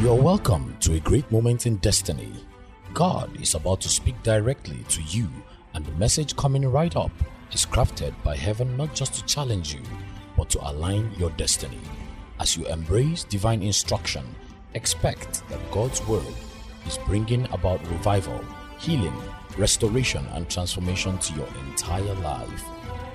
You're 0.00 0.14
welcome 0.14 0.74
to 0.80 0.94
a 0.94 1.00
great 1.00 1.30
moment 1.30 1.66
in 1.66 1.76
destiny. 1.76 2.32
God 2.94 3.38
is 3.38 3.54
about 3.54 3.82
to 3.82 3.90
speak 3.90 4.14
directly 4.22 4.82
to 4.88 5.02
you, 5.02 5.28
and 5.74 5.84
the 5.84 5.92
message 5.92 6.34
coming 6.36 6.66
right 6.66 6.96
up 6.96 7.10
is 7.52 7.66
crafted 7.66 8.14
by 8.22 8.34
heaven 8.34 8.78
not 8.78 8.94
just 8.94 9.12
to 9.16 9.26
challenge 9.26 9.74
you, 9.74 9.82
but 10.38 10.48
to 10.50 10.70
align 10.70 11.12
your 11.18 11.28
destiny. 11.32 11.82
As 12.40 12.56
you 12.56 12.66
embrace 12.68 13.24
divine 13.24 13.62
instruction, 13.62 14.24
expect 14.72 15.46
that 15.50 15.70
God's 15.70 16.02
word 16.06 16.34
is 16.86 16.96
bringing 17.06 17.44
about 17.52 17.86
revival, 17.90 18.42
healing, 18.78 19.20
restoration, 19.58 20.24
and 20.32 20.48
transformation 20.48 21.18
to 21.18 21.34
your 21.34 21.48
entire 21.68 22.14
life. 22.14 22.64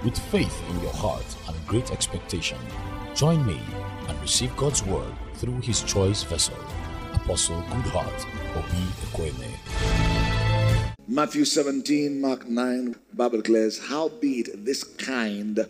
With 0.04 0.20
faith 0.20 0.62
in 0.70 0.80
your 0.82 0.94
heart 0.94 1.26
and 1.48 1.68
great 1.68 1.92
expectation, 1.92 2.60
join 3.16 3.46
me 3.46 3.60
and 4.10 4.22
receive 4.22 4.56
God's 4.58 4.84
word 4.86 5.14
through 5.36 5.62
his 5.62 5.82
choice 5.82 6.24
vessel, 6.24 6.58
Apostle 7.14 7.62
Goodheart 7.62 8.26
Obi 8.58 8.84
Ekweme. 9.06 9.56
Matthew 11.08 11.46
17, 11.46 12.20
Mark 12.20 12.46
9, 12.46 12.96
Bible 13.14 13.38
declares, 13.38 13.88
Howbeit 13.88 14.66
this 14.66 14.84
kind 14.84 15.66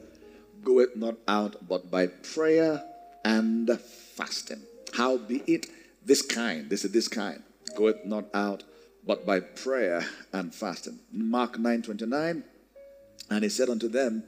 goeth 0.64 0.96
not 0.96 1.16
out 1.28 1.55
but 1.68 1.92
by 1.92 2.08
prayer 2.08 2.84
and 3.24 3.70
fasting. 3.80 4.64
Howbeit 4.94 5.68
this 6.04 6.24
kind, 6.24 6.68
this 6.70 6.84
is 6.84 6.91
this 6.94 7.08
kind, 7.08 7.44
goeth 7.76 8.04
not 8.05 8.26
out 8.34 8.64
but 9.05 9.24
by 9.24 9.40
prayer 9.40 10.04
and 10.34 10.54
fasting. 10.54 10.98
Mark 11.12 11.60
9 11.60 11.84
29, 11.84 12.44
and 13.30 13.44
he 13.44 13.50
said 13.50 13.70
unto 13.70 13.88
them, 13.88 14.24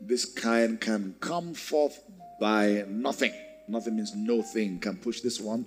This 0.00 0.24
kind 0.24 0.80
can 0.80 1.16
come 1.20 1.54
forth 1.54 2.00
by 2.40 2.84
nothing. 2.88 3.32
Nothing 3.68 3.96
means 3.96 4.14
no 4.16 4.42
thing 4.42 4.80
can 4.80 4.96
push 4.96 5.20
this 5.20 5.38
one, 5.38 5.64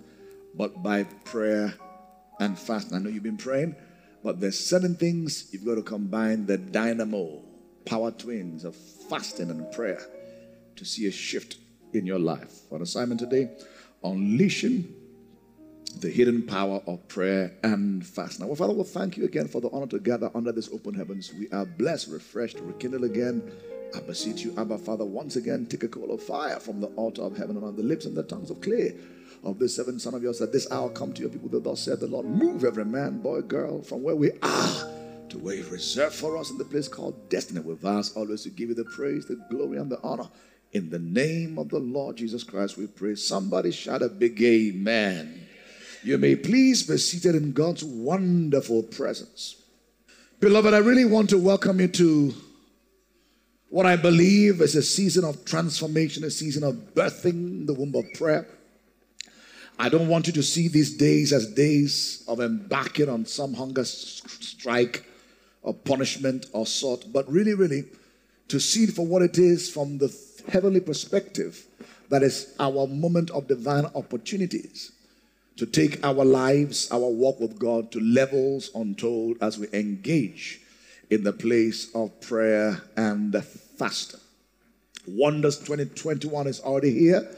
but 0.55 0.83
by 0.83 1.03
prayer 1.23 1.73
and 2.39 2.59
fasting. 2.59 2.97
I 2.97 2.99
know 2.99 3.09
you've 3.09 3.23
been 3.23 3.37
praying, 3.37 3.75
but 4.23 4.41
there's 4.41 4.59
certain 4.59 4.95
things 4.95 5.47
you've 5.51 5.65
got 5.65 5.75
to 5.75 5.83
combine 5.83 6.45
the 6.45 6.57
dynamo, 6.57 7.41
power 7.85 8.11
twins 8.11 8.65
of 8.65 8.75
fasting 8.75 9.49
and 9.49 9.71
prayer 9.71 10.01
to 10.75 10.83
see 10.83 11.07
a 11.07 11.11
shift 11.11 11.57
in 11.93 12.05
your 12.05 12.19
life. 12.19 12.61
For 12.69 12.81
assignment 12.81 13.19
today, 13.19 13.51
unleashing 14.03 14.93
the 15.99 16.09
hidden 16.09 16.41
power 16.47 16.81
of 16.87 17.07
prayer 17.07 17.53
and 17.63 18.05
fasting. 18.05 18.41
Now, 18.41 18.47
well, 18.47 18.55
Father, 18.55 18.73
we 18.73 18.83
thank 18.83 19.15
you 19.15 19.25
again 19.25 19.47
for 19.47 19.61
the 19.61 19.69
honor 19.69 19.87
to 19.87 19.99
gather 19.99 20.31
under 20.33 20.51
this 20.51 20.69
open 20.73 20.95
heavens. 20.95 21.31
We 21.37 21.49
are 21.51 21.65
blessed, 21.65 22.09
refreshed, 22.09 22.59
rekindled 22.59 23.03
again. 23.03 23.51
I 23.95 23.99
beseech 23.99 24.41
you, 24.41 24.53
Abba 24.57 24.77
Father, 24.77 25.05
once 25.05 25.35
again, 25.35 25.67
take 25.67 25.83
a 25.83 25.87
coal 25.87 26.11
of 26.11 26.21
fire 26.21 26.59
from 26.59 26.81
the 26.81 26.87
altar 26.87 27.21
of 27.21 27.37
heaven 27.37 27.57
and 27.57 27.65
on 27.65 27.75
the 27.75 27.83
lips 27.83 28.05
and 28.05 28.15
the 28.15 28.23
tongues 28.23 28.49
of 28.49 28.59
clay 28.61 28.95
of 29.43 29.59
this 29.59 29.75
seven 29.75 29.99
son 29.99 30.13
of 30.15 30.23
yours 30.23 30.39
that 30.39 30.51
this 30.51 30.71
hour 30.71 30.89
come 30.89 31.13
to 31.13 31.21
your 31.21 31.29
people 31.29 31.49
that 31.49 31.63
thus 31.63 31.81
said 31.81 31.99
the 31.99 32.07
Lord. 32.07 32.25
Move 32.25 32.63
every 32.63 32.85
man, 32.85 33.19
boy, 33.21 33.41
girl, 33.41 33.81
from 33.81 34.01
where 34.01 34.15
we 34.15 34.31
are 34.41 34.89
to 35.29 35.37
where 35.37 35.55
you 35.55 35.67
reserved 35.69 36.15
for 36.15 36.37
us 36.37 36.49
in 36.49 36.57
the 36.57 36.65
place 36.65 36.87
called 36.87 37.29
destiny. 37.29 37.59
We've 37.59 37.83
asked 37.85 38.17
always 38.17 38.43
to 38.43 38.49
give 38.49 38.69
you 38.69 38.75
the 38.75 38.85
praise, 38.85 39.25
the 39.25 39.35
glory, 39.49 39.77
and 39.77 39.91
the 39.91 39.99
honor. 40.01 40.29
In 40.71 40.89
the 40.89 40.99
name 40.99 41.59
of 41.59 41.69
the 41.69 41.79
Lord 41.79 42.15
Jesus 42.15 42.43
Christ, 42.43 42.77
we 42.77 42.87
pray. 42.87 43.15
Somebody 43.15 43.71
shout 43.71 44.01
a 44.01 44.09
big 44.09 44.41
amen. 44.41 45.47
You 46.03 46.17
may 46.17 46.35
please 46.35 46.83
be 46.83 46.97
seated 46.97 47.35
in 47.35 47.51
God's 47.51 47.83
wonderful 47.83 48.83
presence. 48.83 49.61
Beloved, 50.39 50.73
I 50.73 50.79
really 50.79 51.05
want 51.05 51.29
to 51.29 51.37
welcome 51.37 51.79
you 51.79 51.87
to 51.89 52.33
what 53.73 53.87
I 53.87 53.95
believe 53.95 54.61
is 54.61 54.75
a 54.75 54.83
season 54.83 55.25
of 55.25 55.45
transformation, 55.45 56.23
a 56.23 56.29
season 56.29 56.63
of 56.63 56.75
birthing 56.93 57.65
the 57.65 57.73
womb 57.73 57.95
of 57.95 58.05
prayer. 58.13 58.45
I 59.79 59.89
don't 59.89 60.09
want 60.09 60.27
you 60.27 60.33
to 60.33 60.43
see 60.43 60.67
these 60.67 60.95
days 60.95 61.33
as 61.33 61.47
days 61.47 62.23
of 62.27 62.39
embarking 62.39 63.09
on 63.09 63.25
some 63.25 63.55
hunger 63.55 63.83
strike 63.83 65.07
or 65.63 65.73
punishment 65.73 66.45
or 66.53 66.67
sort, 66.67 67.11
but 67.11 67.27
really, 67.27 67.55
really 67.55 67.85
to 68.49 68.59
see 68.59 68.83
it 68.83 68.91
for 68.91 69.07
what 69.07 69.23
it 69.23 69.39
is 69.39 69.71
from 69.71 69.97
the 69.97 70.15
heavenly 70.49 70.79
perspective 70.79 71.65
that 72.09 72.21
is 72.21 72.53
our 72.59 72.85
moment 72.85 73.31
of 73.31 73.47
divine 73.47 73.87
opportunities 73.95 74.91
to 75.57 75.65
take 75.65 76.05
our 76.05 76.23
lives, 76.23 76.91
our 76.91 77.09
walk 77.09 77.39
with 77.39 77.57
God 77.57 77.91
to 77.93 77.99
levels 77.99 78.69
untold 78.75 79.37
as 79.41 79.57
we 79.57 79.65
engage 79.73 80.59
in 81.13 81.23
the 81.23 81.33
place 81.33 81.93
of 81.93 82.19
prayer 82.21 82.81
and 82.97 83.35
fasting. 83.77 84.19
Wonders 85.07 85.59
2021 85.59 86.47
is 86.47 86.59
already 86.61 86.97
here. 86.97 87.29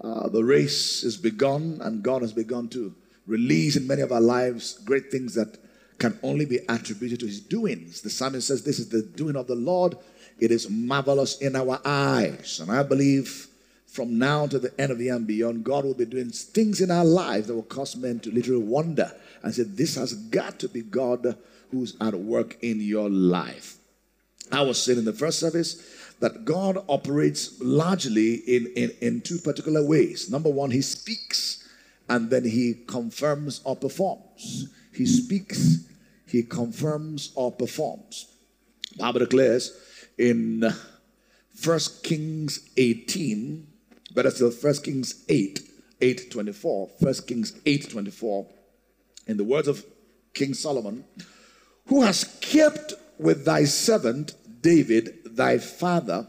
Uh, 0.00 0.28
the 0.28 0.44
race 0.44 1.02
is 1.02 1.16
begun, 1.16 1.78
and 1.82 2.02
God 2.02 2.22
has 2.22 2.32
begun 2.32 2.68
to 2.68 2.94
release 3.26 3.76
in 3.76 3.86
many 3.86 4.02
of 4.02 4.12
our 4.12 4.20
lives 4.20 4.78
great 4.84 5.10
things 5.10 5.34
that 5.34 5.58
can 5.98 6.18
only 6.22 6.44
be 6.44 6.58
attributed 6.68 7.20
to 7.20 7.26
His 7.26 7.40
doings. 7.40 8.02
The 8.02 8.10
psalmist 8.10 8.46
says, 8.46 8.62
This 8.62 8.78
is 8.78 8.90
the 8.90 9.02
doing 9.02 9.34
of 9.34 9.46
the 9.46 9.54
Lord. 9.54 9.96
It 10.38 10.50
is 10.50 10.68
marvelous 10.68 11.38
in 11.38 11.56
our 11.56 11.80
eyes. 11.84 12.60
And 12.60 12.70
I 12.70 12.82
believe 12.82 13.48
from 13.86 14.18
now 14.18 14.46
to 14.46 14.58
the 14.58 14.78
end 14.78 14.92
of 14.92 14.98
the 14.98 15.04
year 15.04 15.16
and 15.16 15.26
beyond, 15.26 15.64
God 15.64 15.84
will 15.84 15.94
be 15.94 16.04
doing 16.04 16.28
things 16.28 16.82
in 16.82 16.90
our 16.90 17.04
lives 17.04 17.46
that 17.46 17.54
will 17.54 17.62
cause 17.62 17.96
men 17.96 18.20
to 18.20 18.30
literally 18.30 18.62
wonder 18.62 19.10
and 19.42 19.54
say, 19.54 19.62
This 19.62 19.96
has 19.96 20.12
got 20.12 20.58
to 20.58 20.68
be 20.68 20.82
God 20.82 21.36
who's 21.70 21.96
at 22.00 22.14
work 22.14 22.56
in 22.62 22.80
your 22.80 23.08
life. 23.08 23.78
I 24.52 24.62
was 24.62 24.82
saying 24.82 24.98
in 24.98 25.04
the 25.04 25.12
first 25.12 25.40
service 25.40 25.82
that 26.20 26.44
God 26.44 26.78
operates 26.88 27.60
largely 27.60 28.34
in, 28.34 28.66
in, 28.76 28.90
in 29.00 29.20
two 29.20 29.38
particular 29.38 29.84
ways. 29.84 30.30
Number 30.30 30.50
one, 30.50 30.70
He 30.70 30.82
speaks 30.82 31.68
and 32.08 32.30
then 32.30 32.44
He 32.44 32.74
confirms 32.86 33.60
or 33.64 33.76
performs. 33.76 34.68
He 34.94 35.06
speaks, 35.06 35.84
He 36.26 36.42
confirms 36.42 37.32
or 37.34 37.52
performs. 37.52 38.26
Bible 38.98 39.20
declares 39.20 39.76
in 40.16 40.64
First 41.54 42.02
Kings 42.02 42.68
18, 42.76 43.66
better 44.14 44.30
still, 44.30 44.50
First 44.50 44.84
Kings 44.84 45.24
8, 45.28 45.60
8 46.00 46.30
24, 46.30 46.90
1 46.98 47.14
Kings 47.26 47.60
8 47.66 47.90
24, 47.90 48.46
in 49.26 49.36
the 49.36 49.44
words 49.44 49.68
of 49.68 49.84
King 50.32 50.54
Solomon, 50.54 51.04
who 51.86 52.02
has 52.02 52.24
kept 52.40 52.94
with 53.18 53.44
thy 53.44 53.64
servant 53.64 54.34
David, 54.60 55.18
thy 55.24 55.58
father, 55.58 56.26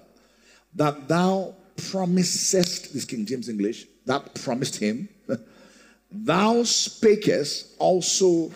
that 0.76 1.08
thou 1.08 1.56
promisest, 1.92 2.94
this 2.94 3.06
King 3.06 3.26
James 3.26 3.50
English, 3.50 3.86
that 4.06 4.36
promised 4.36 4.78
him, 4.78 5.10
thou 6.12 6.56
spakest 6.64 7.74
also 7.80 8.52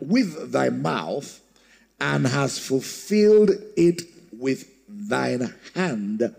with 0.00 0.52
thy 0.52 0.68
mouth 0.68 1.40
and 2.00 2.26
has 2.26 2.58
fulfilled 2.58 3.50
it 3.76 4.02
with 4.32 4.68
thine 4.88 5.52
hand 5.74 6.34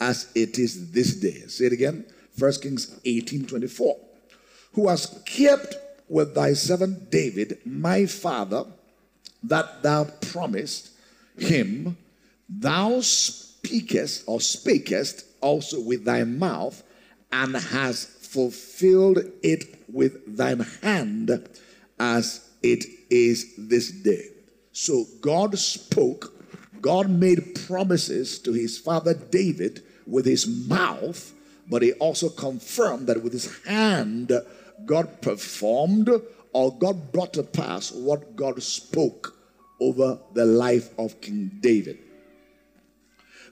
as 0.00 0.30
it 0.34 0.58
is 0.58 0.92
this 0.92 1.16
day. 1.16 1.46
Say 1.46 1.66
it 1.66 1.72
again. 1.72 2.04
1 2.38 2.52
Kings 2.62 2.98
18 3.04 3.46
24. 3.46 3.96
Who 4.74 4.88
has 4.88 5.22
kept 5.26 5.76
with 6.08 6.34
thy 6.34 6.54
servant 6.54 7.10
David, 7.10 7.58
my 7.64 8.06
father, 8.06 8.64
that 9.44 9.82
thou 9.82 10.04
promised 10.04 10.90
him, 11.38 11.96
thou 12.48 13.00
speakest 13.00 14.24
or 14.26 14.38
spakest 14.38 15.24
also 15.40 15.80
with 15.80 16.04
thy 16.04 16.24
mouth, 16.24 16.82
and 17.32 17.56
has 17.56 18.04
fulfilled 18.04 19.18
it 19.42 19.64
with 19.88 20.36
thine 20.36 20.60
hand 20.82 21.48
as 21.98 22.48
it 22.62 22.84
is 23.10 23.54
this 23.56 23.90
day. 23.90 24.28
So 24.72 25.04
God 25.20 25.58
spoke, 25.58 26.32
God 26.80 27.10
made 27.10 27.54
promises 27.66 28.38
to 28.40 28.52
his 28.52 28.78
father 28.78 29.14
David 29.14 29.82
with 30.06 30.24
his 30.24 30.46
mouth, 30.46 31.32
but 31.68 31.82
he 31.82 31.92
also 31.94 32.28
confirmed 32.28 33.06
that 33.06 33.22
with 33.22 33.32
his 33.32 33.62
hand, 33.64 34.32
God 34.84 35.20
performed 35.22 36.10
or 36.52 36.76
God 36.76 37.12
brought 37.12 37.34
to 37.34 37.42
pass 37.42 37.92
what 37.92 38.36
God 38.36 38.62
spoke 38.62 39.36
over 39.82 40.18
the 40.32 40.44
life 40.44 40.90
of 40.98 41.20
King 41.20 41.50
David. 41.60 41.98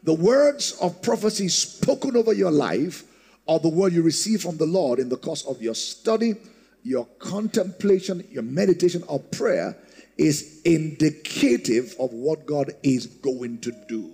The 0.03 0.15
words 0.15 0.73
of 0.81 1.03
prophecy 1.03 1.49
spoken 1.49 2.17
over 2.17 2.33
your 2.33 2.51
life 2.51 3.05
are 3.47 3.59
the 3.59 3.69
word 3.69 3.93
you 3.93 4.03
receive 4.03 4.43
from 4.43 4.57
the 4.57 4.67
Lord 4.67 4.99
in 4.99 5.09
the 5.09 5.17
course 5.17 5.45
of 5.45 5.61
your 5.61 5.75
study, 5.75 6.35
your 6.83 7.05
contemplation, 7.19 8.27
your 8.31 8.45
meditation, 8.45 9.03
or 9.09 9.19
prayer 9.19 9.77
is 10.17 10.61
indicative 10.65 11.95
of 11.99 12.13
what 12.13 12.47
God 12.47 12.73
is 12.83 13.07
going 13.07 13.59
to 13.61 13.73
do. 13.89 14.13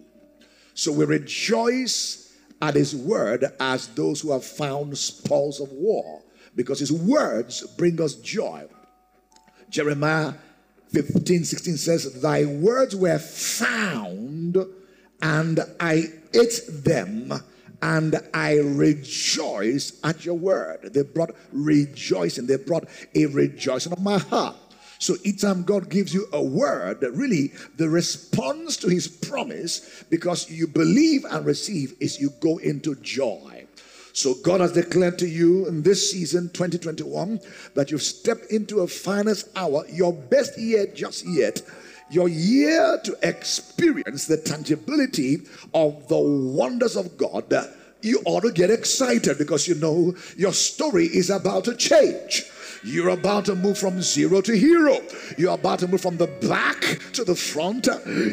So 0.74 0.92
we 0.92 1.04
rejoice 1.04 2.34
at 2.62 2.74
His 2.74 2.96
word 2.96 3.44
as 3.60 3.88
those 3.88 4.20
who 4.20 4.32
have 4.32 4.44
found 4.44 4.96
spoils 4.96 5.60
of 5.60 5.70
war 5.72 6.22
because 6.54 6.80
His 6.80 6.92
words 6.92 7.66
bring 7.76 8.00
us 8.00 8.14
joy. 8.14 8.66
Jeremiah 9.68 10.34
15 10.90 11.44
16 11.44 11.76
says, 11.76 12.22
Thy 12.22 12.44
words 12.44 12.94
were 12.94 13.18
found, 13.18 14.56
and 15.20 15.60
I 15.80 16.04
ate 16.34 16.60
them, 16.68 17.32
and 17.82 18.16
I 18.32 18.58
rejoice 18.58 19.98
at 20.04 20.24
your 20.24 20.36
word. 20.36 20.92
They 20.92 21.02
brought 21.02 21.34
rejoicing, 21.52 22.46
they 22.46 22.56
brought 22.56 22.88
a 23.14 23.26
rejoicing 23.26 23.92
of 23.92 24.02
my 24.02 24.18
heart. 24.18 24.56
So 24.98 25.16
each 25.24 25.42
time 25.42 25.62
God 25.62 25.90
gives 25.90 26.14
you 26.14 26.26
a 26.32 26.42
word, 26.42 27.02
really 27.02 27.52
the 27.76 27.88
response 27.88 28.76
to 28.78 28.88
his 28.88 29.08
promise, 29.08 30.04
because 30.08 30.50
you 30.50 30.66
believe 30.66 31.24
and 31.26 31.44
receive, 31.44 31.94
is 32.00 32.18
you 32.18 32.30
go 32.40 32.58
into 32.58 32.94
joy. 32.96 33.66
So 34.16 34.32
God 34.32 34.62
has 34.62 34.72
declared 34.72 35.18
to 35.18 35.28
you 35.28 35.66
in 35.66 35.82
this 35.82 36.10
season 36.10 36.48
2021 36.54 37.38
that 37.74 37.90
you've 37.90 38.00
stepped 38.02 38.50
into 38.50 38.80
a 38.80 38.86
finest 38.86 39.50
hour, 39.54 39.84
your 39.92 40.14
best 40.14 40.58
year 40.58 40.86
just 40.86 41.26
yet 41.26 41.60
your 42.08 42.28
year 42.28 43.00
to 43.04 43.16
experience 43.22 44.26
the 44.26 44.36
tangibility 44.36 45.38
of 45.74 46.06
the 46.08 46.18
wonders 46.18 46.96
of 46.96 47.16
God, 47.16 47.52
you 48.02 48.22
ought 48.24 48.42
to 48.42 48.52
get 48.52 48.70
excited 48.70 49.38
because 49.38 49.66
you 49.66 49.74
know 49.74 50.14
your 50.36 50.52
story 50.52 51.06
is 51.06 51.30
about 51.30 51.64
to 51.64 51.74
change. 51.74 52.44
You're 52.86 53.08
about 53.08 53.46
to 53.46 53.56
move 53.56 53.76
from 53.76 54.00
zero 54.00 54.40
to 54.42 54.56
hero. 54.56 54.98
You're 55.36 55.54
about 55.54 55.80
to 55.80 55.88
move 55.88 56.00
from 56.00 56.16
the 56.18 56.28
back 56.28 56.80
to 57.14 57.24
the 57.24 57.34
front. 57.34 57.88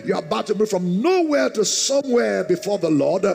You're 0.06 0.20
about 0.20 0.46
to 0.48 0.56
move 0.56 0.70
from 0.70 1.02
nowhere 1.02 1.50
to 1.50 1.66
somewhere 1.66 2.44
before 2.44 2.78
the 2.78 2.92
Lord. 2.92 3.26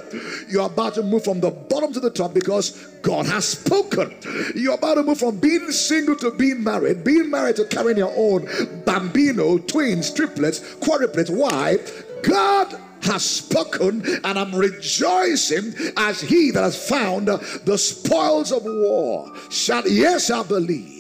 You're 0.49 0.67
about 0.67 0.95
to 0.95 1.03
move 1.03 1.25
from 1.25 1.41
the 1.41 1.51
bottom 1.51 1.93
to 1.93 1.99
the 1.99 2.11
top 2.11 2.35
because 2.35 2.71
God 3.03 3.27
has 3.27 3.49
spoken. 3.49 4.15
You're 4.55 4.75
about 4.75 4.95
to 4.95 5.03
move 5.03 5.19
from 5.19 5.41
being 5.41 5.73
single 5.73 6.15
to 6.17 6.31
being 6.31 6.63
married, 6.63 7.03
being 7.03 7.29
married 7.29 7.57
to 7.57 7.65
carrying 7.65 7.99
your 7.99 8.13
own 8.17 8.49
bambino, 8.85 9.59
twins, 9.59 10.13
triplets, 10.13 10.61
quadruplets. 10.77 11.31
Why? 11.31 11.79
God 12.23 12.81
has 13.03 13.25
spoken, 13.25 14.05
and 14.23 14.39
I'm 14.39 14.55
rejoicing 14.55 15.75
as 15.97 16.21
he 16.21 16.53
that 16.53 16.63
has 16.63 16.89
found 16.89 17.27
the 17.27 17.77
spoils 17.77 18.53
of 18.53 18.63
war. 18.65 19.33
Shall 19.51 19.87
yes, 19.89 20.31
I 20.31 20.45
believe. 20.45 20.98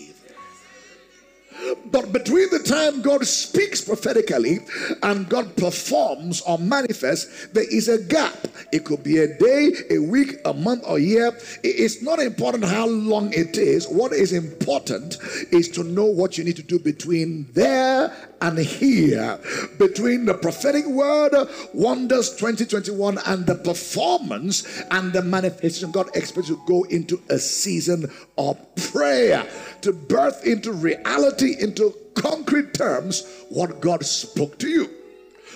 But 1.86 2.12
between 2.12 2.50
the 2.50 2.60
time 2.60 3.02
God 3.02 3.26
speaks 3.26 3.80
prophetically 3.80 4.60
and 5.02 5.28
God 5.28 5.56
performs 5.56 6.40
or 6.42 6.58
manifests, 6.58 7.48
there 7.48 7.70
is 7.70 7.88
a 7.88 8.02
gap. 8.02 8.36
It 8.72 8.84
could 8.84 9.02
be 9.02 9.18
a 9.18 9.38
day, 9.38 9.72
a 9.90 9.98
week, 9.98 10.36
a 10.44 10.52
month, 10.52 10.84
or 10.86 10.98
a 10.98 11.00
year. 11.00 11.36
It's 11.62 12.02
not 12.02 12.18
important 12.18 12.64
how 12.64 12.86
long 12.86 13.32
it 13.32 13.56
is. 13.56 13.86
What 13.88 14.12
is 14.12 14.32
important 14.32 15.18
is 15.50 15.68
to 15.70 15.84
know 15.84 16.04
what 16.04 16.38
you 16.38 16.44
need 16.44 16.56
to 16.56 16.62
do 16.62 16.78
between 16.78 17.48
there 17.52 18.14
and 18.40 18.58
here, 18.58 19.38
between 19.78 20.24
the 20.24 20.34
prophetic 20.34 20.86
word, 20.86 21.32
wonders 21.74 22.30
2021, 22.36 23.18
and 23.26 23.46
the 23.46 23.54
performance 23.56 24.82
and 24.90 25.12
the 25.12 25.22
manifestation. 25.22 25.90
God 25.90 26.08
expects 26.14 26.48
you 26.48 26.56
to 26.56 26.62
go 26.66 26.84
into 26.84 27.20
a 27.30 27.38
season 27.38 28.10
of 28.36 28.58
prayer 28.76 29.46
to 29.82 29.92
birth 29.92 30.46
into 30.46 30.72
reality, 30.72 31.56
into 31.60 31.94
concrete 32.14 32.74
terms, 32.74 33.44
what 33.48 33.80
God 33.80 34.04
spoke 34.04 34.58
to 34.58 34.68
you. 34.68 34.90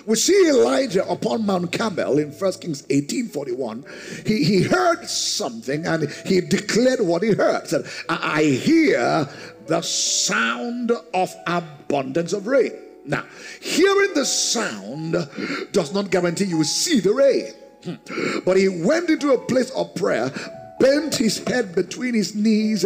We 0.06 0.17
see 0.17 0.49
Elijah 0.49 1.08
upon 1.08 1.46
Mount 1.46 1.70
Carmel 1.73 2.19
in 2.19 2.32
1 2.32 2.52
Kings 2.55 2.85
18 2.90 3.28
41. 3.28 3.85
He, 4.26 4.43
he 4.43 4.62
heard 4.62 5.05
something 5.06 5.87
and 5.87 6.11
he 6.26 6.40
declared 6.40 7.00
what 7.00 7.23
he 7.23 7.32
heard. 7.32 7.69
Said, 7.69 7.87
I 8.08 8.43
hear 8.43 9.28
the 9.67 9.81
sound 9.82 10.90
of 11.14 11.35
abundance 11.93 12.33
of 12.33 12.47
rain. 12.47 12.73
Now, 13.05 13.25
hearing 13.61 14.15
the 14.15 14.25
sound 14.25 15.12
does 15.73 15.93
not 15.93 16.11
guarantee 16.11 16.44
you 16.44 16.59
will 16.59 16.65
see 16.65 17.00
the 17.00 17.12
rain. 17.12 17.53
Hmm. 17.85 18.41
But 18.44 18.56
he 18.56 18.69
went 18.69 19.11
into 19.11 19.33
a 19.33 19.39
place 19.39 19.71
of 19.71 19.94
prayer 19.94 20.31
bent 20.82 21.14
his 21.14 21.38
head 21.46 21.75
between 21.76 22.12
his 22.12 22.34
knees, 22.34 22.84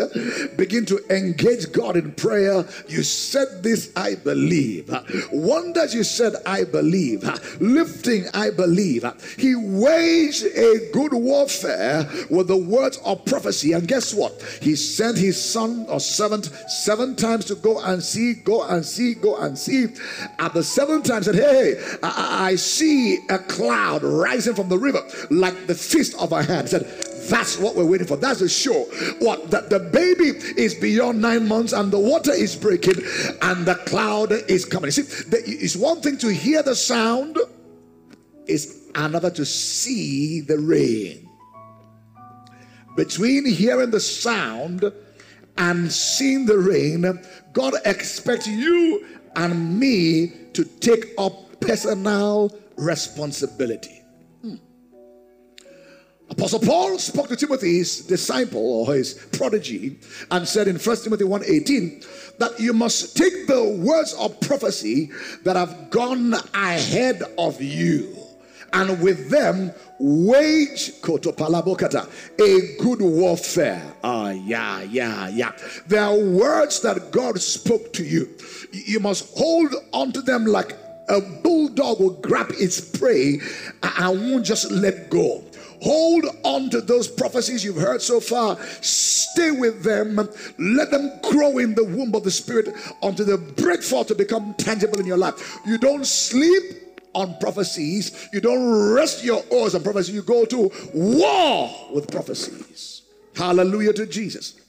begin 0.56 0.84
to 0.84 1.00
engage 1.08 1.72
God 1.72 1.96
in 1.96 2.12
prayer. 2.12 2.64
You 2.88 3.02
said 3.02 3.62
this, 3.62 3.90
I 3.96 4.16
believe. 4.16 4.94
Wonders, 5.32 5.94
you 5.94 6.04
said, 6.04 6.34
I 6.44 6.64
believe. 6.64 7.24
Lifting, 7.58 8.26
I 8.34 8.50
believe. 8.50 9.04
He 9.38 9.54
waged 9.56 10.44
a 10.44 10.90
good 10.92 11.14
warfare 11.14 12.06
with 12.28 12.48
the 12.48 12.56
words 12.56 12.98
of 12.98 13.24
prophecy. 13.24 13.72
And 13.72 13.88
guess 13.88 14.12
what? 14.12 14.42
He 14.60 14.76
sent 14.76 15.16
his 15.16 15.42
son 15.42 15.86
or 15.88 15.98
servant 15.98 16.46
seven 16.68 17.16
times 17.16 17.46
to 17.46 17.54
go 17.54 17.80
and 17.80 18.02
see, 18.02 18.34
go 18.34 18.62
and 18.64 18.84
see, 18.84 19.14
go 19.14 19.38
and 19.38 19.58
see. 19.58 19.86
At 20.38 20.52
the 20.52 20.62
seventh 20.62 21.06
time, 21.06 21.22
said, 21.22 21.36
Hey, 21.36 21.80
I, 22.02 22.48
I 22.50 22.56
see 22.56 23.18
a 23.30 23.38
cloud 23.38 24.02
rising 24.02 24.54
from 24.54 24.68
the 24.68 24.78
river 24.78 25.02
like 25.30 25.66
the 25.66 25.74
fist 25.74 26.14
of 26.20 26.32
a 26.32 26.42
hand. 26.42 26.68
He 26.68 26.70
said, 26.72 27.15
that's 27.28 27.58
what 27.58 27.76
we're 27.76 27.86
waiting 27.86 28.06
for. 28.06 28.16
That's 28.16 28.40
a 28.40 28.48
show. 28.48 28.84
What? 29.18 29.50
That 29.50 29.70
the 29.70 29.78
baby 29.78 30.38
is 30.60 30.74
beyond 30.74 31.20
nine 31.20 31.46
months 31.48 31.72
and 31.72 31.92
the 31.92 31.98
water 31.98 32.32
is 32.32 32.56
breaking 32.56 33.02
and 33.42 33.66
the 33.66 33.76
cloud 33.86 34.32
is 34.32 34.64
coming. 34.64 34.90
See, 34.90 35.02
it's 35.02 35.76
one 35.76 36.00
thing 36.00 36.18
to 36.18 36.32
hear 36.32 36.62
the 36.62 36.74
sound, 36.74 37.38
it's 38.46 38.76
another 38.94 39.30
to 39.30 39.44
see 39.44 40.40
the 40.40 40.58
rain. 40.58 41.28
Between 42.96 43.46
hearing 43.46 43.90
the 43.90 44.00
sound 44.00 44.90
and 45.58 45.92
seeing 45.92 46.46
the 46.46 46.58
rain, 46.58 47.04
God 47.52 47.74
expects 47.84 48.46
you 48.46 49.06
and 49.36 49.78
me 49.78 50.32
to 50.54 50.64
take 50.64 51.12
up 51.18 51.60
personal 51.60 52.56
responsibility. 52.76 54.02
Apostle 56.28 56.58
Paul 56.58 56.98
spoke 56.98 57.28
to 57.28 57.36
Timothy, 57.36 57.78
his 57.78 58.00
disciple 58.00 58.60
or 58.60 58.94
his 58.94 59.14
prodigy 59.32 59.98
and 60.30 60.46
said 60.46 60.66
in 60.66 60.76
1 60.76 60.96
Timothy 61.04 61.24
1:18 61.24 62.04
that 62.38 62.58
you 62.58 62.72
must 62.72 63.16
take 63.16 63.46
the 63.46 63.62
words 63.62 64.12
of 64.14 64.38
prophecy 64.40 65.10
that 65.44 65.56
have 65.56 65.90
gone 65.90 66.34
ahead 66.52 67.22
of 67.38 67.62
you 67.62 68.16
and 68.72 69.00
with 69.00 69.30
them 69.30 69.72
wage 69.98 71.00
kotopalabokata 71.00 72.08
a 72.40 72.82
good 72.82 73.00
warfare. 73.00 73.82
Ah, 74.02 74.30
yeah, 74.30 74.82
yeah, 74.82 75.28
yeah. 75.28 75.52
There 75.86 76.02
are 76.02 76.18
words 76.18 76.80
that 76.80 77.12
God 77.12 77.40
spoke 77.40 77.92
to 77.94 78.04
you. 78.04 78.28
You 78.72 79.00
must 79.00 79.34
hold 79.36 79.74
on 79.92 80.12
to 80.12 80.20
them 80.20 80.44
like 80.44 80.76
a 81.08 81.20
bulldog 81.20 82.00
will 82.00 82.10
grab 82.20 82.50
its 82.58 82.80
prey 82.80 83.40
and 83.82 84.30
won't 84.30 84.44
just 84.44 84.70
let 84.70 85.08
go. 85.08 85.44
Hold 85.82 86.26
on 86.44 86.70
to 86.70 86.80
those 86.80 87.08
prophecies 87.08 87.64
you've 87.64 87.76
heard 87.76 88.02
so 88.02 88.20
far. 88.20 88.56
Stay 88.80 89.50
with 89.50 89.82
them. 89.82 90.16
Let 90.58 90.90
them 90.90 91.12
grow 91.22 91.58
in 91.58 91.74
the 91.74 91.84
womb 91.84 92.14
of 92.14 92.24
the 92.24 92.30
Spirit 92.30 92.74
until 93.02 93.26
they 93.26 93.52
break 93.52 93.82
forth 93.82 94.08
to 94.08 94.14
become 94.14 94.54
tangible 94.54 94.98
in 95.00 95.06
your 95.06 95.18
life. 95.18 95.58
You 95.66 95.78
don't 95.78 96.06
sleep 96.06 96.62
on 97.14 97.36
prophecies. 97.38 98.28
You 98.32 98.40
don't 98.40 98.94
rest 98.94 99.24
your 99.24 99.42
oars 99.50 99.74
on 99.74 99.82
prophecies. 99.82 100.14
You 100.14 100.22
go 100.22 100.44
to 100.44 100.70
war 100.94 101.70
with 101.92 102.10
prophecies. 102.10 103.02
Hallelujah 103.34 103.92
to 103.94 104.06
Jesus. 104.06 104.60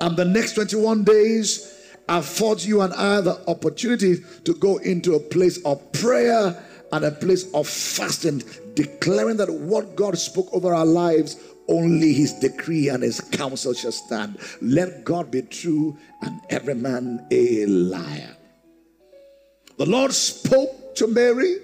And 0.00 0.16
the 0.16 0.24
next 0.24 0.54
21 0.54 1.04
days 1.04 1.70
affords 2.08 2.66
you 2.66 2.82
and 2.82 2.92
I 2.94 3.20
the 3.20 3.42
opportunity 3.48 4.16
to 4.44 4.54
go 4.54 4.78
into 4.78 5.14
a 5.14 5.20
place 5.20 5.58
of 5.64 5.92
prayer 5.92 6.62
and 6.94 7.04
a 7.04 7.10
place 7.10 7.52
of 7.54 7.66
fasting 7.66 8.40
declaring 8.74 9.36
that 9.36 9.50
what 9.52 9.96
God 9.96 10.16
spoke 10.16 10.48
over 10.52 10.72
our 10.72 10.86
lives, 10.86 11.36
only 11.66 12.12
his 12.12 12.32
decree 12.34 12.88
and 12.88 13.02
his 13.02 13.20
counsel 13.20 13.74
shall 13.74 13.90
stand. 13.90 14.38
Let 14.62 15.04
God 15.04 15.28
be 15.28 15.42
true 15.42 15.98
and 16.22 16.40
every 16.50 16.74
man 16.76 17.26
a 17.32 17.66
liar. 17.66 18.36
The 19.76 19.86
Lord 19.86 20.12
spoke 20.12 20.94
to 20.94 21.08
Mary. 21.08 21.56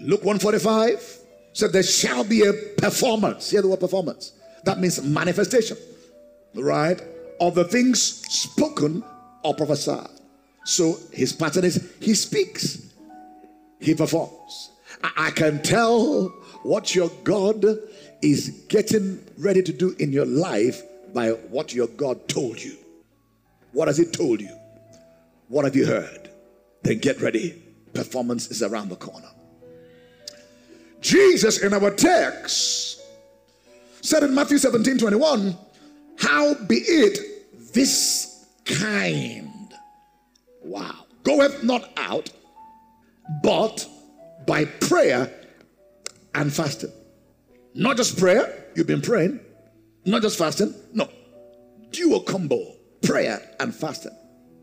Luke 0.00 0.24
145 0.24 1.18
said 1.52 1.72
there 1.72 1.82
shall 1.82 2.24
be 2.24 2.46
a 2.46 2.54
performance. 2.78 3.50
Hear 3.50 3.60
the 3.60 3.68
word 3.68 3.80
performance. 3.80 4.32
That 4.64 4.80
means 4.80 5.02
manifestation, 5.02 5.76
right? 6.54 7.00
Of 7.42 7.54
the 7.54 7.64
things 7.64 8.00
spoken 8.02 9.04
or 9.44 9.54
prophesied. 9.54 10.08
So 10.64 10.98
his 11.12 11.34
pattern 11.34 11.64
is 11.64 11.92
he 12.00 12.14
speaks, 12.14 12.85
he 13.80 13.94
performs. 13.94 14.70
I 15.16 15.30
can 15.30 15.62
tell 15.62 16.28
what 16.62 16.94
your 16.94 17.10
God 17.24 17.64
is 18.22 18.64
getting 18.68 19.24
ready 19.38 19.62
to 19.62 19.72
do 19.72 19.94
in 19.98 20.12
your 20.12 20.26
life 20.26 20.82
by 21.12 21.30
what 21.30 21.74
your 21.74 21.86
God 21.88 22.28
told 22.28 22.62
you. 22.62 22.76
What 23.72 23.88
has 23.88 23.98
He 23.98 24.04
told 24.04 24.40
you? 24.40 24.56
What 25.48 25.64
have 25.64 25.76
you 25.76 25.86
heard? 25.86 26.30
Then 26.82 26.98
get 26.98 27.20
ready. 27.20 27.62
Performance 27.92 28.48
is 28.50 28.62
around 28.62 28.88
the 28.88 28.96
corner. 28.96 29.28
Jesus 31.00 31.62
in 31.62 31.72
our 31.72 31.90
text 31.90 33.00
said 34.00 34.22
in 34.22 34.34
Matthew 34.34 34.58
17 34.58 34.98
21, 34.98 35.56
How 36.18 36.54
be 36.54 36.76
it 36.76 37.72
this 37.74 38.46
kind? 38.64 39.74
Wow. 40.62 41.04
Goeth 41.22 41.62
not 41.62 41.90
out, 41.96 42.30
but 43.42 43.86
by 44.46 44.64
prayer 44.64 45.30
and 46.34 46.52
fasting. 46.52 46.92
Not 47.74 47.96
just 47.96 48.18
prayer, 48.18 48.66
you've 48.74 48.86
been 48.86 49.02
praying. 49.02 49.40
Not 50.04 50.22
just 50.22 50.38
fasting, 50.38 50.74
no. 50.92 51.08
Dual 51.90 52.20
combo, 52.20 52.74
prayer 53.02 53.40
and 53.60 53.74
fasting. 53.74 54.16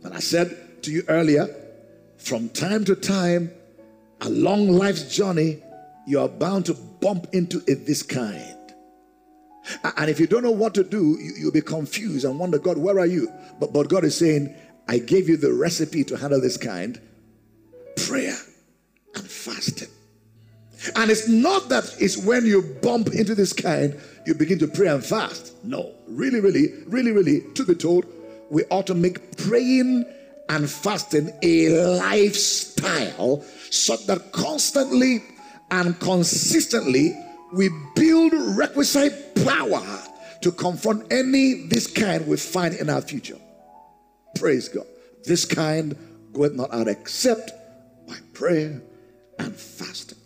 And 0.04 0.14
I 0.14 0.20
said 0.20 0.84
to 0.84 0.92
you 0.92 1.04
earlier, 1.08 1.48
from 2.18 2.50
time 2.50 2.86
to 2.86 2.96
time, 2.96 3.52
along 4.22 4.70
life's 4.70 5.16
journey, 5.16 5.62
you 6.08 6.20
are 6.20 6.30
bound 6.30 6.66
to 6.68 6.74
bump 6.74 7.28
into 7.34 7.62
a 7.68 7.76
this 7.76 8.04
kind. 8.04 8.58
And 9.98 10.10
if 10.10 10.20
you 10.20 10.28
don't 10.28 10.44
know 10.44 10.52
what 10.52 10.74
to 10.76 10.84
do, 10.84 11.18
you, 11.20 11.46
will 11.46 11.52
be 11.52 11.62
confused 11.62 12.26
and 12.26 12.38
wonder, 12.38 12.60
God, 12.60 12.78
where 12.78 13.00
are 13.00 13.06
you? 13.06 13.32
But, 13.60 13.72
but 13.74 13.90
God 13.90 14.04
is 14.04 14.18
saying, 14.18 14.54
I 14.88 15.00
gave 15.00 15.30
you 15.30 15.38
the 15.38 15.54
recipe 15.54 16.04
to 16.06 16.18
handle 16.18 16.42
this 16.42 16.58
kind 16.58 17.00
prayer 17.96 18.38
fasting. 19.44 19.90
And 20.96 21.10
it's 21.10 21.28
not 21.28 21.70
that 21.70 21.96
it's 22.00 22.18
when 22.18 22.46
you 22.46 22.62
bump 22.82 23.10
into 23.10 23.36
this 23.36 23.54
kind, 23.54 24.00
you 24.26 24.34
begin 24.34 24.60
to 24.60 24.68
pray 24.68 24.88
and 24.88 25.04
fast. 25.04 25.54
No, 25.64 25.94
really, 26.08 26.40
really, 26.40 26.68
really, 26.88 27.12
really, 27.12 27.42
to 27.54 27.66
be 27.66 27.76
told, 27.76 28.06
we 28.50 28.64
ought 28.66 28.88
to 28.88 28.94
make 28.94 29.38
praying 29.38 30.06
and 30.50 30.70
fasting 30.70 31.32
a 31.42 31.70
lifestyle 31.70 33.44
such 33.70 34.06
that 34.08 34.32
constantly 34.32 35.24
and 35.72 35.98
consistently 36.00 37.18
we 37.54 37.70
build 37.96 38.34
requisite 38.58 39.36
power 39.46 39.82
to 40.42 40.52
confront 40.52 41.12
any 41.12 41.68
this 41.68 41.88
kind 41.88 42.28
we 42.28 42.36
find 42.36 42.76
in 42.76 42.90
our 42.90 43.02
future. 43.02 43.38
Praise 44.36 44.68
God. 44.68 44.86
This 45.24 45.46
kind 45.46 45.96
goeth 46.34 46.54
not 46.54 46.74
out 46.74 46.88
except 46.88 47.52
by 48.08 48.18
prayer 48.34 48.82
and 49.44 49.56
fasting. 49.56 50.18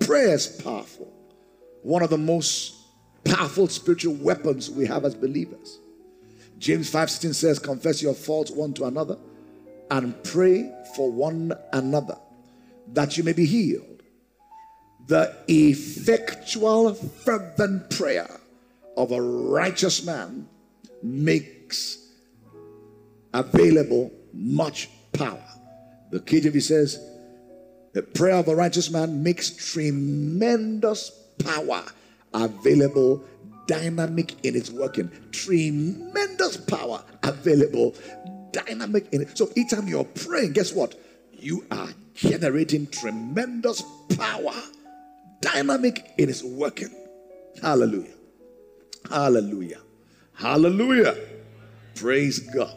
Prayer 0.00 0.34
is 0.34 0.46
powerful. 0.46 1.12
One 1.82 2.02
of 2.02 2.10
the 2.10 2.18
most 2.18 2.74
powerful 3.24 3.68
spiritual 3.68 4.14
weapons 4.14 4.70
we 4.70 4.86
have 4.86 5.04
as 5.04 5.14
believers. 5.14 5.78
James 6.58 6.90
5:16 6.90 7.34
says, 7.34 7.58
Confess 7.58 8.02
your 8.02 8.14
faults 8.14 8.50
one 8.50 8.72
to 8.74 8.84
another 8.84 9.18
and 9.90 10.20
pray 10.24 10.72
for 10.94 11.10
one 11.10 11.52
another 11.72 12.16
that 12.92 13.16
you 13.16 13.24
may 13.24 13.32
be 13.32 13.46
healed. 13.46 14.02
The 15.06 15.36
effectual, 15.48 16.94
fervent 16.94 17.90
prayer 17.90 18.40
of 18.96 19.12
a 19.12 19.20
righteous 19.20 20.04
man 20.04 20.48
makes 21.02 21.98
available 23.32 24.10
much 24.32 24.88
power. 25.12 25.44
The 26.10 26.20
KJV 26.20 26.62
says, 26.62 26.98
the 27.96 28.02
prayer 28.02 28.34
of 28.34 28.46
a 28.46 28.54
righteous 28.54 28.90
man 28.90 29.22
makes 29.22 29.48
tremendous 29.48 31.10
power 31.42 31.82
available, 32.34 33.24
dynamic 33.66 34.34
in 34.44 34.54
its 34.54 34.70
working. 34.70 35.10
Tremendous 35.32 36.58
power 36.58 37.02
available, 37.22 37.94
dynamic 38.52 39.06
in 39.12 39.22
it. 39.22 39.38
So 39.38 39.48
each 39.56 39.70
time 39.70 39.88
you're 39.88 40.04
praying, 40.04 40.52
guess 40.52 40.74
what? 40.74 40.94
You 41.32 41.64
are 41.70 41.88
generating 42.12 42.86
tremendous 42.88 43.82
power, 44.14 44.52
dynamic 45.40 46.10
in 46.18 46.28
its 46.28 46.42
working. 46.42 46.94
Hallelujah. 47.62 48.12
Hallelujah. 49.08 49.80
Hallelujah. 50.34 51.16
Praise 51.94 52.40
God. 52.40 52.76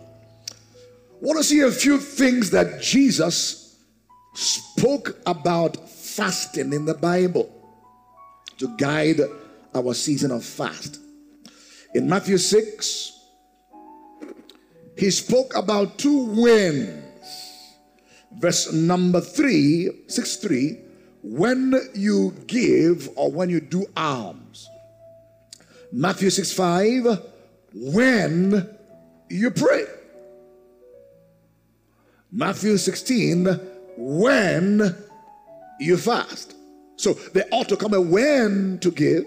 Want 1.19 1.37
to 1.39 1.43
see 1.43 1.59
a 1.59 1.71
few 1.71 1.97
things 1.97 2.51
that 2.51 2.81
Jesus 2.81 3.58
spoke 4.33 5.19
about 5.25 5.89
fasting 5.89 6.73
in 6.73 6.85
the 6.85 6.93
Bible 6.93 7.49
to 8.57 8.75
guide 8.77 9.21
our 9.73 9.93
season 9.93 10.31
of 10.31 10.43
fast. 10.43 10.99
In 11.93 12.07
Matthew 12.07 12.37
6, 12.37 13.19
he 14.97 15.09
spoke 15.11 15.55
about 15.55 15.97
two 15.97 16.25
winds. 16.25 17.05
Verse 18.37 18.71
number 18.71 19.21
3, 19.21 19.89
6 20.07 20.35
3, 20.37 20.79
when 21.23 21.73
you 21.95 22.35
give 22.47 23.09
or 23.15 23.31
when 23.31 23.49
you 23.49 23.59
do 23.59 23.85
alms. 23.97 24.69
Matthew 25.91 26.29
6 26.29 26.53
5, 26.53 27.21
when 27.73 28.69
you 29.29 29.51
pray. 29.51 29.85
Matthew 32.31 32.77
16, 32.77 33.59
when 33.97 34.95
you 35.79 35.97
fast. 35.97 36.55
So 36.97 37.13
they 37.13 37.43
ought 37.51 37.69
to 37.69 37.77
come 37.77 37.93
a 37.93 38.01
when 38.01 38.79
to 38.81 38.91
give, 38.91 39.25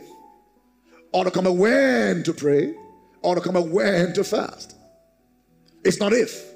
ought 1.13 1.25
to 1.25 1.31
come 1.31 1.47
a 1.47 1.53
when 1.53 2.23
to 2.25 2.33
pray, 2.33 2.75
ought 3.23 3.37
to 3.37 3.41
come 3.41 3.57
a 3.57 3.63
when 3.63 4.13
to 4.15 4.25
fast. 4.25 4.77
It's 5.85 5.99
not 5.99 6.13
if. 6.13 6.53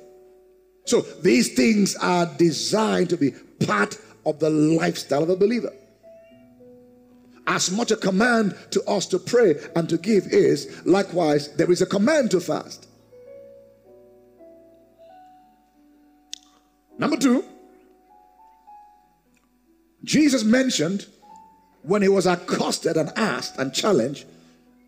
So 0.84 1.00
these 1.00 1.54
things 1.54 1.96
are 1.96 2.26
designed 2.36 3.10
to 3.10 3.16
be 3.16 3.32
part 3.66 3.98
of 4.24 4.38
the 4.38 4.50
lifestyle 4.50 5.22
of 5.22 5.30
a 5.30 5.36
believer. 5.36 5.72
As 7.46 7.70
much 7.70 7.92
a 7.92 7.96
command 7.96 8.56
to 8.72 8.82
us 8.84 9.06
to 9.06 9.18
pray 9.18 9.54
and 9.74 9.88
to 9.88 9.96
give 9.96 10.26
is, 10.26 10.84
likewise, 10.84 11.54
there 11.56 11.70
is 11.70 11.80
a 11.80 11.86
command 11.86 12.30
to 12.32 12.40
fast. 12.40 12.88
Number 16.98 17.16
two, 17.16 17.44
Jesus 20.06 20.44
mentioned 20.44 21.06
when 21.82 22.00
he 22.00 22.08
was 22.08 22.26
accosted 22.26 22.96
and 22.96 23.12
asked 23.16 23.58
and 23.58 23.74
challenged 23.74 24.24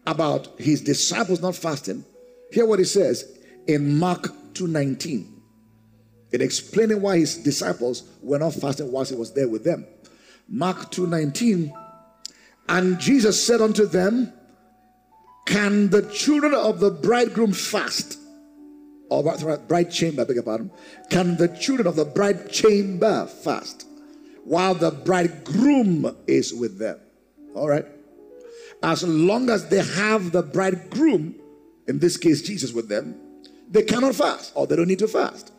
about 0.07 0.49
his 0.59 0.81
disciples 0.81 1.43
not 1.43 1.57
fasting. 1.57 2.05
Hear 2.53 2.67
what 2.67 2.79
he 2.79 2.85
says 2.85 3.25
in 3.67 3.99
Mark 3.99 4.33
2:19. 4.55 5.27
In 6.31 6.41
explaining 6.41 7.03
why 7.03 7.19
his 7.19 7.37
disciples 7.37 8.05
were 8.23 8.39
not 8.39 8.55
fasting 8.55 8.93
whilst 8.93 9.11
he 9.11 9.17
was 9.17 9.33
there 9.33 9.49
with 9.49 9.65
them. 9.65 9.87
Mark 10.49 10.93
2:19. 10.93 11.73
And 12.69 13.01
Jesus 13.01 13.43
said 13.43 13.61
unto 13.61 13.87
them, 13.87 14.33
Can 15.47 15.91
the 15.91 16.03
children 16.03 16.55
of 16.55 16.79
the 16.79 16.91
bridegroom 16.91 17.53
fast? 17.53 18.19
Or 19.11 19.23
bride 19.67 19.91
chamber, 19.91 20.25
beg 20.25 20.37
your 20.37 20.45
pardon. 20.45 20.71
Can 21.11 21.37
the 21.39 21.49
children 21.49 21.89
of 21.89 21.97
the 21.97 22.05
bride 22.05 22.53
chamber 22.53 23.27
fast? 23.27 23.88
While 24.49 24.75
the 24.75 24.90
bridegroom 24.90 26.17
is 26.26 26.55
with 26.55 26.78
them. 26.78 26.99
All 27.55 27.69
right? 27.69 27.85
As 28.83 29.07
long 29.07 29.50
as 29.50 29.69
they 29.69 29.83
have 29.83 30.33
the 30.33 30.43
bridegroom, 30.43 31.35
in 31.87 31.99
this 31.99 32.17
case 32.17 32.40
Jesus, 32.40 32.73
with 32.73 32.88
them, 32.88 33.14
they 33.69 33.83
cannot 33.83 34.14
fast 34.14 34.52
or 34.55 34.67
they 34.67 34.75
don't 34.75 34.88
need 34.88 35.00
to 35.00 35.09
fast. 35.09 35.52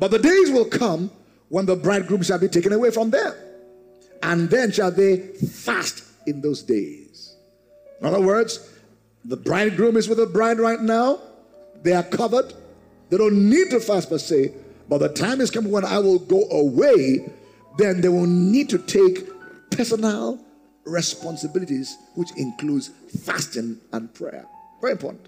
But 0.00 0.12
the 0.12 0.18
days 0.18 0.50
will 0.50 0.64
come 0.64 1.10
when 1.50 1.66
the 1.66 1.76
bridegroom 1.76 2.22
shall 2.22 2.38
be 2.38 2.48
taken 2.48 2.72
away 2.72 2.90
from 2.90 3.10
them. 3.10 3.34
And 4.22 4.48
then 4.48 4.72
shall 4.72 4.90
they 4.90 5.18
fast 5.18 6.02
in 6.26 6.40
those 6.40 6.62
days. 6.62 7.36
In 8.00 8.06
other 8.06 8.20
words, 8.20 8.70
the 9.26 9.36
bridegroom 9.36 9.98
is 9.98 10.08
with 10.08 10.18
the 10.18 10.26
bride 10.26 10.58
right 10.58 10.80
now. 10.80 11.20
They 11.82 11.92
are 11.92 12.02
covered. 12.02 12.54
They 13.10 13.18
don't 13.18 13.50
need 13.50 13.68
to 13.70 13.80
fast 13.80 14.08
per 14.08 14.16
se. 14.16 14.54
But 14.88 14.98
the 14.98 15.10
time 15.10 15.42
is 15.42 15.50
coming 15.50 15.70
when 15.70 15.84
I 15.84 15.98
will 15.98 16.18
go 16.18 16.48
away 16.50 17.30
then 17.78 18.00
they 18.00 18.08
will 18.08 18.26
need 18.26 18.68
to 18.70 18.78
take 18.78 19.26
personal 19.70 20.38
responsibilities, 20.84 21.96
which 22.14 22.30
includes 22.36 22.90
fasting 23.24 23.78
and 23.92 24.12
prayer. 24.14 24.44
Very 24.80 24.92
important. 24.92 25.26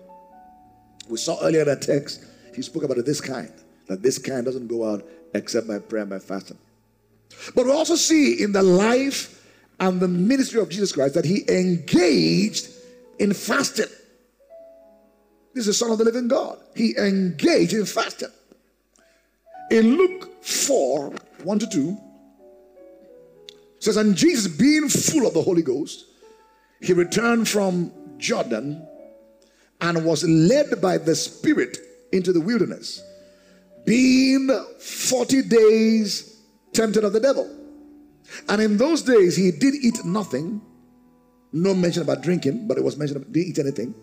We 1.09 1.17
saw 1.17 1.39
earlier 1.43 1.65
that 1.65 1.83
text, 1.83 2.25
he 2.55 2.63
spoke 2.63 2.85
about 2.85 3.05
this 3.05 3.21
kind, 3.21 3.53
that 3.89 4.03
this 4.03 4.19
kind 4.19 4.45
doesn't 4.45 4.69
go 4.69 4.91
out 4.91 5.05
except 5.35 5.69
by 5.69 5.79
prayer 5.79 6.03
and 6.03 6.11
by 6.11 6.19
fasting. 6.19 6.59
But 7.55 7.67
we 7.67 7.73
also 7.73 7.97
see 7.97 8.43
in 8.43 8.53
the 8.53 8.63
life 8.63 9.45
and 9.81 10.01
the 10.01 10.09
ministry 10.09 10.61
of 10.61 10.69
Jesus 10.69 10.93
Christ 10.93 11.15
that 11.15 11.25
he 11.25 11.45
engaged 11.49 12.69
in 13.19 13.35
fasting. 13.35 13.87
This 15.53 15.67
is 15.67 15.67
the 15.67 15.75
Son 15.75 15.91
of 15.91 15.99
the 15.99 16.05
living 16.05 16.29
God. 16.29 16.59
He 16.75 16.97
engaged 16.97 17.73
in 17.73 17.87
fasting. 17.87 18.31
In 19.71 19.97
Luke 19.97 20.45
4 20.45 21.13
1 21.43 21.59
to 21.59 21.67
2, 21.67 21.99
says, 23.85 23.97
And 23.97 24.17
Jesus, 24.17 24.49
being 24.49 24.89
full 24.89 25.27
of 25.27 25.35
the 25.35 25.43
Holy 25.43 25.63
Ghost, 25.63 26.07
he 26.81 26.93
returned 26.93 27.49
from 27.49 27.93
Jordan 28.19 28.87
and 29.81 30.05
was 30.05 30.25
led 30.25 30.81
by 30.81 30.99
the 30.99 31.15
Spirit 31.15 31.79
into 32.13 32.33
the 32.33 32.41
wilderness, 32.41 33.03
being 33.85 34.49
40 34.79 35.43
days 35.43 36.41
tempted 36.73 37.05
of 37.05 37.13
the 37.13 37.21
devil. 37.21 37.51
And 38.49 38.61
in 38.63 38.77
those 38.77 39.03
days, 39.03 39.37
he 39.37 39.51
did 39.51 39.75
eat 39.75 40.05
nothing, 40.05 40.61
no 41.53 41.75
mention 41.75 42.03
about 42.03 42.23
drinking, 42.23 42.67
but 42.67 42.79
it 42.79 42.85
was 42.85 42.97
mentioned, 42.97 43.33
did 43.33 43.47
eat 43.47 43.59
anything. 43.59 43.95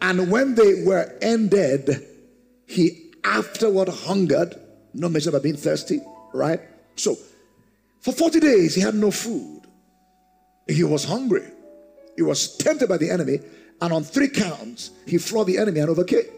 And 0.00 0.30
when 0.30 0.54
they 0.54 0.84
were 0.84 1.12
ended, 1.20 2.06
he 2.66 3.12
afterward 3.24 3.88
hungered, 3.88 4.54
no 4.94 5.08
mention 5.08 5.30
about 5.30 5.42
being 5.42 5.56
thirsty, 5.56 6.00
right? 6.32 6.60
So 6.96 7.16
for 8.06 8.12
40 8.12 8.38
days, 8.38 8.72
he 8.72 8.80
had 8.80 8.94
no 8.94 9.10
food. 9.10 9.62
He 10.68 10.84
was 10.84 11.02
hungry. 11.02 11.42
He 12.14 12.22
was 12.22 12.56
tempted 12.56 12.88
by 12.88 12.98
the 12.98 13.10
enemy, 13.10 13.40
and 13.82 13.92
on 13.92 14.04
three 14.04 14.28
counts, 14.28 14.92
he 15.08 15.18
floored 15.18 15.48
the 15.48 15.58
enemy 15.58 15.80
and 15.80 15.90
overcame. 15.90 16.30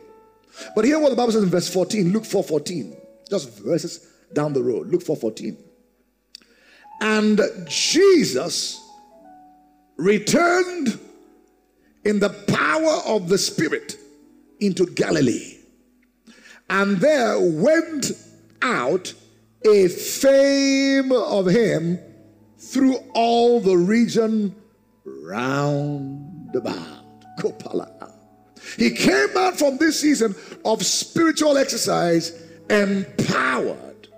But 0.75 0.87
hear 0.87 0.99
what 0.99 1.11
the 1.11 1.15
Bible 1.17 1.33
says 1.33 1.43
in 1.43 1.51
verse 1.51 1.69
14, 1.69 2.11
Luke 2.11 2.25
4 2.25 2.43
14, 2.43 2.97
just 3.29 3.59
verses 3.59 4.09
down 4.33 4.55
the 4.55 4.63
road, 4.63 4.87
Luke 4.87 5.03
4 5.03 5.15
14. 5.15 5.59
And 7.03 7.39
Jesus 7.67 8.83
returned 9.99 10.99
in 12.03 12.19
the 12.19 12.31
power 12.31 13.03
of 13.05 13.29
the 13.29 13.37
Spirit 13.37 13.99
into 14.59 14.87
Galilee. 14.87 15.59
And 16.71 16.97
there 16.97 17.39
went 17.39 18.13
out 18.63 19.13
a 19.65 19.89
fame 19.89 21.13
of 21.13 21.47
him 21.47 21.99
through 22.59 22.97
all 23.15 23.61
the 23.61 23.77
region 23.77 24.55
round 25.05 26.55
about. 26.55 27.05
Kopala. 27.39 28.13
He 28.77 28.91
came 28.91 29.37
out 29.37 29.59
from 29.59 29.79
this 29.79 30.01
season 30.01 30.35
of 30.65 30.85
spiritual 30.85 31.57
exercise 31.57 32.43
empowered, 32.69 34.09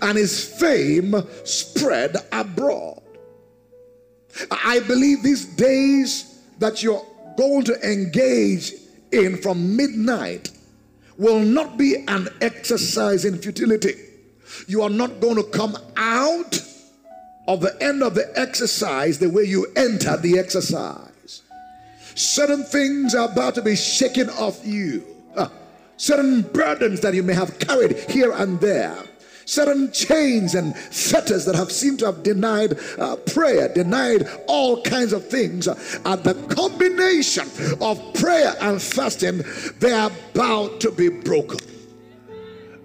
and 0.00 0.16
his 0.16 0.44
fame 0.58 1.14
spread 1.44 2.16
abroad. 2.32 3.02
I 4.50 4.80
believe 4.80 5.22
these 5.22 5.44
days 5.44 6.40
that 6.58 6.82
you're 6.82 7.04
going 7.36 7.64
to 7.64 7.80
engage 7.82 8.72
in 9.12 9.36
from 9.36 9.76
midnight 9.76 10.50
will 11.16 11.40
not 11.40 11.76
be 11.76 11.96
an 12.08 12.28
exercise 12.40 13.24
in 13.24 13.38
futility. 13.38 13.94
You 14.66 14.82
are 14.82 14.90
not 14.90 15.20
going 15.20 15.36
to 15.36 15.44
come 15.44 15.76
out 15.96 16.60
of 17.46 17.60
the 17.60 17.76
end 17.82 18.02
of 18.02 18.14
the 18.14 18.30
exercise 18.38 19.18
the 19.18 19.30
way 19.30 19.44
you 19.44 19.66
entered 19.76 20.22
the 20.22 20.38
exercise. 20.38 21.42
Certain 22.14 22.62
things 22.62 23.14
are 23.14 23.30
about 23.30 23.54
to 23.56 23.62
be 23.62 23.76
shaken 23.76 24.30
off 24.30 24.64
you. 24.64 25.04
Uh, 25.36 25.48
certain 25.96 26.42
burdens 26.42 27.00
that 27.00 27.14
you 27.14 27.22
may 27.22 27.34
have 27.34 27.58
carried 27.58 27.98
here 28.10 28.32
and 28.32 28.60
there 28.60 28.96
certain 29.46 29.92
chains 29.92 30.54
and 30.54 30.76
fetters 30.76 31.44
that 31.44 31.54
have 31.54 31.70
seemed 31.70 31.98
to 32.00 32.06
have 32.06 32.22
denied 32.22 32.78
uh, 32.98 33.16
prayer, 33.16 33.68
denied 33.68 34.26
all 34.46 34.82
kinds 34.82 35.12
of 35.12 35.26
things. 35.28 35.68
Uh, 35.68 35.74
at 36.04 36.24
the 36.24 36.34
combination 36.54 37.48
of 37.80 38.00
prayer 38.14 38.54
and 38.60 38.80
fasting, 38.80 39.42
they 39.80 39.92
are 39.92 40.10
about 40.34 40.80
to 40.80 40.90
be 40.90 41.08
broken. 41.08 41.58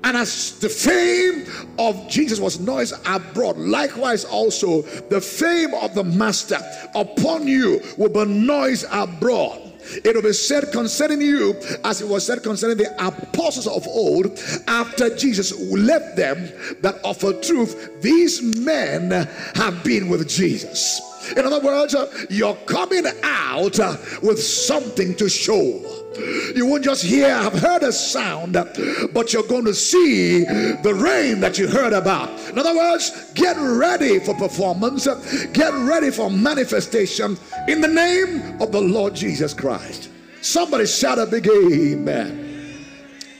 And 0.03 0.15
as 0.15 0.57
the 0.59 0.69
fame 0.69 1.45
of 1.77 2.09
Jesus 2.09 2.39
was 2.39 2.59
noised 2.59 2.95
abroad, 3.05 3.57
likewise 3.57 4.25
also 4.25 4.81
the 4.81 5.19
fame 5.19 5.73
of 5.73 5.93
the 5.93 6.03
Master 6.03 6.59
upon 6.95 7.47
you 7.47 7.81
will 7.97 8.09
be 8.09 8.25
noised 8.25 8.85
abroad. 8.91 9.61
It 10.03 10.15
will 10.15 10.21
be 10.21 10.33
said 10.33 10.71
concerning 10.71 11.21
you, 11.21 11.55
as 11.83 12.01
it 12.01 12.07
was 12.07 12.25
said 12.25 12.43
concerning 12.43 12.77
the 12.77 12.93
apostles 13.05 13.67
of 13.67 13.87
old, 13.87 14.39
after 14.67 15.15
Jesus 15.15 15.59
left 15.59 16.15
them, 16.15 16.49
that 16.81 16.95
of 17.03 17.23
a 17.23 17.39
truth, 17.41 18.01
these 18.01 18.41
men 18.41 19.11
have 19.55 19.83
been 19.83 20.07
with 20.09 20.29
Jesus. 20.29 21.01
In 21.35 21.45
other 21.45 21.59
words, 21.59 21.95
you're 22.29 22.55
coming 22.65 23.05
out 23.23 23.77
with 24.21 24.41
something 24.41 25.15
to 25.15 25.27
show. 25.27 25.98
You 26.15 26.65
won't 26.65 26.83
just 26.83 27.03
hear, 27.03 27.33
I've 27.33 27.53
heard 27.53 27.83
a 27.83 27.91
sound, 27.91 28.53
but 28.53 29.31
you're 29.31 29.43
going 29.43 29.65
to 29.65 29.73
see 29.73 30.43
the 30.43 30.93
rain 30.93 31.39
that 31.41 31.57
you 31.59 31.67
heard 31.67 31.93
about. 31.93 32.29
In 32.49 32.57
other 32.57 32.75
words, 32.75 33.31
get 33.35 33.55
ready 33.57 34.19
for 34.19 34.33
performance, 34.33 35.05
get 35.47 35.71
ready 35.73 36.09
for 36.09 36.31
manifestation 36.31 37.37
in 37.67 37.81
the 37.81 37.87
name 37.87 38.59
of 38.61 38.71
the 38.71 38.81
Lord 38.81 39.13
Jesus 39.13 39.53
Christ. 39.53 40.09
Somebody 40.41 40.87
shout 40.87 41.19
a 41.19 41.25
big 41.25 41.47
amen. 41.47 42.85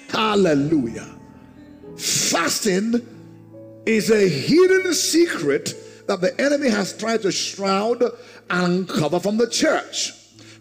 Hallelujah. 0.10 1.08
Fasting 1.98 3.06
is 3.86 4.12
a 4.12 4.28
hidden 4.30 4.94
secret 4.94 5.74
that 6.08 6.22
the 6.22 6.40
enemy 6.40 6.70
has 6.70 6.96
tried 6.98 7.24
to 7.24 7.32
shroud 7.32 8.04
and 8.50 8.88
cover 8.88 9.20
from 9.20 9.38
the 9.38 9.50
church. 9.50 10.14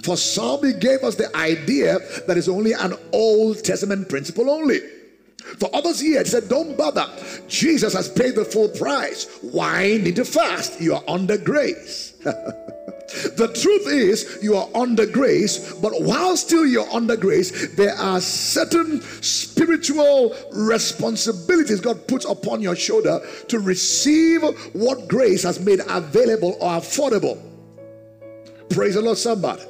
For 0.03 0.17
some, 0.17 0.65
he 0.65 0.73
gave 0.73 1.03
us 1.03 1.17
the 1.17 1.35
idea 1.37 1.99
that 2.27 2.37
it's 2.37 2.49
only 2.49 2.73
an 2.73 2.95
Old 3.13 3.65
Testament 3.65 4.09
principle 4.09 4.49
only. 4.49 4.81
For 5.59 5.75
others 5.75 6.01
here, 6.01 6.23
he 6.23 6.29
said, 6.29 6.49
Don't 6.49 6.77
bother. 6.77 7.07
Jesus 7.49 7.95
has 7.95 8.09
paid 8.09 8.35
the 8.35 8.45
full 8.45 8.69
price. 8.69 9.27
Why 9.43 9.97
need 9.97 10.17
to 10.17 10.25
fast? 10.25 10.81
You 10.81 10.95
are 10.95 11.03
under 11.09 11.39
grace. 11.39 12.13
the 12.23 13.51
truth 13.61 13.87
is, 13.89 14.39
you 14.43 14.57
are 14.57 14.69
under 14.75 15.07
grace, 15.07 15.73
but 15.75 15.93
while 16.03 16.37
still 16.37 16.67
you're 16.67 16.89
under 16.91 17.17
grace, 17.17 17.75
there 17.75 17.95
are 17.95 18.21
certain 18.21 19.01
spiritual 19.23 20.37
responsibilities 20.53 21.81
God 21.81 22.07
puts 22.07 22.27
upon 22.27 22.61
your 22.61 22.77
shoulder 22.77 23.21
to 23.49 23.59
receive 23.59 24.43
what 24.75 25.09
grace 25.09 25.43
has 25.45 25.59
made 25.59 25.81
available 25.89 26.57
or 26.61 26.73
affordable. 26.73 27.41
Praise 28.69 28.95
the 28.95 29.03
Lord, 29.03 29.17
somebody. 29.17 29.63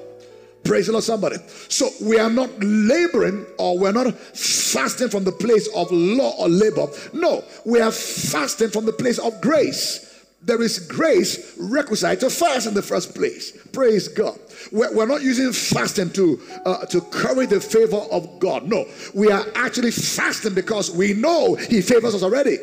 Praise 0.65 0.87
the 0.87 0.93
Lord, 0.93 1.05
somebody. 1.05 1.37
So 1.69 1.89
we 2.03 2.19
are 2.19 2.31
not 2.31 2.51
laboring 2.61 3.47
or 3.59 3.79
we're 3.79 3.93
not 3.93 4.15
fasting 4.15 5.09
from 5.09 5.25
the 5.25 5.33
place 5.33 5.69
of 5.75 5.91
law 5.91 6.35
or 6.39 6.49
labor. 6.49 6.87
No, 7.13 7.45
we 7.65 7.81
are 7.81 7.93
fasting 7.93 8.71
from 8.71 8.85
the 8.85 8.93
place 8.93 9.19
of 9.19 9.41
grace. 9.41 10.05
There 10.43 10.63
is 10.63 10.79
grace 10.79 11.57
requisite 11.59 12.21
to 12.21 12.31
fast 12.31 12.67
in 12.67 12.75
the 12.75 12.83
first 12.83 13.15
place. 13.15 13.53
Praise 13.73 14.09
God. 14.09 14.39
We're, 14.71 14.95
we're 14.95 15.07
not 15.07 15.23
using 15.23 15.53
fasting 15.53 16.11
to 16.13 16.41
uh, 16.65 16.87
to 16.87 17.01
curry 17.01 17.47
the 17.47 17.61
favor 17.61 17.97
of 17.97 18.39
God. 18.39 18.69
No, 18.69 18.87
we 19.15 19.31
are 19.31 19.45
actually 19.55 19.91
fasting 19.91 20.55
because 20.55 20.91
we 20.91 21.13
know 21.15 21.55
He 21.55 21.81
favors 21.81 22.15
us 22.15 22.23
already. 22.23 22.59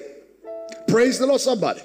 Praise 0.87 1.19
the 1.19 1.25
Lord, 1.25 1.41
somebody. 1.41 1.81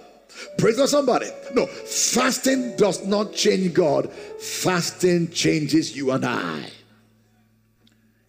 Praise 0.59 0.77
the 0.77 0.87
somebody. 0.87 1.27
No, 1.55 1.67
fasting 1.67 2.77
does 2.77 3.05
not 3.07 3.35
change 3.35 3.73
God. 3.73 4.13
Fasting 4.13 5.31
changes 5.31 5.97
you 5.97 6.11
and 6.13 6.25
I. 6.25 6.71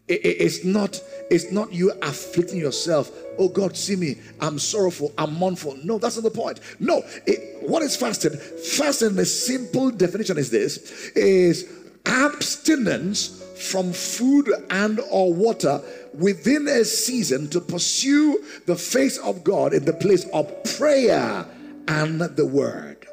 It, 0.08 0.26
it, 0.26 0.42
it's 0.42 0.64
not. 0.64 1.02
It's 1.30 1.52
not 1.52 1.72
you 1.72 1.94
afflicting 2.02 2.60
yourself. 2.60 3.12
Oh 3.38 3.48
God, 3.48 3.78
see 3.78 3.96
me. 3.96 4.16
I'm 4.42 4.60
sorrowful. 4.60 5.14
I'm 5.18 5.34
mournful. 5.36 5.78
No, 5.84 5.98
that's 5.98 6.18
not 6.18 6.24
the 6.24 6.38
point. 6.38 6.60
No. 6.80 7.04
It, 7.26 7.62
what 7.62 7.82
is 7.82 7.96
fasting? 7.96 8.32
Fasting. 8.32 9.16
The 9.16 9.26
simple 9.26 9.92
definition 9.92 10.38
is 10.38 10.52
this: 10.52 11.12
is 11.16 11.70
abstinence 12.06 13.42
from 13.56 13.94
food 13.94 14.52
and 14.70 15.00
or 15.12 15.34
water 15.34 15.82
within 16.14 16.68
a 16.68 16.84
season 16.84 17.50
to 17.50 17.62
pursue 17.62 18.44
the 18.66 18.76
face 18.76 19.18
of 19.20 19.44
God 19.44 19.74
in 19.74 19.86
the 19.86 19.94
place 19.94 20.26
of 20.34 20.52
prayer 20.78 21.46
and 21.88 22.22
the 22.22 22.46
word. 22.46 23.06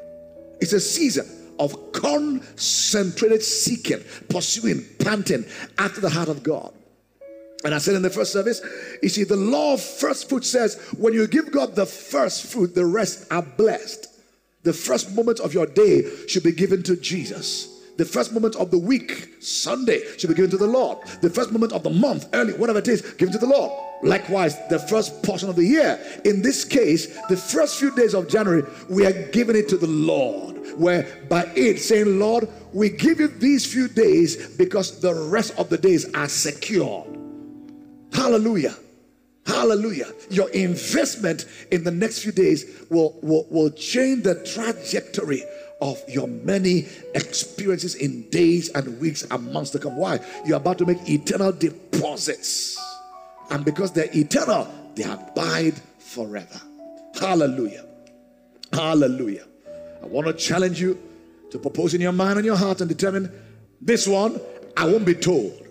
It's 0.61 0.73
a 0.73 0.79
season 0.79 1.27
of 1.59 1.91
concentrated 1.91 3.43
seeking, 3.43 4.03
pursuing, 4.29 4.85
panting 4.99 5.45
after 5.77 6.01
the 6.01 6.09
heart 6.09 6.29
of 6.29 6.43
God. 6.43 6.73
And 7.65 7.75
I 7.75 7.77
said 7.77 7.95
in 7.95 8.01
the 8.01 8.09
first 8.09 8.31
service, 8.31 8.61
you 9.03 9.09
see, 9.09 9.25
the 9.25 9.35
law 9.35 9.73
of 9.73 9.81
first 9.81 10.29
fruit 10.29 10.45
says 10.45 10.79
when 10.97 11.13
you 11.13 11.27
give 11.27 11.51
God 11.51 11.75
the 11.75 11.85
first 11.85 12.51
fruit, 12.51 12.73
the 12.73 12.85
rest 12.85 13.31
are 13.31 13.41
blessed. 13.41 14.07
The 14.63 14.73
first 14.73 15.13
moment 15.15 15.39
of 15.41 15.53
your 15.53 15.65
day 15.65 16.03
should 16.27 16.43
be 16.43 16.51
given 16.51 16.83
to 16.83 16.95
Jesus. 16.95 17.83
The 17.97 18.05
first 18.05 18.31
moment 18.31 18.55
of 18.55 18.71
the 18.71 18.77
week, 18.77 19.41
Sunday, 19.41 20.01
should 20.17 20.29
be 20.29 20.33
given 20.33 20.51
to 20.51 20.57
the 20.57 20.67
Lord. 20.67 20.99
The 21.21 21.29
first 21.29 21.51
moment 21.51 21.73
of 21.73 21.83
the 21.83 21.89
month, 21.89 22.29
early, 22.31 22.53
whatever 22.53 22.79
it 22.79 22.87
is, 22.87 23.01
given 23.13 23.33
to 23.33 23.39
the 23.39 23.47
Lord. 23.47 23.71
Likewise, 24.01 24.57
the 24.69 24.79
first 24.79 25.23
portion 25.23 25.49
of 25.49 25.55
the 25.55 25.65
year. 25.65 25.99
In 26.25 26.41
this 26.41 26.63
case, 26.63 27.07
the 27.27 27.35
first 27.35 27.79
few 27.79 27.93
days 27.95 28.13
of 28.13 28.29
January, 28.29 28.63
we 28.89 29.05
are 29.05 29.29
giving 29.31 29.55
it 29.55 29.67
to 29.69 29.77
the 29.77 29.87
Lord. 29.87 30.57
Where 30.77 31.07
by 31.27 31.43
it 31.55 31.79
saying, 31.79 32.19
Lord, 32.19 32.47
we 32.71 32.89
give 32.89 33.19
you 33.19 33.27
these 33.27 33.65
few 33.65 33.87
days 33.87 34.55
because 34.55 35.01
the 35.01 35.13
rest 35.13 35.57
of 35.57 35.69
the 35.69 35.77
days 35.77 36.13
are 36.13 36.29
secure. 36.29 37.05
Hallelujah. 38.13 38.75
Hallelujah. 39.45 40.07
Your 40.29 40.49
investment 40.51 41.45
in 41.71 41.83
the 41.83 41.91
next 41.91 42.19
few 42.19 42.31
days 42.31 42.85
will, 42.89 43.19
will, 43.21 43.47
will 43.49 43.71
change 43.71 44.23
the 44.23 44.35
trajectory 44.45 45.43
of 45.81 46.01
your 46.07 46.27
many 46.27 46.87
experiences 47.15 47.95
in 47.95 48.29
days 48.29 48.69
and 48.69 48.99
weeks 48.99 49.23
and 49.23 49.51
months 49.51 49.71
to 49.71 49.79
come. 49.79 49.95
Why? 49.95 50.19
You're 50.45 50.57
about 50.57 50.77
to 50.79 50.85
make 50.85 51.09
eternal 51.09 51.51
deposits. 51.51 52.77
And 53.49 53.65
because 53.65 53.91
they're 53.91 54.09
eternal, 54.13 54.67
they 54.95 55.03
abide 55.03 55.79
forever. 55.99 56.61
Hallelujah. 57.19 57.85
Hallelujah. 58.73 59.45
I 60.01 60.05
want 60.05 60.27
to 60.27 60.33
challenge 60.33 60.79
you 60.79 60.97
to 61.51 61.59
propose 61.59 61.93
in 61.93 62.01
your 62.01 62.11
mind 62.11 62.37
and 62.37 62.45
your 62.45 62.55
heart 62.55 62.81
and 62.81 62.89
determine 62.89 63.31
this 63.81 64.07
one, 64.07 64.39
I 64.77 64.85
won't 64.85 65.05
be 65.05 65.15
told. 65.15 65.67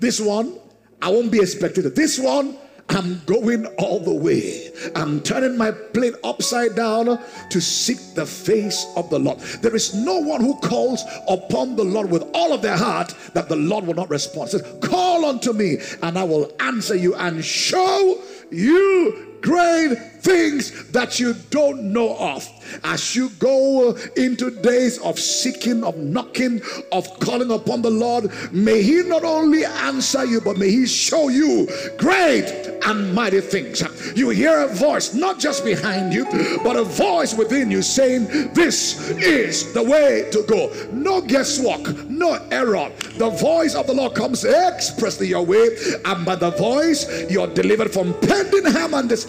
This 0.00 0.20
one, 0.20 0.58
I 1.02 1.10
won't 1.10 1.30
be 1.30 1.38
expected. 1.38 1.84
This 1.94 2.18
one, 2.18 2.56
I'm 2.88 3.20
going 3.26 3.66
all 3.78 4.00
the 4.00 4.14
way. 4.14 4.70
I'm 4.94 5.20
turning 5.20 5.56
my 5.56 5.70
plate 5.72 6.14
upside 6.22 6.76
down 6.76 7.18
to 7.50 7.60
seek 7.60 8.14
the 8.14 8.26
face 8.26 8.86
of 8.96 9.10
the 9.10 9.18
Lord. 9.18 9.38
There 9.60 9.74
is 9.74 9.94
no 9.94 10.18
one 10.18 10.40
who 10.40 10.58
calls 10.60 11.02
upon 11.28 11.76
the 11.76 11.84
Lord 11.84 12.10
with 12.10 12.22
all 12.32 12.52
of 12.52 12.62
their 12.62 12.76
heart 12.76 13.14
that 13.34 13.48
the 13.48 13.56
Lord 13.56 13.86
will 13.86 13.94
not 13.94 14.10
respond. 14.10 14.50
Says, 14.50 14.62
Call 14.80 15.24
unto 15.24 15.52
me, 15.52 15.78
and 16.02 16.18
I 16.18 16.24
will 16.24 16.52
answer 16.60 16.94
you 16.94 17.14
and 17.16 17.44
show 17.44 18.22
you 18.50 19.35
great 19.42 19.96
things 20.26 20.90
that 20.90 21.20
you 21.20 21.34
don't 21.50 21.92
know 21.92 22.16
of. 22.16 22.48
As 22.82 23.14
you 23.14 23.28
go 23.38 23.96
into 24.16 24.50
days 24.50 24.98
of 24.98 25.18
seeking, 25.18 25.84
of 25.84 25.96
knocking, 25.96 26.60
of 26.90 27.06
calling 27.20 27.52
upon 27.52 27.82
the 27.82 27.90
Lord, 27.90 28.30
may 28.52 28.82
He 28.82 29.02
not 29.02 29.22
only 29.22 29.64
answer 29.64 30.24
you, 30.24 30.40
but 30.40 30.58
may 30.58 30.70
He 30.70 30.86
show 30.86 31.28
you 31.28 31.68
great 31.96 32.46
and 32.84 33.14
mighty 33.14 33.40
things. 33.40 33.82
You 34.16 34.30
hear 34.30 34.62
a 34.62 34.68
voice, 34.68 35.14
not 35.14 35.38
just 35.38 35.64
behind 35.64 36.12
you, 36.12 36.24
but 36.64 36.76
a 36.76 36.84
voice 36.84 37.34
within 37.34 37.70
you 37.70 37.82
saying, 37.82 38.52
This 38.52 39.10
is 39.10 39.72
the 39.74 39.82
way 39.82 40.28
to 40.32 40.42
go. 40.48 40.72
No 40.92 41.20
guesswork, 41.20 41.96
no 42.08 42.34
error. 42.50 42.90
The 43.16 43.30
voice 43.30 43.74
of 43.74 43.86
the 43.86 43.94
Lord 43.94 44.14
comes 44.14 44.44
expressly 44.44 45.28
your 45.28 45.44
way, 45.44 45.76
and 46.04 46.26
by 46.26 46.34
the 46.34 46.50
voice, 46.50 47.30
you're 47.30 47.46
delivered 47.46 47.92
from 47.92 48.12
pending 48.20 48.64
harm 48.64 48.94
and 48.94 49.08
destruction. 49.08 49.25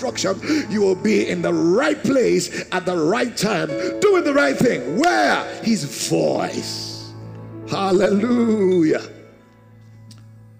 You 0.69 0.81
will 0.81 0.95
be 0.95 1.27
in 1.27 1.41
the 1.41 1.53
right 1.53 2.01
place 2.03 2.65
at 2.71 2.85
the 2.85 2.97
right 2.97 3.35
time, 3.35 3.67
doing 3.99 4.23
the 4.23 4.33
right 4.33 4.55
thing. 4.57 4.99
Where? 4.99 5.43
His 5.63 6.09
voice. 6.09 7.13
Hallelujah. 7.69 9.01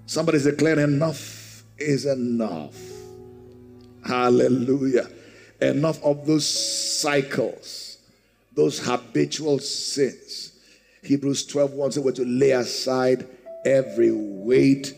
Somebody's 0.06 0.44
declaring 0.44 0.80
enough 0.80 1.64
is 1.78 2.06
enough. 2.06 2.76
Hallelujah. 4.06 5.08
Enough 5.62 6.04
of 6.04 6.26
those 6.26 6.48
cycles, 6.48 7.98
those 8.54 8.80
habitual 8.80 9.60
sins. 9.60 10.54
Hebrews 11.04 11.46
12 11.46 11.72
1 11.74 11.92
says 11.92 12.04
we're 12.04 12.12
to 12.14 12.26
lay 12.26 12.52
aside 12.52 13.28
every 13.66 14.12
weight 14.12 14.94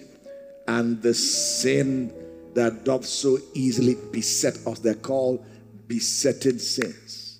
and 0.68 1.02
the 1.02 1.14
sin 1.14 2.14
that 2.60 2.84
doth 2.84 3.06
so 3.06 3.40
easily 3.54 3.96
beset 4.12 4.58
us. 4.68 4.80
They're 4.80 4.94
called 4.94 5.46
besetting 5.88 6.60
sins. 6.60 7.40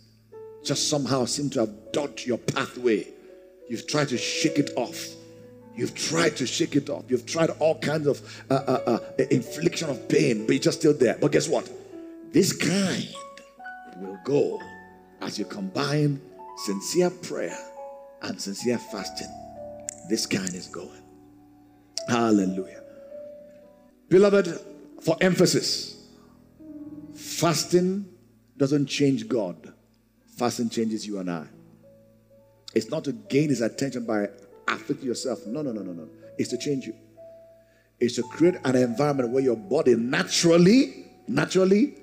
Just 0.64 0.90
somehow 0.90 1.26
seem 1.26 1.50
to 1.52 1.62
have 1.62 1.92
dodged 1.92 2.26
your 2.26 2.38
pathway. 2.38 3.08
You've 3.70 3.88
tried 3.88 4.10
to 4.10 4.18
shake 4.18 4.58
it 4.58 4.72
off. 4.76 5.08
You've 5.76 5.96
tried 5.96 6.36
to 6.38 6.48
shake 6.48 6.76
it 6.76 6.90
off. 6.90 7.06
You've 7.08 7.26
tried 7.26 7.52
all 7.60 7.80
kinds 7.80 8.08
of 8.08 8.44
uh, 8.50 8.56
uh, 8.56 9.00
uh, 9.20 9.24
infliction 9.32 9.90
of 9.90 10.10
pain, 10.10 10.46
but 10.46 10.54
you're 10.54 10.64
just 10.64 10.80
still 10.80 10.94
there. 10.94 11.18
But 11.20 11.32
guess 11.32 11.48
what? 11.48 11.70
This 12.32 12.54
kind 12.54 13.08
will 13.98 14.20
go 14.24 14.62
as 15.22 15.38
you 15.40 15.46
combine 15.46 16.22
sincere 16.66 17.10
prayer 17.10 17.58
and 18.22 18.40
sincere 18.42 18.78
fasting. 18.78 19.34
This 20.10 20.26
kind 20.26 20.54
is 20.54 20.68
going. 20.68 21.02
Hallelujah. 22.08 22.84
Beloved, 24.10 24.60
for 25.02 25.18
emphasis, 25.22 26.08
fasting 27.14 28.06
doesn't 28.58 28.88
change 28.88 29.28
God, 29.28 29.74
fasting 30.38 30.70
changes 30.70 31.08
you 31.08 31.20
and 31.20 31.32
I. 31.32 31.48
It's 32.76 32.90
not 32.90 33.04
to 33.06 33.14
gain 33.14 33.50
his 33.50 33.62
attention 33.62 34.06
by 34.06 34.28
afflicting 34.68 35.08
yourself. 35.08 35.46
No, 35.48 35.62
no, 35.62 35.72
no, 35.72 35.82
no, 35.82 35.92
no. 35.92 36.08
It's 36.38 36.50
to 36.50 36.58
change 36.58 36.86
you. 36.86 36.94
It's 38.00 38.16
to 38.16 38.24
create 38.24 38.56
an 38.64 38.76
environment 38.76 39.32
where 39.32 39.44
your 39.44 39.58
body 39.58 39.96
naturally, 39.96 41.06
naturally 41.28 41.96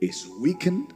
is 0.00 0.26
weakened. 0.40 0.92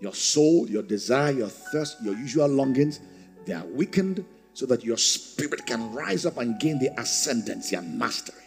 Your 0.00 0.14
soul, 0.14 0.68
your 0.68 0.82
desire, 0.82 1.32
your 1.32 1.48
thirst, 1.48 1.98
your 2.02 2.14
usual 2.14 2.48
longings, 2.48 3.00
they 3.46 3.52
are 3.52 3.66
weakened 3.66 4.24
so 4.54 4.66
that 4.66 4.84
your 4.84 4.96
spirit 4.96 5.66
can 5.66 5.92
rise 5.92 6.26
up 6.26 6.38
and 6.38 6.58
gain 6.58 6.78
the 6.78 6.90
ascendancy 6.98 7.76
and 7.76 7.98
mastery. 7.98 8.39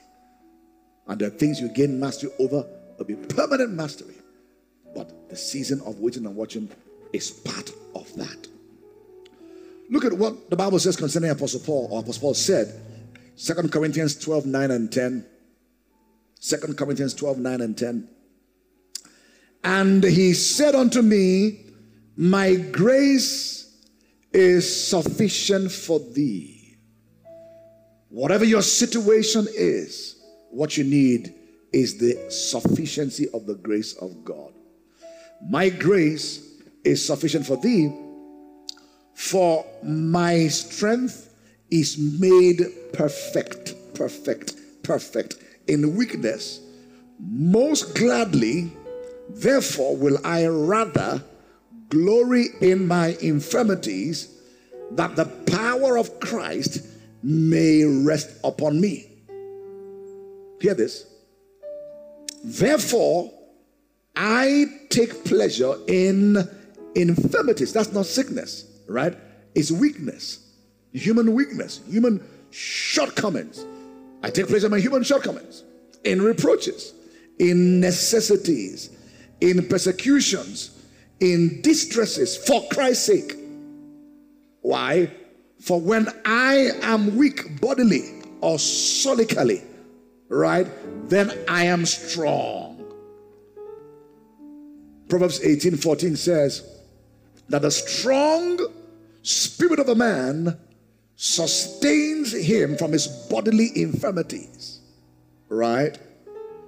And 1.07 1.19
the 1.19 1.29
things 1.29 1.59
you 1.59 1.69
gain 1.69 1.99
mastery 1.99 2.31
over 2.39 2.65
will 2.97 3.05
be 3.05 3.15
permanent 3.15 3.71
mastery. 3.71 4.15
But 4.95 5.29
the 5.29 5.35
season 5.35 5.81
of 5.85 5.99
waiting 5.99 6.25
and 6.25 6.35
watching 6.35 6.69
is 7.11 7.31
part 7.31 7.71
of 7.95 8.13
that. 8.15 8.47
Look 9.89 10.05
at 10.05 10.13
what 10.13 10.49
the 10.49 10.55
Bible 10.55 10.79
says 10.79 10.95
concerning 10.95 11.29
Apostle 11.29 11.59
Paul, 11.59 11.89
or 11.91 11.99
Apostle 11.99 12.21
Paul 12.21 12.33
said, 12.33 12.73
2 13.37 13.69
Corinthians 13.69 14.17
12, 14.19 14.45
9 14.45 14.71
and 14.71 14.91
10. 14.91 15.25
2 16.41 16.57
Corinthians 16.75 17.13
12, 17.13 17.37
9 17.37 17.61
and 17.61 17.77
10. 17.77 18.09
And 19.63 20.03
he 20.03 20.33
said 20.33 20.75
unto 20.75 21.01
me, 21.01 21.65
My 22.15 22.55
grace 22.55 23.81
is 24.31 24.87
sufficient 24.87 25.71
for 25.71 25.99
thee. 25.99 26.77
Whatever 28.09 28.45
your 28.45 28.61
situation 28.61 29.47
is, 29.55 30.12
what 30.53 30.77
you 30.77 30.83
need 30.83 31.33
is 31.71 31.97
the 31.97 32.29
sufficiency 32.29 33.27
of 33.33 33.45
the 33.47 33.55
grace 33.55 33.93
of 33.93 34.23
God. 34.23 34.53
My 35.49 35.69
grace 35.69 36.61
is 36.83 37.05
sufficient 37.05 37.45
for 37.45 37.57
thee, 37.57 37.91
for 39.15 39.65
my 39.83 40.47
strength 40.47 41.33
is 41.71 41.97
made 41.97 42.61
perfect, 42.93 43.73
perfect, 43.95 44.53
perfect 44.83 45.35
in 45.67 45.95
weakness. 45.95 46.61
Most 47.19 47.95
gladly, 47.95 48.71
therefore, 49.29 49.97
will 49.97 50.19
I 50.23 50.45
rather 50.45 51.23
glory 51.89 52.47
in 52.61 52.87
my 52.87 53.17
infirmities 53.21 54.29
that 54.91 55.15
the 55.15 55.25
power 55.51 55.97
of 55.97 56.19
Christ 56.19 56.85
may 57.23 57.83
rest 57.83 58.29
upon 58.43 58.79
me. 58.79 59.12
Hear 60.59 60.73
this. 60.73 61.05
Therefore, 62.43 63.31
I 64.15 64.65
take 64.89 65.25
pleasure 65.25 65.75
in 65.87 66.37
infirmities. 66.95 67.73
That's 67.73 67.91
not 67.91 68.05
sickness, 68.05 68.65
right? 68.87 69.17
It's 69.55 69.71
weakness, 69.71 70.39
human 70.91 71.33
weakness, 71.33 71.81
human 71.89 72.23
shortcomings. 72.51 73.65
I 74.21 74.29
take 74.29 74.47
pleasure 74.47 74.67
in 74.67 74.71
my 74.71 74.79
human 74.79 75.03
shortcomings, 75.03 75.63
in 76.03 76.21
reproaches, 76.21 76.93
in 77.39 77.79
necessities, 77.79 78.89
in 79.41 79.67
persecutions, 79.67 80.79
in 81.19 81.61
distresses 81.61 82.37
for 82.37 82.63
Christ's 82.71 83.05
sake. 83.05 83.37
Why? 84.61 85.11
For 85.59 85.79
when 85.79 86.07
I 86.25 86.71
am 86.81 87.15
weak 87.15 87.59
bodily 87.61 88.21
or 88.41 88.57
solically, 88.57 89.63
right, 90.29 90.67
then 91.09 91.31
I 91.47 91.65
am 91.65 91.85
strong. 91.85 92.83
Proverbs 95.09 95.43
18 95.43 95.77
14 95.77 96.15
says 96.15 96.67
that 97.49 97.61
the 97.61 97.71
strong 97.71 98.59
spirit 99.21 99.79
of 99.79 99.89
a 99.89 99.95
man 99.95 100.57
sustains 101.15 102.33
him 102.33 102.77
from 102.77 102.91
his 102.91 103.07
bodily 103.29 103.69
infirmities. 103.75 104.81
Right? 105.49 105.97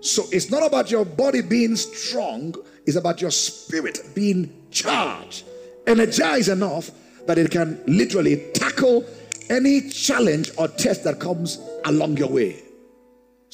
So 0.02 0.24
it's 0.32 0.52
not 0.52 0.65
about 0.65 0.91
your 0.91 1.04
body 1.04 1.41
being 1.41 1.76
strong, 1.76 2.54
it's 2.86 2.96
about 2.96 3.22
your 3.22 3.32
spirit 3.32 4.02
being 4.13 4.54
charged, 4.70 5.46
energized 5.88 6.50
enough 6.50 6.91
that 7.26 7.39
it 7.39 7.50
can 7.50 7.82
literally 7.88 8.52
tackle 8.54 9.04
any 9.50 9.89
challenge 9.89 10.52
or 10.58 10.68
test 10.68 11.04
that 11.06 11.20
comes 11.20 11.60
along 11.86 12.18
your 12.18 12.30
way. 12.30 12.64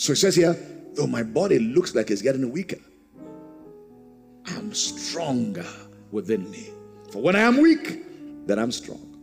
So 0.01 0.13
it 0.13 0.15
says 0.15 0.35
here, 0.35 0.57
though 0.95 1.05
my 1.05 1.21
body 1.21 1.59
looks 1.59 1.93
like 1.93 2.09
it's 2.09 2.23
getting 2.23 2.49
weaker, 2.51 2.79
I'm 4.47 4.73
stronger 4.73 5.67
within 6.09 6.49
me. 6.49 6.71
For 7.11 7.21
when 7.21 7.35
I 7.35 7.41
am 7.41 7.61
weak, 7.61 8.47
then 8.47 8.57
I'm 8.57 8.71
strong. 8.71 9.15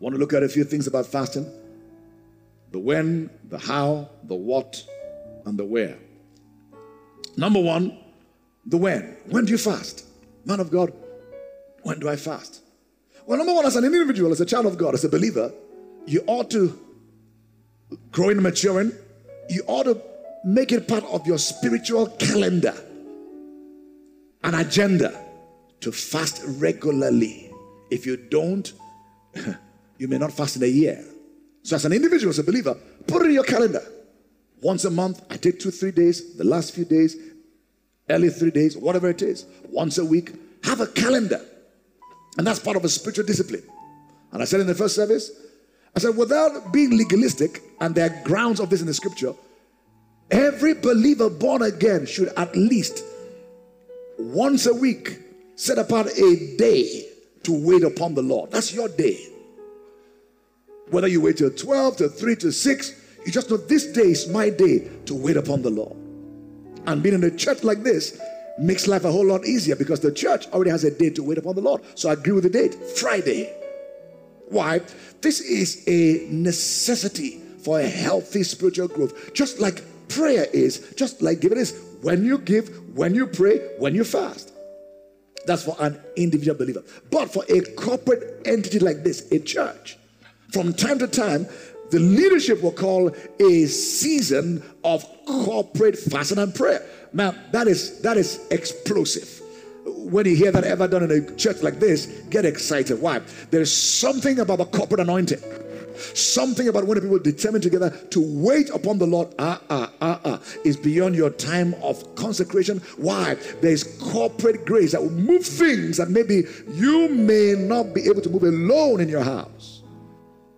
Want 0.00 0.14
to 0.14 0.18
look 0.18 0.34
at 0.34 0.42
a 0.42 0.50
few 0.50 0.64
things 0.64 0.86
about 0.86 1.06
fasting? 1.06 1.50
The 2.72 2.78
when, 2.78 3.30
the 3.44 3.56
how, 3.56 4.10
the 4.24 4.34
what, 4.34 4.84
and 5.46 5.58
the 5.58 5.64
where. 5.64 5.96
Number 7.38 7.58
one, 7.58 7.98
the 8.66 8.76
when. 8.76 9.16
When 9.30 9.46
do 9.46 9.52
you 9.52 9.58
fast? 9.58 10.04
Man 10.44 10.60
of 10.60 10.70
God, 10.70 10.92
when 11.84 12.00
do 12.00 12.10
I 12.10 12.16
fast? 12.16 12.60
Well, 13.24 13.38
number 13.38 13.54
one, 13.54 13.64
as 13.64 13.76
an 13.76 13.84
individual, 13.86 14.30
as 14.30 14.42
a 14.42 14.46
child 14.46 14.66
of 14.66 14.76
God, 14.76 14.92
as 14.92 15.06
a 15.06 15.08
believer, 15.08 15.50
you 16.06 16.22
ought 16.26 16.50
to 16.50 16.78
grow 18.12 18.28
in 18.28 18.42
maturing. 18.42 18.92
You 19.48 19.62
ought 19.66 19.84
to 19.84 20.00
make 20.44 20.72
it 20.72 20.86
part 20.86 21.04
of 21.04 21.26
your 21.26 21.38
spiritual 21.38 22.06
calendar, 22.06 22.74
an 24.44 24.54
agenda 24.54 25.24
to 25.80 25.92
fast 25.92 26.42
regularly. 26.60 27.50
If 27.90 28.06
you 28.06 28.16
don't, 28.16 28.70
you 29.98 30.08
may 30.08 30.18
not 30.18 30.32
fast 30.32 30.56
in 30.56 30.62
a 30.62 30.66
year. 30.66 31.04
So, 31.62 31.76
as 31.76 31.84
an 31.84 31.92
individual, 31.92 32.30
as 32.30 32.38
a 32.38 32.44
believer, 32.44 32.76
put 33.06 33.22
it 33.22 33.26
in 33.26 33.34
your 33.34 33.44
calendar. 33.44 33.82
Once 34.60 34.84
a 34.84 34.90
month, 34.90 35.24
I 35.30 35.36
take 35.36 35.60
two, 35.60 35.70
three 35.70 35.92
days, 35.92 36.36
the 36.36 36.44
last 36.44 36.74
few 36.74 36.84
days, 36.84 37.16
early 38.10 38.30
three 38.30 38.50
days, 38.50 38.76
whatever 38.76 39.08
it 39.08 39.22
is, 39.22 39.46
once 39.70 39.98
a 39.98 40.04
week. 40.04 40.32
Have 40.64 40.80
a 40.80 40.86
calendar. 40.86 41.40
And 42.36 42.46
that's 42.46 42.58
part 42.58 42.76
of 42.76 42.84
a 42.84 42.88
spiritual 42.88 43.24
discipline. 43.24 43.62
And 44.32 44.42
I 44.42 44.44
said 44.44 44.60
in 44.60 44.66
the 44.66 44.74
first 44.74 44.94
service, 44.94 45.30
I 45.96 46.00
said, 46.00 46.16
without 46.16 46.72
being 46.72 46.96
legalistic, 46.96 47.62
and 47.80 47.94
there 47.94 48.10
are 48.10 48.24
grounds 48.24 48.60
of 48.60 48.70
this 48.70 48.80
in 48.80 48.86
the 48.86 48.94
scripture, 48.94 49.34
every 50.30 50.74
believer 50.74 51.30
born 51.30 51.62
again 51.62 52.06
should 52.06 52.28
at 52.36 52.54
least 52.56 53.02
once 54.18 54.66
a 54.66 54.74
week 54.74 55.18
set 55.56 55.78
apart 55.78 56.06
a 56.06 56.56
day 56.56 57.08
to 57.42 57.52
wait 57.52 57.82
upon 57.82 58.14
the 58.14 58.22
Lord. 58.22 58.50
That's 58.50 58.72
your 58.72 58.88
day. 58.88 59.18
Whether 60.90 61.08
you 61.08 61.20
wait 61.20 61.38
till 61.38 61.50
12, 61.50 61.96
to 61.98 62.08
3, 62.08 62.36
to 62.36 62.52
6, 62.52 62.92
you 63.26 63.32
just 63.32 63.50
know 63.50 63.56
this 63.56 63.92
day 63.92 64.10
is 64.10 64.28
my 64.28 64.50
day 64.50 64.88
to 65.06 65.14
wait 65.14 65.36
upon 65.36 65.62
the 65.62 65.70
Lord. 65.70 65.96
And 66.86 67.02
being 67.02 67.14
in 67.14 67.24
a 67.24 67.30
church 67.30 67.64
like 67.64 67.82
this 67.82 68.20
makes 68.58 68.86
life 68.86 69.04
a 69.04 69.12
whole 69.12 69.26
lot 69.26 69.44
easier 69.44 69.76
because 69.76 70.00
the 70.00 70.12
church 70.12 70.48
already 70.48 70.70
has 70.70 70.84
a 70.84 70.90
day 70.90 71.10
to 71.10 71.22
wait 71.22 71.38
upon 71.38 71.54
the 71.54 71.60
Lord. 71.60 71.82
So 71.94 72.08
I 72.08 72.14
agree 72.14 72.32
with 72.32 72.44
the 72.44 72.50
date 72.50 72.74
Friday. 72.74 73.52
Why? 74.50 74.80
This 75.20 75.40
is 75.40 75.84
a 75.86 76.26
necessity 76.30 77.40
for 77.62 77.80
a 77.80 77.86
healthy 77.86 78.42
spiritual 78.42 78.88
growth, 78.88 79.34
just 79.34 79.60
like 79.60 79.82
prayer 80.08 80.46
is, 80.52 80.92
just 80.96 81.22
like 81.22 81.40
giving 81.40 81.58
is. 81.58 81.78
When 82.02 82.24
you 82.24 82.38
give, 82.38 82.96
when 82.96 83.14
you 83.14 83.26
pray, 83.26 83.58
when 83.78 83.94
you 83.94 84.04
fast. 84.04 84.52
That's 85.46 85.64
for 85.64 85.76
an 85.80 86.00
individual 86.16 86.56
believer. 86.56 86.82
But 87.10 87.32
for 87.32 87.44
a 87.48 87.60
corporate 87.72 88.42
entity 88.46 88.78
like 88.78 89.02
this, 89.02 89.30
a 89.32 89.38
church, 89.40 89.98
from 90.52 90.72
time 90.72 90.98
to 90.98 91.06
time, 91.06 91.46
the 91.90 91.98
leadership 91.98 92.62
will 92.62 92.72
call 92.72 93.10
a 93.40 93.66
season 93.66 94.62
of 94.84 95.04
corporate 95.26 95.98
fasting 95.98 96.38
and 96.38 96.54
prayer. 96.54 96.84
Now, 97.12 97.34
that 97.52 97.66
is 97.66 98.02
that 98.02 98.16
is 98.16 98.46
explosive. 98.50 99.42
When 99.88 100.26
you 100.26 100.36
hear 100.36 100.52
that 100.52 100.64
ever 100.64 100.88
done 100.88 101.02
in 101.04 101.10
a 101.10 101.36
church 101.36 101.62
like 101.62 101.80
this, 101.80 102.06
get 102.30 102.44
excited. 102.44 103.00
Why? 103.00 103.20
There's 103.50 103.74
something 103.74 104.38
about 104.38 104.58
the 104.58 104.64
corporate 104.66 105.00
anointing. 105.00 105.40
Something 106.14 106.68
about 106.68 106.86
when 106.86 107.00
people 107.00 107.18
determine 107.18 107.60
together 107.60 107.90
to 108.10 108.20
wait 108.20 108.70
upon 108.70 108.98
the 108.98 109.06
Lord, 109.06 109.34
ah, 109.38 109.60
ah, 109.68 109.90
ah, 110.00 110.20
ah, 110.24 110.40
is 110.64 110.76
beyond 110.76 111.16
your 111.16 111.30
time 111.30 111.74
of 111.82 112.14
consecration. 112.14 112.78
Why? 112.96 113.36
There's 113.60 113.84
corporate 113.98 114.64
grace 114.64 114.92
that 114.92 115.02
will 115.02 115.10
move 115.10 115.44
things 115.44 115.96
that 115.96 116.10
maybe 116.10 116.44
you 116.72 117.08
may 117.08 117.54
not 117.58 117.94
be 117.94 118.02
able 118.02 118.22
to 118.22 118.30
move 118.30 118.44
alone 118.44 119.00
in 119.00 119.08
your 119.08 119.24
house. 119.24 119.82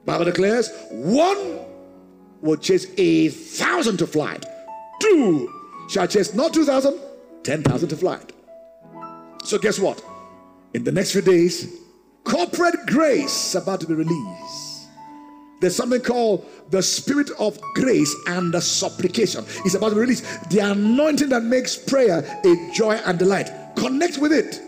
Bible 0.05 0.27
declares 0.27 0.71
one 0.91 1.61
will 2.43 2.57
chase 2.57 2.87
a 2.99 3.29
thousand 3.29 3.97
to 3.99 4.07
flight. 4.07 4.45
Two 5.01 5.51
shall 5.89 6.07
chase 6.07 6.35
not 6.35 6.53
two 6.53 6.65
thousand, 6.65 7.01
ten 7.43 7.63
thousand 7.63 7.89
to 7.89 7.97
flight. 7.97 8.33
So 9.45 9.59
guess 9.59 9.79
what? 9.79 10.03
In 10.75 10.85
the 10.85 10.93
next 10.93 11.13
few 11.13 11.23
days, 11.23 11.81
corporate 12.25 12.87
grace 12.87 13.49
is 13.49 13.55
about 13.63 13.81
to 13.81 13.87
be 13.87 13.95
released. 13.95 14.89
There's 15.61 15.77
something 15.77 16.01
called 16.01 16.47
the 16.71 16.83
spirit 16.83 17.31
of 17.39 17.61
grace 17.75 18.15
and 18.27 18.53
the 18.53 18.61
supplication. 18.61 19.45
It's 19.65 19.75
about 19.75 19.91
to 19.91 19.95
be 19.97 20.01
released. 20.01 20.51
The 20.51 20.61
anointing 20.61 21.29
that 21.31 21.43
makes 21.43 21.77
prayer 21.77 22.19
a 22.45 22.71
joy 22.73 22.95
and 23.05 23.19
delight. 23.19 23.51
Connect 23.77 24.19
with 24.19 24.33
it. 24.33 24.61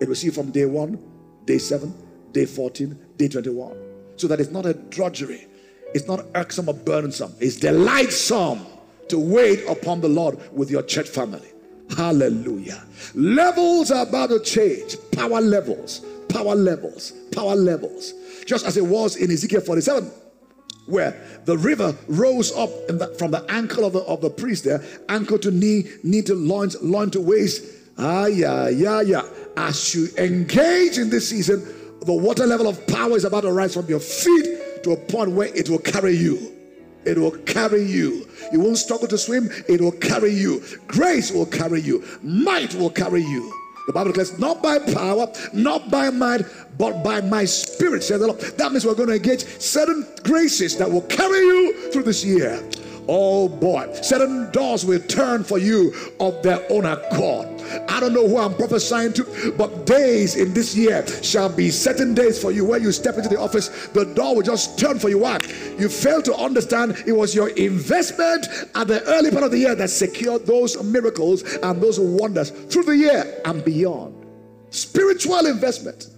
It 0.00 0.08
will 0.08 0.14
see 0.14 0.30
from 0.30 0.50
day 0.50 0.64
one, 0.64 0.98
day 1.44 1.58
seven, 1.58 1.94
day 2.32 2.46
14, 2.46 2.98
day 3.16 3.28
21 3.28 3.90
so 4.20 4.28
that 4.28 4.38
it's 4.38 4.50
not 4.50 4.66
a 4.66 4.74
drudgery, 4.74 5.46
it's 5.94 6.06
not 6.06 6.24
irksome 6.34 6.68
or 6.68 6.74
burdensome, 6.74 7.34
it's 7.40 7.56
delightsome 7.56 8.66
to 9.08 9.18
wait 9.18 9.64
upon 9.66 10.00
the 10.00 10.08
Lord 10.08 10.38
with 10.52 10.70
your 10.70 10.82
church 10.82 11.08
family. 11.08 11.48
Hallelujah. 11.96 12.84
Levels 13.14 13.90
are 13.90 14.02
about 14.06 14.30
to 14.30 14.40
change. 14.40 14.96
Power 15.12 15.40
levels, 15.40 16.00
power 16.28 16.54
levels, 16.54 17.12
power 17.32 17.54
levels. 17.54 18.14
Just 18.46 18.66
as 18.66 18.76
it 18.76 18.84
was 18.84 19.16
in 19.16 19.30
Ezekiel 19.30 19.60
47, 19.60 20.10
where 20.86 21.40
the 21.44 21.56
river 21.56 21.96
rose 22.08 22.52
up 22.56 22.70
the, 22.88 23.14
from 23.18 23.30
the 23.30 23.44
ankle 23.48 23.84
of 23.84 23.92
the, 23.92 24.00
of 24.00 24.20
the 24.20 24.30
priest 24.30 24.64
there, 24.64 24.82
ankle 25.08 25.38
to 25.38 25.50
knee, 25.50 25.84
knee 26.02 26.22
to 26.22 26.34
loins, 26.34 26.80
loin 26.82 27.10
to 27.10 27.20
waist. 27.20 27.64
Ah, 27.98 28.26
yeah, 28.26 28.68
yeah, 28.68 29.00
yeah. 29.00 29.22
As 29.56 29.94
you 29.94 30.08
engage 30.18 30.98
in 30.98 31.10
this 31.10 31.28
season, 31.28 31.62
the 32.02 32.12
water 32.12 32.46
level 32.46 32.66
of 32.66 32.86
power 32.86 33.16
is 33.16 33.24
about 33.24 33.42
to 33.42 33.52
rise 33.52 33.74
from 33.74 33.86
your 33.86 34.00
feet 34.00 34.82
to 34.84 34.92
a 34.92 34.96
point 34.96 35.32
where 35.32 35.48
it 35.54 35.68
will 35.68 35.78
carry 35.78 36.16
you. 36.16 36.56
It 37.04 37.18
will 37.18 37.32
carry 37.32 37.82
you. 37.82 38.26
You 38.52 38.60
won't 38.60 38.78
struggle 38.78 39.08
to 39.08 39.18
swim, 39.18 39.50
it 39.68 39.80
will 39.80 39.92
carry 39.92 40.32
you. 40.32 40.62
Grace 40.86 41.30
will 41.30 41.46
carry 41.46 41.80
you. 41.80 42.04
Might 42.22 42.74
will 42.74 42.90
carry 42.90 43.22
you. 43.22 43.52
The 43.86 43.92
Bible 43.92 44.12
declares, 44.12 44.38
not 44.38 44.62
by 44.62 44.78
power, 44.78 45.26
not 45.52 45.90
by 45.90 46.10
might, 46.10 46.42
but 46.78 47.02
by 47.02 47.20
my 47.22 47.44
spirit, 47.44 48.04
says 48.04 48.20
the 48.20 48.28
Lord. 48.28 48.40
That 48.40 48.70
means 48.70 48.86
we're 48.86 48.94
going 48.94 49.08
to 49.08 49.16
engage 49.16 49.44
certain 49.60 50.06
graces 50.22 50.76
that 50.76 50.90
will 50.90 51.02
carry 51.02 51.38
you 51.38 51.90
through 51.90 52.04
this 52.04 52.24
year. 52.24 52.62
Oh 53.08 53.48
boy, 53.48 53.92
certain 54.02 54.50
doors 54.52 54.84
will 54.84 55.00
turn 55.00 55.42
for 55.42 55.58
you 55.58 55.92
of 56.20 56.40
their 56.42 56.64
own 56.70 56.84
accord. 56.84 57.48
I 57.88 58.00
don't 58.00 58.12
know 58.12 58.26
who 58.28 58.38
I'm 58.38 58.54
prophesying 58.54 59.12
to, 59.14 59.54
but 59.56 59.86
days 59.86 60.36
in 60.36 60.52
this 60.54 60.76
year 60.76 61.06
shall 61.22 61.48
be 61.48 61.70
certain 61.70 62.14
days 62.14 62.40
for 62.40 62.52
you 62.52 62.64
where 62.64 62.80
you 62.80 62.92
step 62.92 63.16
into 63.16 63.28
the 63.28 63.38
office, 63.38 63.88
the 63.88 64.04
door 64.04 64.36
will 64.36 64.42
just 64.42 64.78
turn 64.78 64.98
for 64.98 65.08
you. 65.08 65.18
Why? 65.18 65.38
You 65.78 65.88
fail 65.88 66.22
to 66.22 66.34
understand 66.34 67.02
it 67.06 67.12
was 67.12 67.34
your 67.34 67.48
investment 67.50 68.46
at 68.74 68.88
the 68.88 69.02
early 69.04 69.30
part 69.30 69.44
of 69.44 69.50
the 69.50 69.58
year 69.58 69.74
that 69.74 69.90
secured 69.90 70.46
those 70.46 70.82
miracles 70.82 71.42
and 71.42 71.80
those 71.80 71.98
wonders 72.00 72.50
through 72.50 72.84
the 72.84 72.96
year 72.96 73.40
and 73.44 73.64
beyond. 73.64 74.26
Spiritual 74.70 75.46
investment. 75.46 76.08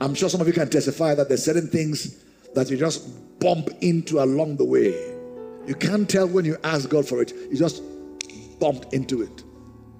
I'm 0.00 0.14
sure 0.14 0.28
some 0.28 0.40
of 0.40 0.46
you 0.46 0.52
can 0.52 0.68
testify 0.68 1.14
that 1.14 1.28
there's 1.28 1.44
certain 1.44 1.68
things 1.68 2.24
that 2.54 2.70
you 2.70 2.76
just 2.76 3.38
bump 3.40 3.70
into 3.80 4.22
along 4.22 4.56
the 4.56 4.64
way. 4.64 5.14
You 5.66 5.74
can't 5.74 6.08
tell 6.08 6.26
when 6.26 6.44
you 6.44 6.56
ask 6.62 6.88
God 6.88 7.08
for 7.08 7.22
it. 7.22 7.32
You 7.32 7.56
just 7.56 7.82
bumped 8.64 8.94
into 8.94 9.20
it. 9.20 9.44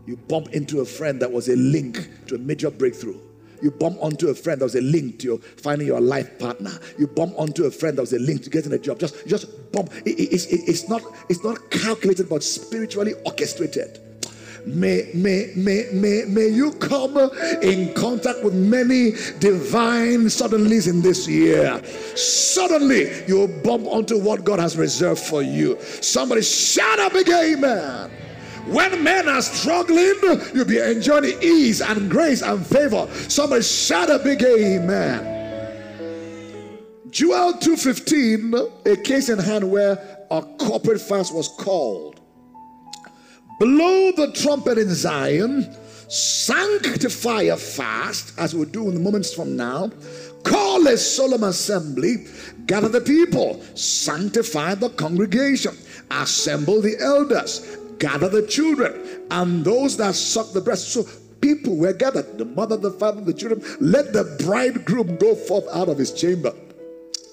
You 0.07 0.16
bump 0.16 0.48
into 0.55 0.81
a 0.81 0.87
friend 0.87 1.20
that 1.20 1.31
was 1.31 1.50
a 1.50 1.57
link 1.57 2.09
to 2.29 2.37
a 2.37 2.38
major 2.38 2.70
breakthrough. 2.70 3.20
You 3.61 3.70
bump 3.70 3.98
onto 4.00 4.29
a 4.29 4.35
friend 4.35 4.59
that 4.59 4.64
was 4.64 4.74
a 4.74 4.81
link 4.81 5.18
to 5.18 5.27
your, 5.27 5.38
finding 5.38 5.87
your 5.87 6.00
life 6.00 6.38
partner. 6.38 6.72
You 6.98 7.07
bump 7.07 7.35
onto 7.37 7.64
a 7.64 7.70
friend 7.70 7.98
that 7.98 8.00
was 8.00 8.14
a 8.14 8.18
link 8.18 8.42
to 8.44 8.50
getting 8.50 8.72
a 8.72 8.79
job. 8.79 8.98
Just, 8.98 9.27
just 9.27 9.70
bump. 9.70 9.90
It, 10.07 10.18
it, 10.18 10.33
it, 10.50 10.61
it's 10.66 10.88
not, 10.88 11.03
it's 11.29 11.44
not 11.44 11.70
calculated, 11.70 12.31
but 12.31 12.42
spiritually 12.42 13.12
orchestrated. 13.27 14.00
May, 14.64 15.11
may, 15.12 15.53
may, 15.55 15.85
may, 15.92 16.24
may 16.27 16.48
you 16.48 16.72
come 16.72 17.18
in 17.61 17.92
contact 17.92 18.42
with 18.42 18.55
many 18.55 19.11
divine 19.40 20.24
suddenlies 20.33 20.88
in 20.88 21.03
this 21.03 21.29
year. 21.29 21.85
Suddenly, 22.16 23.24
you'll 23.27 23.48
bump 23.62 23.87
onto 23.87 24.18
what 24.18 24.42
God 24.42 24.59
has 24.59 24.79
reserved 24.79 25.20
for 25.20 25.42
you. 25.42 25.79
Somebody 26.00 26.40
shout 26.40 26.98
up 26.98 27.12
again, 27.12 27.59
amen. 27.59 28.11
When 28.66 29.05
men 29.05 29.29
are 29.29 29.42
struggling, 29.42 30.14
you'll 30.55 30.64
be 30.64 30.79
enjoying 30.79 31.42
ease 31.42 31.83
and 31.83 32.11
grace 32.11 32.42
and 32.42 32.66
favor. 32.66 33.07
Somebody 33.29 33.62
shout 33.62 34.11
a 34.11 34.18
big 34.18 34.42
amen. 34.42 35.33
Joel 37.11 37.55
2:15, 37.55 38.55
a 38.87 38.96
case 38.96 39.29
in 39.29 39.38
hand 39.38 39.70
where 39.70 39.98
a 40.31 40.42
corporate 40.59 41.00
fast 41.00 41.35
was 41.35 41.48
called. 41.48 42.20
Blow 43.61 44.11
the 44.12 44.33
trumpet 44.33 44.79
in 44.79 44.92
Zion, 44.92 45.68
sanctify 46.09 47.42
a 47.42 47.57
fast, 47.57 48.33
as 48.38 48.55
we'll 48.55 48.64
do 48.64 48.88
in 48.88 48.94
the 48.94 49.00
moments 49.00 49.33
from 49.33 49.57
now. 49.57 49.90
Call 50.42 50.87
a 50.88 50.96
solemn 50.96 51.44
assembly, 51.44 52.27
gather 52.66 52.88
the 52.88 53.00
people, 53.00 53.62
sanctify 53.74 54.74
the 54.74 54.88
congregation, 54.90 55.77
assemble 56.11 56.81
the 56.81 56.98
elders, 57.00 57.64
gather 57.98 58.28
the 58.28 58.46
children 58.46 59.22
and 59.30 59.64
those 59.64 59.96
that 59.96 60.14
suck 60.14 60.52
the 60.52 60.61
breast. 60.61 60.88
So 60.88 61.07
people 61.40 61.76
were 61.76 61.92
gathered 61.92 62.38
the 62.38 62.44
mother, 62.44 62.76
the 62.76 62.90
father, 62.90 63.20
the 63.20 63.35
children. 63.35 63.62
Let 63.80 64.12
the 64.12 64.24
bridegroom 64.44 65.16
go 65.16 65.35
forth 65.35 65.66
out 65.72 65.88
of 65.88 65.98
his 65.98 66.12
chamber 66.12 66.54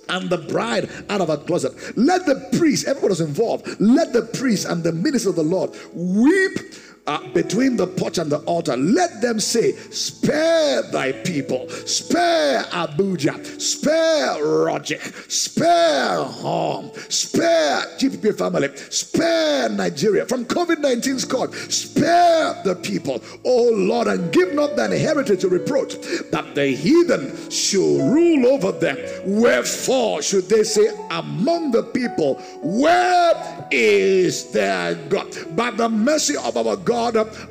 and 0.09 0.29
the 0.29 0.37
bride 0.37 0.89
out 1.09 1.21
of 1.21 1.29
her 1.29 1.37
closet. 1.37 1.73
Let 1.97 2.25
the 2.25 2.49
priest, 2.57 2.87
everyone 2.87 3.11
was 3.11 3.21
involved, 3.21 3.79
let 3.79 4.13
the 4.13 4.23
priest 4.23 4.67
and 4.67 4.83
the 4.83 4.91
minister 4.91 5.29
of 5.29 5.35
the 5.35 5.43
Lord 5.43 5.71
weep 5.93 6.59
uh, 7.07 7.27
between 7.33 7.75
the 7.77 7.87
porch 7.87 8.17
and 8.17 8.31
the 8.31 8.37
altar, 8.39 8.77
let 8.77 9.21
them 9.21 9.39
say, 9.39 9.71
Spare 9.73 10.83
thy 10.91 11.11
people, 11.11 11.67
spare 11.69 12.63
Abuja, 12.65 13.43
spare 13.59 14.43
Roger, 14.43 14.99
spare 15.27 16.17
home, 16.23 16.91
spare 17.09 17.81
GPP 17.97 18.37
family, 18.37 18.69
spare 18.75 19.69
Nigeria 19.69 20.25
from 20.25 20.45
COVID 20.45 20.77
19's 20.77 21.25
God, 21.25 21.53
spare 21.55 22.61
the 22.63 22.75
people, 22.75 23.21
oh 23.45 23.71
Lord, 23.73 24.07
and 24.07 24.31
give 24.31 24.53
not 24.53 24.75
thine 24.75 24.91
heritage 24.91 25.43
reproach, 25.43 25.95
that 26.31 26.53
the 26.53 26.67
heathen 26.67 27.35
shall 27.49 27.97
rule 28.11 28.45
over 28.47 28.71
them. 28.71 28.97
Wherefore 29.25 30.21
should 30.21 30.47
they 30.49 30.63
say 30.63 30.87
among 31.09 31.71
the 31.71 31.83
people, 31.83 32.35
Where 32.61 33.67
is 33.71 34.51
their 34.51 34.95
God? 35.09 35.35
By 35.55 35.71
the 35.71 35.89
mercy 35.89 36.35
of 36.37 36.55
our 36.57 36.75
God, 36.75 36.90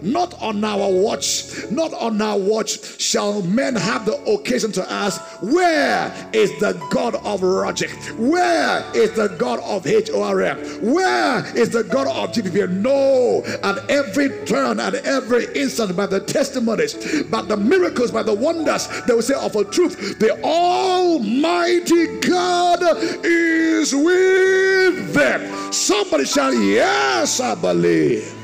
not 0.03 0.41
on 0.43 0.65
our 0.65 0.91
watch, 0.91 1.71
not 1.71 1.93
on 1.95 2.21
our 2.21 2.39
watch 2.39 3.01
shall 3.01 3.43
men 3.43 3.75
have 3.75 4.07
the 4.07 4.17
occasion 4.25 4.73
to 4.73 4.93
ask, 4.93 5.21
Where 5.43 6.13
is 6.33 6.51
the 6.61 6.73
God 6.91 7.15
of 7.17 7.43
Roger? 7.43 7.89
Where 8.17 8.85
is 8.95 9.13
the 9.13 9.29
God 9.39 9.61
of 9.61 9.85
HORM? 9.85 10.59
Where 10.93 11.57
is 11.57 11.71
the 11.71 11.85
God 11.85 12.07
of 12.07 12.35
GPP? 12.35 12.71
No, 12.71 13.43
at 13.63 13.91
every 13.91 14.29
turn, 14.47 14.81
at 14.81 14.95
every 14.95 15.47
instant, 15.55 15.97
by 15.97 16.07
the 16.07 16.21
testimonies, 16.21 17.23
by 17.25 17.43
the 17.43 17.57
miracles, 17.57 18.11
by 18.11 18.23
the 18.23 18.35
wonders, 18.35 18.89
they 19.07 19.15
will 19.15 19.23
say 19.23 19.35
of 19.35 19.57
a 19.57 19.65
truth, 19.65 20.19
the 20.19 20.41
Almighty 20.43 22.21
God 22.21 22.83
is 23.25 23.95
with 23.95 25.15
them. 25.15 25.73
Somebody 25.73 26.25
shout, 26.25 26.55
Yes, 26.55 27.41
I 27.41 27.55
believe. 27.55 28.40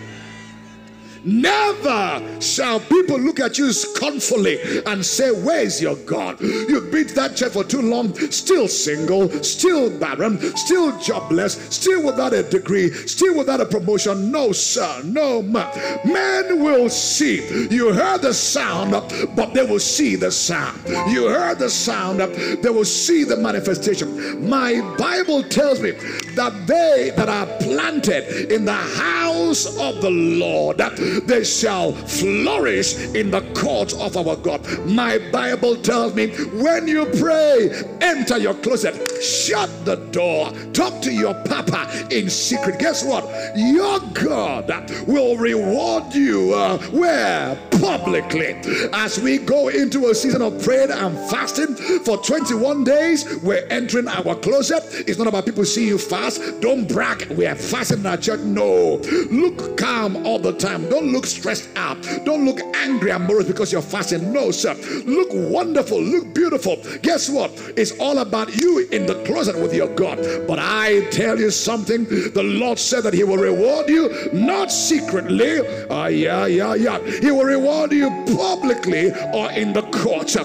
Never 1.26 2.40
shall 2.40 2.78
people 2.78 3.18
look 3.18 3.40
at 3.40 3.58
you 3.58 3.72
scornfully 3.72 4.58
and 4.86 5.04
say, 5.04 5.32
Where 5.32 5.62
is 5.62 5.82
your 5.82 5.96
God? 5.96 6.40
You've 6.40 6.86
that 7.16 7.34
church 7.34 7.52
for 7.52 7.64
too 7.64 7.82
long, 7.82 8.14
still 8.30 8.68
single, 8.68 9.28
still 9.42 9.90
barren, 9.98 10.38
still 10.56 10.98
jobless, 11.00 11.54
still 11.74 12.04
without 12.04 12.32
a 12.32 12.42
degree, 12.42 12.90
still 12.90 13.36
without 13.36 13.60
a 13.60 13.66
promotion. 13.66 14.30
No, 14.30 14.52
sir, 14.52 15.02
no, 15.04 15.42
man. 15.42 15.66
Men 16.04 16.62
will 16.62 16.88
see. 16.88 17.68
You 17.68 17.92
heard 17.92 18.22
the 18.22 18.32
sound, 18.32 18.92
but 19.34 19.52
they 19.54 19.64
will 19.64 19.80
see 19.80 20.16
the 20.16 20.30
sound. 20.30 20.80
You 21.10 21.28
heard 21.28 21.58
the 21.58 21.70
sound, 21.70 22.20
they 22.20 22.70
will 22.70 22.84
see 22.84 23.24
the 23.24 23.36
manifestation. 23.36 24.48
My 24.48 24.80
Bible 24.96 25.42
tells 25.42 25.80
me 25.80 25.92
that 26.34 26.66
they 26.66 27.12
that 27.16 27.28
are 27.28 27.46
planted 27.58 28.52
in 28.52 28.64
the 28.64 28.72
house 28.72 29.66
of 29.78 30.00
the 30.00 30.10
Lord, 30.10 30.78
they 31.24 31.44
shall 31.44 31.92
flourish 31.92 32.96
in 33.14 33.30
the 33.30 33.40
courts 33.54 33.94
of 33.94 34.16
our 34.16 34.36
God. 34.36 34.66
My 34.86 35.18
Bible 35.30 35.76
tells 35.76 36.14
me 36.14 36.28
when 36.62 36.88
you 36.88 37.06
pray, 37.18 37.70
enter 38.00 38.38
your 38.38 38.54
closet, 38.54 38.94
shut 39.22 39.70
the 39.84 39.96
door, 40.10 40.52
talk 40.72 41.00
to 41.02 41.12
your 41.12 41.34
papa 41.44 42.08
in 42.10 42.28
secret. 42.30 42.78
Guess 42.78 43.04
what? 43.04 43.24
Your 43.56 44.00
God 44.12 44.90
will 45.06 45.36
reward 45.36 46.14
you 46.14 46.54
uh, 46.54 46.78
where? 46.90 47.58
Publicly. 47.80 48.56
As 48.92 49.20
we 49.20 49.38
go 49.38 49.68
into 49.68 50.06
a 50.06 50.14
season 50.14 50.40
of 50.40 50.62
prayer 50.62 50.90
and 50.90 51.18
fasting 51.30 51.74
for 52.04 52.16
21 52.16 52.84
days, 52.84 53.38
we're 53.42 53.66
entering 53.68 54.08
our 54.08 54.34
closet. 54.36 54.82
It's 55.06 55.18
not 55.18 55.26
about 55.26 55.44
people 55.44 55.64
seeing 55.64 55.88
you 55.88 55.98
fast. 55.98 56.60
Don't 56.60 56.88
brag. 56.88 57.28
We 57.30 57.46
are 57.46 57.54
fasting 57.54 58.00
in 58.00 58.06
our 58.06 58.16
church. 58.16 58.40
No. 58.40 58.96
Look 59.30 59.76
calm 59.76 60.24
all 60.24 60.38
the 60.38 60.52
time. 60.52 60.88
Don't 60.88 61.12
look 61.12 61.26
stressed 61.26 61.68
out. 61.76 62.02
Don't 62.24 62.44
look 62.44 62.60
angry 62.74 63.10
and 63.10 63.26
morose 63.26 63.46
because 63.46 63.72
you're 63.72 63.82
fasting. 63.82 64.32
No, 64.32 64.50
sir. 64.50 64.74
Look 65.04 65.28
wonderful. 65.32 66.00
Look 66.00 66.32
beautiful. 66.34 66.76
Guess 67.02 67.28
what? 67.28 67.50
It's 67.76 67.92
all 67.98 68.18
about 68.18 68.56
you 68.56 68.88
in 68.90 69.06
the 69.06 69.22
closet 69.24 69.56
with 69.60 69.74
your 69.74 69.88
God. 69.94 70.18
But 70.46 70.58
I 70.60 71.08
tell 71.10 71.38
you 71.38 71.50
something. 71.50 72.04
The 72.04 72.42
Lord 72.42 72.78
said 72.78 73.02
that 73.02 73.12
He 73.14 73.24
will 73.24 73.36
reward 73.36 73.88
you 73.88 74.30
not 74.32 74.72
secretly. 74.72 75.60
Ah, 75.90 76.04
uh, 76.04 76.06
yeah, 76.06 76.46
yeah, 76.46 76.74
yeah. 76.74 76.98
He 77.20 77.30
will 77.30 77.44
reward 77.44 77.65
you 77.92 78.08
publicly 78.36 79.10
or 79.34 79.50
in 79.52 79.72
the 79.72 79.82
court. 79.92 80.36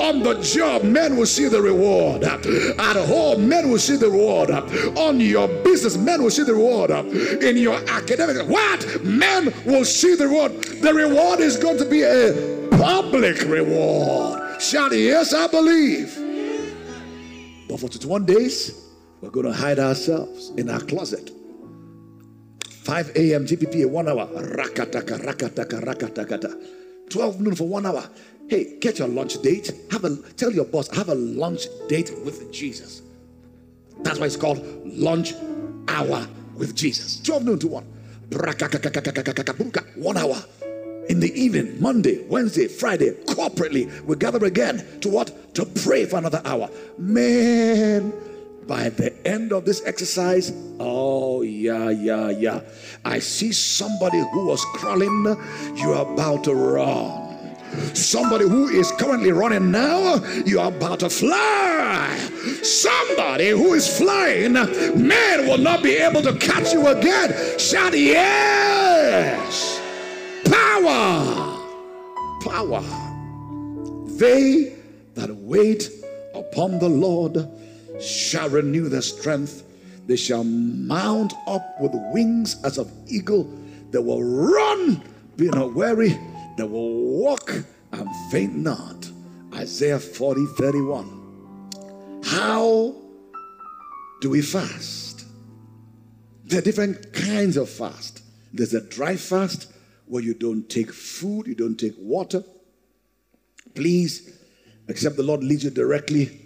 On 0.00 0.22
the 0.22 0.40
job, 0.42 0.82
men 0.82 1.16
will 1.16 1.26
see 1.26 1.48
the 1.48 1.60
reward. 1.60 2.24
At 2.24 2.96
home, 2.96 3.48
men 3.48 3.70
will 3.70 3.78
see 3.78 3.96
the 3.96 4.10
reward. 4.10 4.50
On 4.50 5.20
your 5.20 5.48
business, 5.62 5.96
men 5.96 6.22
will 6.22 6.30
see 6.30 6.44
the 6.44 6.54
reward. 6.54 6.90
In 6.90 7.56
your 7.56 7.76
academic, 7.88 8.48
what? 8.48 9.02
Men 9.02 9.52
will 9.64 9.84
see 9.84 10.14
the 10.14 10.26
reward. 10.26 10.52
The 10.62 10.92
reward 10.94 11.40
is 11.40 11.56
going 11.56 11.78
to 11.78 11.84
be 11.84 12.02
a 12.02 12.68
public 12.70 13.42
reward. 13.42 14.60
Shout, 14.60 14.92
yes, 14.92 15.32
I 15.34 15.46
believe. 15.46 16.16
But 17.68 17.80
for 17.80 17.88
21 17.88 18.24
days, 18.24 18.86
we're 19.20 19.30
going 19.30 19.46
to 19.46 19.52
hide 19.52 19.78
ourselves 19.78 20.50
in 20.56 20.70
our 20.70 20.80
closet. 20.80 21.30
5 22.88 23.16
a.m. 23.16 23.44
GPP, 23.44 23.84
one 23.84 24.08
hour. 24.08 24.26
Rakataka, 24.26 25.20
rakataka, 25.20 25.84
rakatakata. 25.84 26.54
12 27.10 27.40
noon 27.42 27.54
for 27.54 27.68
one 27.68 27.84
hour. 27.84 28.02
Hey, 28.48 28.78
get 28.78 28.98
your 28.98 29.08
lunch 29.08 29.42
date. 29.42 29.70
Have 29.90 30.06
a 30.06 30.16
tell 30.38 30.50
your 30.50 30.64
boss, 30.64 30.88
have 30.96 31.10
a 31.10 31.14
lunch 31.14 31.66
date 31.88 32.10
with 32.24 32.50
Jesus. 32.50 33.02
That's 34.00 34.18
why 34.18 34.24
it's 34.24 34.36
called 34.36 34.64
lunch 34.86 35.34
hour 35.86 36.26
with 36.56 36.74
Jesus. 36.74 37.20
12 37.24 37.44
noon 37.44 37.58
to 37.58 37.68
1. 37.68 37.84
One 39.96 40.16
hour. 40.16 40.36
In 41.10 41.20
the 41.20 41.30
evening, 41.34 41.82
Monday, 41.82 42.24
Wednesday, 42.26 42.68
Friday, 42.68 43.10
corporately, 43.26 44.00
we 44.04 44.16
gather 44.16 44.42
again 44.46 45.00
to 45.02 45.10
what? 45.10 45.54
To 45.56 45.66
pray 45.66 46.06
for 46.06 46.16
another 46.16 46.40
hour. 46.46 46.70
Man, 46.96 48.14
by 48.68 48.90
the 48.90 49.10
end 49.26 49.50
of 49.50 49.64
this 49.64 49.82
exercise, 49.86 50.52
oh, 50.78 51.40
yeah, 51.40 51.88
yeah, 51.88 52.28
yeah. 52.28 52.60
I 53.02 53.18
see 53.18 53.50
somebody 53.50 54.18
who 54.18 54.46
was 54.46 54.62
crawling, 54.74 55.24
you're 55.74 55.96
about 55.96 56.44
to 56.44 56.54
run. 56.54 57.56
Somebody 57.94 58.46
who 58.46 58.68
is 58.68 58.92
currently 58.92 59.32
running 59.32 59.70
now, 59.70 60.22
you 60.44 60.60
are 60.60 60.68
about 60.68 61.00
to 61.00 61.08
fly. 61.08 62.16
Somebody 62.62 63.48
who 63.50 63.72
is 63.72 63.98
flying, 63.98 64.52
man 64.52 65.46
will 65.46 65.58
not 65.58 65.82
be 65.82 65.96
able 65.96 66.20
to 66.22 66.34
catch 66.34 66.72
you 66.74 66.86
again. 66.88 67.58
Shout 67.58 67.96
yes. 67.96 69.80
Power. 70.44 71.58
Power. 72.42 72.82
They 74.18 74.74
that 75.14 75.34
wait 75.34 75.90
upon 76.34 76.78
the 76.78 76.88
Lord 76.88 77.48
shall 78.00 78.48
renew 78.48 78.88
their 78.88 79.02
strength. 79.02 79.64
They 80.06 80.16
shall 80.16 80.44
mount 80.44 81.34
up 81.46 81.80
with 81.80 81.92
wings 82.12 82.62
as 82.64 82.78
of 82.78 82.90
eagle. 83.06 83.52
They 83.90 83.98
will 83.98 84.22
run, 84.22 85.02
be 85.36 85.48
not 85.48 85.74
weary 85.74 86.18
they 86.58 86.64
will 86.64 87.20
walk 87.20 87.50
and 87.92 88.08
faint 88.30 88.54
not. 88.54 89.08
Isaiah 89.54 90.00
40 90.00 90.44
31. 90.58 92.20
How 92.24 92.94
do 94.20 94.30
we 94.30 94.42
fast? 94.42 95.24
There 96.44 96.58
are 96.58 96.62
different 96.62 97.12
kinds 97.12 97.56
of 97.56 97.70
fast. 97.70 98.22
There's 98.52 98.74
a 98.74 98.80
dry 98.80 99.16
fast 99.16 99.72
where 100.06 100.22
you 100.22 100.34
don't 100.34 100.68
take 100.68 100.92
food, 100.92 101.46
you 101.46 101.54
don't 101.54 101.78
take 101.78 101.94
water. 101.96 102.42
Please, 103.74 104.36
except 104.88 105.16
the 105.16 105.22
Lord 105.22 105.44
leads 105.44 105.62
you 105.62 105.70
directly, 105.70 106.40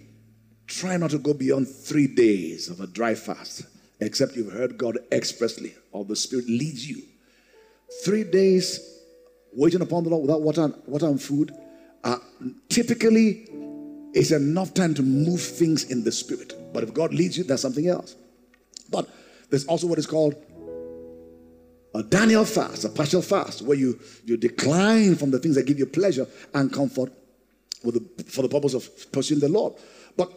try 0.67 0.97
not 0.97 1.11
to 1.11 1.19
go 1.19 1.35
beyond 1.35 1.69
three 1.69 2.07
days 2.07 2.69
of 2.69 2.81
a 2.81 2.87
dry 2.87 3.15
fast, 3.15 3.67
except 4.01 4.37
you've 4.37 4.53
heard 4.53 4.79
God 4.79 4.99
expressly 5.11 5.75
or 5.93 6.05
the 6.05 6.17
Spirit 6.17 6.49
leads 6.49 6.89
you. 6.89 7.03
Three 8.05 8.25
days 8.25 8.93
waiting 9.53 9.83
upon 9.83 10.05
the 10.05 10.11
Lord 10.11 10.23
without 10.23 10.43
water 10.43 10.65
and, 10.65 10.75
water 10.87 11.07
and 11.07 11.21
food, 11.21 11.53
uh, 12.05 12.19
typically 12.69 13.49
is 14.15 14.33
enough 14.33 14.75
time 14.75 14.95
to 14.95 15.03
move 15.03 15.41
things 15.41 15.85
in 15.85 16.05
the 16.05 16.13
spirit. 16.13 16.55
But 16.73 16.83
if 16.83 16.93
God 16.93 17.15
leads 17.15 17.37
you, 17.37 17.45
that's 17.45 17.63
something 17.63 17.89
else. 17.89 18.15
But 18.91 19.09
there's 19.51 19.67
also 19.67 19.87
what 19.87 19.99
is 19.99 20.07
called 20.07 20.35
a 21.95 22.03
Daniel 22.03 22.45
fast, 22.45 22.85
a 22.85 22.89
partial 22.89 23.23
fast, 23.23 23.63
where 23.63 23.77
you, 23.77 23.99
you 24.25 24.37
decline 24.37 25.15
from 25.15 25.31
the 25.31 25.39
things 25.39 25.55
that 25.57 25.67
give 25.67 25.79
you 25.79 25.87
pleasure 25.87 26.27
and 26.55 26.73
comfort 26.73 27.13
the, 27.83 28.01
for 28.27 28.43
the 28.43 28.49
purpose 28.49 28.75
of 28.75 29.13
pursuing 29.13 29.41
the 29.41 29.49
Lord. 29.49 29.75
But 30.17 30.31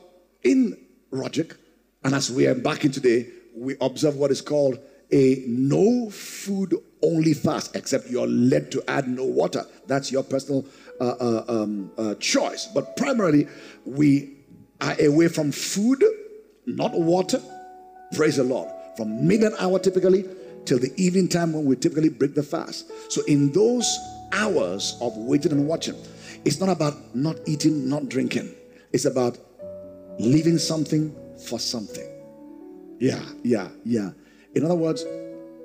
in 0.45 0.77
Rogic, 1.11 1.57
and 2.03 2.15
as 2.15 2.31
we 2.31 2.47
are 2.47 2.51
embarking 2.51 2.91
today, 2.91 3.27
we 3.57 3.75
observe 3.81 4.15
what 4.15 4.31
is 4.31 4.41
called 4.41 4.79
a 5.11 5.43
no 5.47 6.09
food 6.09 6.75
only 7.03 7.33
fast, 7.33 7.75
except 7.75 8.09
you're 8.09 8.27
led 8.27 8.71
to 8.71 8.83
add 8.87 9.07
no 9.07 9.25
water. 9.25 9.65
That's 9.87 10.11
your 10.11 10.23
personal 10.23 10.65
uh, 11.01 11.15
uh, 11.19 11.45
um, 11.47 11.91
uh, 11.97 12.15
choice. 12.15 12.67
But 12.73 12.95
primarily, 12.95 13.47
we 13.85 14.37
are 14.81 14.95
away 15.01 15.27
from 15.27 15.51
food, 15.51 16.03
not 16.65 16.93
water. 16.93 17.41
Praise 18.13 18.37
the 18.37 18.43
Lord. 18.43 18.69
From 18.97 19.27
midnight 19.27 19.53
hour 19.59 19.79
typically 19.79 20.25
till 20.65 20.79
the 20.79 20.93
evening 20.95 21.27
time 21.27 21.53
when 21.53 21.65
we 21.65 21.75
typically 21.75 22.09
break 22.09 22.33
the 22.33 22.43
fast. 22.43 22.91
So, 23.11 23.21
in 23.25 23.51
those 23.51 23.99
hours 24.31 24.97
of 25.01 25.15
waiting 25.17 25.51
and 25.51 25.67
watching, 25.67 25.95
it's 26.43 26.59
not 26.59 26.69
about 26.69 27.15
not 27.15 27.37
eating, 27.45 27.89
not 27.89 28.09
drinking. 28.09 28.53
It's 28.91 29.05
about 29.05 29.37
leaving 30.19 30.57
something 30.57 31.15
for 31.47 31.59
something. 31.59 32.07
Yeah, 32.99 33.23
yeah, 33.43 33.69
yeah. 33.83 34.11
In 34.55 34.63
other 34.63 34.75
words, 34.75 35.03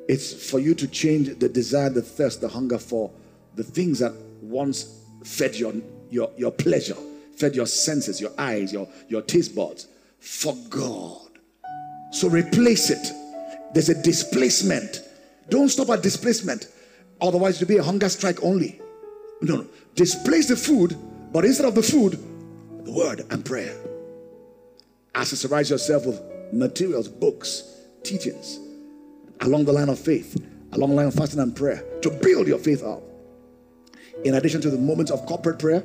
it's 0.08 0.50
for 0.50 0.58
you 0.58 0.74
to 0.74 0.88
change 0.88 1.38
the 1.38 1.48
desire, 1.48 1.90
the 1.90 2.02
thirst, 2.02 2.40
the 2.40 2.48
hunger 2.48 2.78
for 2.78 3.10
the 3.54 3.62
things 3.62 4.00
that 4.00 4.12
once 4.40 5.04
fed 5.24 5.54
your, 5.56 5.72
your, 6.10 6.30
your 6.36 6.50
pleasure, 6.50 6.96
fed 7.36 7.54
your 7.54 7.66
senses, 7.66 8.20
your 8.20 8.32
eyes, 8.38 8.72
your, 8.72 8.88
your 9.08 9.22
taste 9.22 9.54
buds, 9.54 9.86
for 10.18 10.56
God. 10.68 11.28
So 12.10 12.28
replace 12.28 12.90
it. 12.90 13.12
There's 13.72 13.88
a 13.88 14.02
displacement. 14.02 15.02
Don't 15.48 15.68
stop 15.68 15.90
at 15.90 16.02
displacement. 16.02 16.68
Otherwise, 17.20 17.56
it'll 17.62 17.68
be 17.68 17.76
a 17.76 17.82
hunger 17.82 18.08
strike 18.08 18.42
only. 18.42 18.80
No, 19.42 19.56
no. 19.56 19.66
Displace 19.94 20.48
the 20.48 20.56
food, 20.56 20.96
but 21.32 21.44
instead 21.44 21.66
of 21.66 21.74
the 21.74 21.82
food, 21.82 22.18
the 22.84 22.92
word 22.92 23.26
and 23.30 23.44
prayer. 23.44 23.76
Accessorize 25.14 25.70
yourself 25.70 26.06
with 26.06 26.20
materials, 26.52 27.08
books, 27.08 27.64
teachings 28.02 28.58
along 29.40 29.64
the 29.64 29.72
line 29.72 29.88
of 29.88 29.98
faith, 29.98 30.36
along 30.72 30.90
the 30.90 30.96
line 30.96 31.06
of 31.06 31.14
fasting 31.14 31.40
and 31.40 31.54
prayer 31.56 31.82
to 32.02 32.10
build 32.10 32.46
your 32.46 32.58
faith 32.58 32.82
up. 32.82 33.02
In 34.24 34.34
addition 34.34 34.60
to 34.60 34.70
the 34.70 34.78
moments 34.78 35.10
of 35.10 35.24
corporate 35.26 35.58
prayer, 35.58 35.82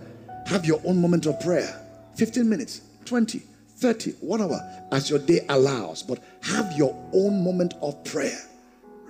have 0.48 0.66
your 0.66 0.82
own 0.86 1.02
moment 1.02 1.26
of 1.26 1.40
prayer 1.40 1.82
15 2.16 2.48
minutes, 2.48 2.82
20, 3.06 3.42
30, 3.78 4.12
one 4.22 4.42
hour 4.42 4.60
as 4.92 5.10
your 5.10 5.20
day 5.20 5.46
allows. 5.50 6.04
But 6.04 6.24
have 6.44 6.72
your 6.74 6.94
own 7.14 7.44
moment 7.44 7.74
of 7.82 8.04
prayer. 8.04 8.40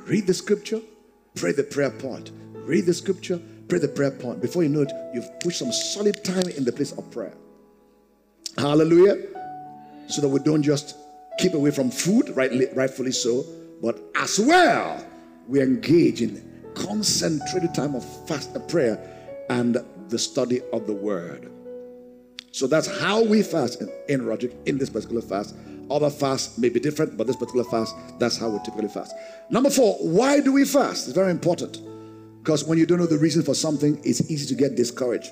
Read 0.06 0.28
the 0.28 0.34
scripture, 0.34 0.82
pray 1.36 1.52
the 1.52 1.64
prayer 1.64 1.92
point. 1.92 2.32
Read 2.54 2.86
the 2.86 2.94
scripture, 2.94 3.40
pray 3.68 3.80
the 3.80 3.88
prayer 3.88 4.12
point. 4.12 4.42
Before 4.42 4.64
you 4.64 4.70
know 4.70 4.82
it, 4.82 4.92
you've 5.14 5.40
pushed 5.40 5.60
some 5.60 5.72
solid 5.72 6.24
time 6.24 6.48
in 6.50 6.64
the 6.64 6.72
place 6.72 6.92
of 6.92 7.10
prayer. 7.12 7.34
Hallelujah. 8.58 9.35
So 10.08 10.22
that 10.22 10.30
we 10.30 10.40
don't 10.40 10.64
just 10.64 10.98
keep 11.38 11.54
away 11.54 11.72
from 11.72 11.90
food, 11.90 12.30
rightfully 12.36 13.12
so, 13.12 13.44
but 13.82 14.00
as 14.16 14.40
well 14.40 15.04
we 15.48 15.62
engage 15.62 16.22
in 16.22 16.56
concentrated 16.76 17.74
time 17.74 17.96
of 17.96 18.04
fast 18.28 18.56
uh, 18.56 18.60
prayer 18.60 19.00
and 19.50 19.78
the 20.10 20.20
study 20.20 20.62
of 20.74 20.88
the 20.88 20.94
word. 20.94 21.52
So 22.52 22.68
that's 22.68 22.88
how 23.00 23.24
we 23.24 23.42
fast 23.44 23.82
in, 23.82 23.90
in 24.08 24.22
Rogic 24.22 24.54
in 24.66 24.78
this 24.78 24.90
particular 24.90 25.22
fast. 25.22 25.56
Other 25.90 26.10
fasts 26.10 26.58
may 26.58 26.70
be 26.70 26.80
different, 26.80 27.18
but 27.18 27.28
this 27.28 27.36
particular 27.36 27.66
fast, 27.66 27.96
that's 28.20 28.38
how 28.38 28.50
we 28.50 28.60
typically 28.60 28.88
fast. 28.88 29.14
Number 29.50 29.70
four, 29.70 29.96
why 29.98 30.40
do 30.40 30.52
we 30.52 30.66
fast? 30.66 31.08
It's 31.08 31.16
very 31.16 31.32
important. 31.32 31.80
Because 32.42 32.64
when 32.64 32.78
you 32.78 32.86
don't 32.86 33.00
know 33.00 33.06
the 33.06 33.18
reason 33.18 33.44
for 33.44 33.54
something, 33.54 34.00
it's 34.04 34.30
easy 34.32 34.48
to 34.48 34.56
get 34.56 34.76
discouraged. 34.76 35.32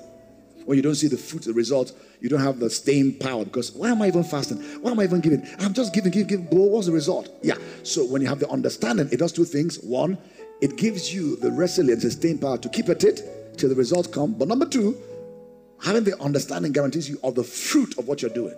When 0.64 0.76
you 0.76 0.82
don't 0.82 0.94
see 0.94 1.08
the 1.08 1.16
fruit, 1.16 1.42
the 1.42 1.52
result, 1.52 1.92
you 2.20 2.28
don't 2.28 2.40
have 2.40 2.58
the 2.58 2.70
staying 2.70 3.18
power. 3.18 3.44
Because 3.44 3.72
why 3.72 3.90
am 3.90 4.02
I 4.02 4.08
even 4.08 4.24
fasting? 4.24 4.58
Why 4.82 4.92
am 4.92 5.00
I 5.00 5.04
even 5.04 5.20
giving? 5.20 5.46
I'm 5.60 5.74
just 5.74 5.92
giving, 5.92 6.12
giving, 6.12 6.28
giving. 6.28 6.46
But 6.46 6.56
what's 6.56 6.86
the 6.86 6.92
result? 6.92 7.28
Yeah. 7.42 7.56
So 7.82 8.04
when 8.04 8.22
you 8.22 8.28
have 8.28 8.40
the 8.40 8.48
understanding, 8.48 9.08
it 9.12 9.18
does 9.18 9.32
two 9.32 9.44
things. 9.44 9.78
One, 9.80 10.18
it 10.60 10.76
gives 10.76 11.12
you 11.12 11.36
the 11.36 11.50
resilience 11.50 12.04
and 12.04 12.12
staying 12.12 12.38
power 12.38 12.58
to 12.58 12.68
keep 12.68 12.88
at 12.88 13.04
it 13.04 13.58
till 13.58 13.68
the 13.68 13.74
results 13.74 14.08
come. 14.08 14.32
But 14.34 14.48
number 14.48 14.66
two, 14.66 14.96
Having 15.84 16.04
the 16.04 16.18
understanding 16.22 16.72
guarantees 16.72 17.10
you 17.10 17.18
of 17.22 17.34
the 17.34 17.44
fruit 17.44 17.98
of 17.98 18.08
what 18.08 18.22
you're 18.22 18.30
doing. 18.30 18.54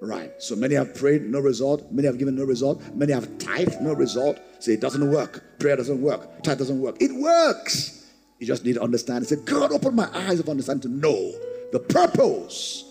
Right. 0.00 0.32
So 0.38 0.56
many 0.56 0.76
have 0.76 0.94
prayed, 0.94 1.22
no 1.22 1.40
result. 1.40 1.90
Many 1.92 2.06
have 2.06 2.18
given 2.18 2.36
no 2.36 2.44
result. 2.44 2.80
Many 2.94 3.12
have 3.12 3.36
tithed, 3.38 3.82
no 3.82 3.92
result. 3.92 4.38
Say 4.58 4.72
it 4.72 4.80
doesn't 4.80 5.10
work. 5.10 5.42
Prayer 5.58 5.76
doesn't 5.76 6.00
work. 6.00 6.42
Tithe 6.42 6.58
doesn't 6.58 6.80
work. 6.80 6.96
It 7.00 7.12
works. 7.14 7.97
You 8.38 8.46
just 8.46 8.64
need 8.64 8.74
to 8.74 8.82
understand. 8.82 9.26
Say, 9.26 9.36
God, 9.36 9.72
open 9.72 9.94
my 9.94 10.08
eyes 10.14 10.38
of 10.38 10.48
understanding 10.48 10.90
to 10.90 10.96
know 10.96 11.32
the 11.72 11.80
purpose 11.80 12.84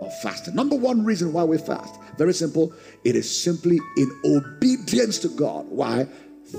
of 0.00 0.12
fasting. 0.20 0.54
Number 0.54 0.76
one 0.76 1.04
reason 1.04 1.32
why 1.32 1.44
we 1.44 1.58
fast. 1.58 1.94
Very 2.16 2.32
simple. 2.32 2.72
It 3.04 3.16
is 3.16 3.42
simply 3.42 3.80
in 3.96 4.10
obedience 4.24 5.18
to 5.20 5.28
God. 5.28 5.66
Why? 5.68 6.06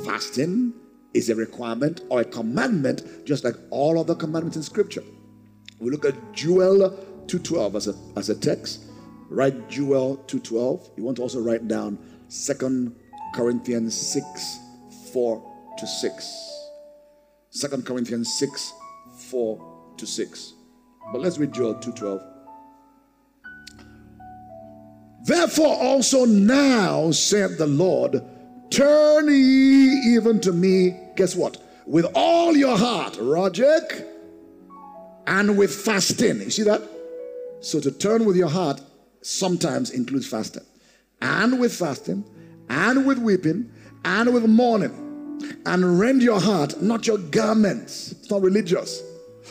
Fasting 0.05 0.73
is 1.13 1.29
a 1.29 1.35
requirement 1.35 2.01
or 2.09 2.21
a 2.21 2.25
commandment, 2.25 3.25
just 3.25 3.43
like 3.43 3.55
all 3.71 3.99
other 3.99 4.15
commandments 4.15 4.57
in 4.57 4.63
Scripture. 4.63 5.03
We 5.79 5.89
look 5.89 6.05
at 6.05 6.33
Joel 6.33 6.91
2.12 7.27 7.75
as 7.75 7.87
a, 7.87 7.95
as 8.15 8.29
a 8.29 8.35
text. 8.35 8.83
Write 9.29 9.69
Joel 9.69 10.17
2.12. 10.27 10.97
You 10.97 11.03
want 11.03 11.17
to 11.17 11.23
also 11.23 11.39
write 11.39 11.67
down 11.67 11.97
Second 12.27 12.95
Corinthians 13.33 13.95
6, 13.95 14.59
4 15.13 15.75
to 15.79 15.87
6. 15.87 16.54
Second 17.55 17.85
Corinthians 17.85 18.37
6, 18.37 18.73
4 19.29 19.93
to 19.95 20.05
6. 20.05 20.53
But 21.13 21.21
let's 21.21 21.37
read 21.37 21.53
Joel 21.53 21.75
2.12. 21.75 22.21
Therefore 25.23 25.73
also 25.81 26.25
now, 26.25 27.11
said 27.11 27.57
the 27.57 27.65
Lord, 27.65 28.21
turn 28.71 29.29
ye 29.29 30.15
even 30.15 30.41
to 30.41 30.51
me, 30.51 30.99
guess 31.15 31.33
what? 31.33 31.55
With 31.85 32.05
all 32.13 32.57
your 32.57 32.77
heart, 32.77 33.17
Roger 33.21 33.79
and 35.25 35.57
with 35.57 35.73
fasting. 35.73 36.41
You 36.41 36.49
see 36.49 36.63
that? 36.63 36.81
So 37.61 37.79
to 37.79 37.89
turn 37.89 38.25
with 38.25 38.35
your 38.35 38.49
heart 38.49 38.81
sometimes 39.21 39.91
includes 39.91 40.27
fasting. 40.27 40.65
And 41.21 41.57
with 41.61 41.73
fasting, 41.73 42.25
and 42.67 43.05
with 43.07 43.17
weeping, 43.17 43.71
and 44.03 44.33
with 44.33 44.45
mourning. 44.45 45.04
And 45.65 45.99
rend 45.99 46.21
your 46.21 46.39
heart, 46.39 46.81
not 46.81 47.07
your 47.07 47.17
garments. 47.17 48.11
It's 48.11 48.29
not 48.29 48.41
religious. 48.41 49.01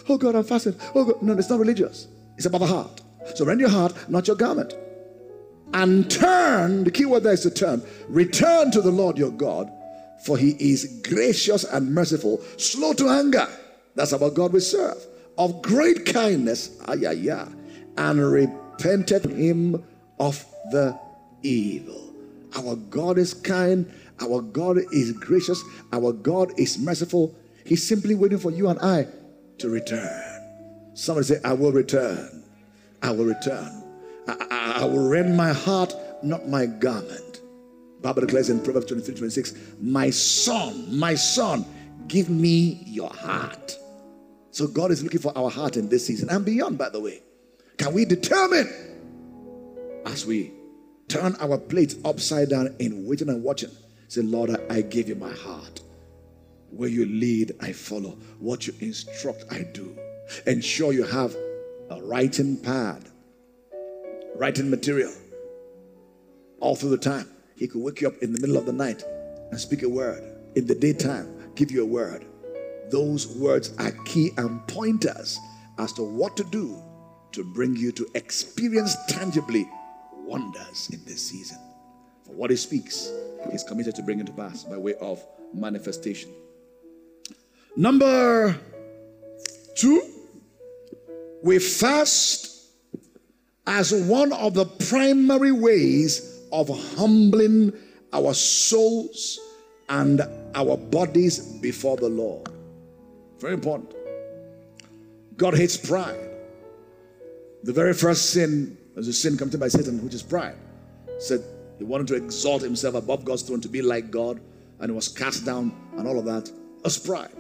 Oh 0.09 0.17
God, 0.19 0.35
I'm 0.35 0.45
fasting. 0.45 0.75
Oh 0.95 1.05
God. 1.05 1.23
No, 1.23 1.33
it's 1.35 1.51
not 1.51 1.59
religious. 1.59 2.09
It's 2.37 2.47
about 2.47 2.59
the 2.59 2.67
heart. 2.67 3.01
So 3.35 3.45
rend 3.45 3.61
your 3.61 3.71
heart, 3.71 4.09
not 4.09 4.27
your 4.27 4.37
garment. 4.37 4.75
And 5.73 6.11
turn, 6.11 6.85
the 6.85 6.91
key 6.91 7.05
word 7.05 7.23
there 7.23 7.33
is 7.33 7.43
to 7.43 7.51
turn. 7.51 7.83
Return 8.09 8.71
to 8.73 8.81
the 8.81 8.91
Lord 8.91 9.19
your 9.19 9.31
God, 9.31 9.71
for 10.25 10.37
he 10.37 10.51
is 10.61 11.01
gracious 11.09 11.65
and 11.65 11.95
merciful, 11.95 12.41
slow 12.59 12.93
to 12.95 13.09
anger. 13.09 13.49
That's 13.95 14.13
about 14.13 14.35
God 14.35 14.53
we 14.53 14.61
serve 14.61 14.99
of 15.39 15.63
great 15.63 16.07
kindness, 16.07 16.79
ah, 16.87 16.95
yeah, 16.95 17.13
yeah, 17.13 17.49
and 17.97 18.21
repented 18.21 19.25
him 19.25 19.85
of 20.19 20.45
the 20.71 20.99
evil. 21.43 22.04
Our 22.57 22.77
God 22.77 23.19
is 23.19 23.35
kind, 23.35 23.93
our 24.21 24.41
God 24.41 24.79
is 24.93 25.13
gracious, 25.13 25.63
our 25.93 26.13
God 26.13 26.53
is 26.59 26.79
merciful. 26.79 27.35
He's 27.65 27.87
simply 27.87 28.15
waiting 28.15 28.39
for 28.39 28.51
you 28.51 28.69
and 28.69 28.79
I 28.81 29.07
to 29.59 29.69
return. 29.69 30.21
Somebody 30.95 31.27
say, 31.27 31.41
I 31.45 31.53
will 31.53 31.73
return. 31.73 32.45
I 33.03 33.11
will 33.11 33.25
return. 33.25 33.83
I, 34.29 34.47
I, 34.51 34.73
I 34.83 34.85
will 34.85 35.09
rend 35.09 35.37
my 35.37 35.53
heart, 35.53 35.95
not 36.23 36.49
my 36.49 36.67
garment. 36.67 37.41
Bible 38.01 38.21
declares 38.23 38.51
in 38.51 38.63
Proverbs 38.63 38.87
23 38.87 39.15
26, 39.15 39.55
My 39.81 40.11
son, 40.11 40.99
my 40.99 41.15
son, 41.15 41.65
give 42.07 42.29
me 42.29 42.83
your 42.87 43.11
heart 43.11 43.79
so 44.55 44.69
God 44.69 44.93
is 44.93 45.03
looking 45.03 45.21
for 45.21 45.37
our 45.37 45.51
heart 45.51 45.77
in 45.77 45.89
this 45.89 46.07
season 46.07 46.31
and 46.31 46.45
beyond, 46.45 46.79
by 46.79 46.89
the 46.89 47.01
way. 47.01 47.25
Can 47.77 47.93
we 47.93 48.05
determine 48.05 48.73
as 50.07 50.25
we 50.25 50.53
turn 51.09 51.37
our 51.41 51.59
plates 51.59 51.97
upside 52.05 52.51
down 52.51 52.75
in 52.79 53.07
waiting 53.07 53.29
and 53.29 53.43
watching? 53.43 53.71
Say, 54.09 54.23
Lord, 54.23 54.51
I 54.71 54.83
give 54.83 55.09
you 55.09 55.15
my 55.15 55.33
heart. 55.33 55.81
Where 56.71 56.89
you 56.89 57.07
lead, 57.07 57.53
I 57.61 57.73
follow. 57.73 58.19
What 58.39 58.67
you 58.67 58.75
instruct, 58.81 59.45
I 59.51 59.63
do. 59.73 59.97
Ensure 60.47 60.93
you 60.93 61.05
have 61.05 61.35
a 61.91 62.03
writing 62.03 62.57
pad, 62.57 63.09
writing 64.35 64.71
material 64.71 65.13
all 66.61 66.75
through 66.75 66.91
the 66.91 66.99
time. 66.99 67.29
He 67.57 67.69
could 67.69 67.83
wake 67.83 68.01
you 68.01 68.09
up 68.09 68.19
in 68.23 68.33
the 68.33 68.41
middle 68.41 68.57
of 68.57 68.67
the 68.67 68.73
night 68.73 69.05
and 69.51 69.61
speak 69.61 69.83
a 69.83 69.89
word. 69.89 70.23
In 70.57 70.67
the 70.67 70.75
daytime, 70.75 71.53
give 71.55 71.71
you 71.71 71.83
a 71.83 71.87
word. 71.87 72.25
Those 72.91 73.37
words 73.37 73.75
are 73.79 73.93
key 74.05 74.33
and 74.37 74.67
pointers 74.67 75.39
as 75.79 75.93
to 75.95 76.03
what 76.03 76.37
to 76.37 76.45
do 76.45 76.83
to 77.33 77.45
bring 77.45 77.77
you 77.77 77.93
to 77.93 78.07
experience 78.15 78.97
tangibly 79.09 79.69
wonders 80.27 80.91
in 80.93 81.05
this 81.05 81.29
season. 81.29 81.59
For 82.25 82.33
what 82.33 82.51
he 82.51 82.57
speaks, 82.57 83.11
he's 83.51 83.63
committed 83.63 83.95
to 83.97 84.03
bring 84.03 84.21
it 84.21 84.27
to 84.27 84.33
pass 84.33 84.65
by 84.65 84.77
way 84.79 84.95
of 84.95 85.25
manifestation. 85.53 86.33
Number 87.77 88.57
two, 89.77 90.03
we 91.43 91.59
fast 91.59 92.69
as 93.67 93.93
one 93.93 94.33
of 94.33 94.55
the 94.55 94.65
primary 94.65 95.53
ways 95.53 96.43
of 96.53 96.69
humbling 96.97 97.73
our 98.13 98.33
souls 98.33 99.41
and 99.89 100.23
our 100.55 100.77
bodies 100.77 101.41
before 101.61 101.97
the 101.97 102.09
Lord. 102.09 102.49
Very 103.39 103.55
important. 103.55 103.93
God 105.37 105.57
hates 105.57 105.77
pride. 105.77 106.31
The 107.65 107.73
very 107.73 107.93
first 107.93 108.31
sin 108.31 108.79
was 108.97 109.09
a 109.09 109.13
sin 109.13 109.37
committed 109.37 109.61
by 109.61 109.69
Satan, 109.69 110.03
which 110.05 110.15
is 110.15 110.23
pride. 110.23 110.57
Said 111.19 111.43
he 111.79 111.85
wanted 111.85 112.07
to 112.09 112.15
exalt 112.15 112.63
himself 112.63 112.95
above 112.95 113.25
God's 113.25 113.43
throne 113.43 113.61
to 113.61 113.69
be 113.69 113.83
like 113.83 114.11
God. 114.11 114.41
and 114.81 114.91
he 114.91 114.95
was 114.95 115.09
cast 115.09 115.45
down 115.45 115.73
and 115.97 116.07
all 116.07 116.19
of 116.19 116.25
that. 116.25 116.51
That's 116.83 116.99
pride. 116.99 117.31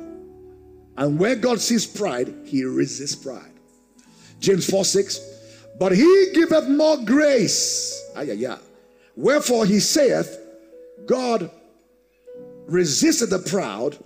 And 0.96 1.18
where 1.18 1.34
God 1.36 1.60
sees 1.60 1.86
pride, 1.86 2.32
he 2.44 2.64
resists 2.64 3.16
pride. 3.16 3.52
James 4.40 4.68
4 4.68 4.84
6. 4.84 5.20
But 5.78 5.92
he 5.92 6.30
giveth 6.34 6.68
more 6.68 6.98
grace. 6.98 8.12
Ah, 8.16 8.20
yeah, 8.20 8.34
yeah. 8.34 8.58
Wherefore 9.16 9.66
he 9.66 9.80
saith, 9.80 10.38
God 11.06 11.50
resisted 12.66 13.30
the 13.30 13.40
proud, 13.40 13.98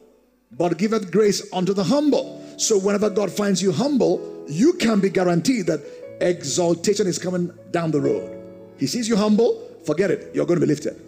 but 0.52 0.78
giveth 0.78 1.10
grace 1.10 1.46
unto 1.52 1.74
the 1.74 1.84
humble. 1.84 2.42
So 2.56 2.78
whenever 2.78 3.10
God 3.10 3.30
finds 3.30 3.62
you 3.62 3.70
humble, 3.70 4.44
you 4.48 4.72
can 4.74 5.00
be 5.00 5.10
guaranteed 5.10 5.66
that 5.66 5.80
exaltation 6.20 7.06
is 7.06 7.18
coming 7.18 7.50
down 7.70 7.90
the 7.90 8.00
road. 8.00 8.34
He 8.78 8.86
sees 8.86 9.08
you 9.08 9.16
humble, 9.16 9.62
forget 9.84 10.10
it. 10.10 10.34
You're 10.34 10.46
going 10.46 10.60
to 10.60 10.66
be 10.66 10.70
lifted. 10.70 11.00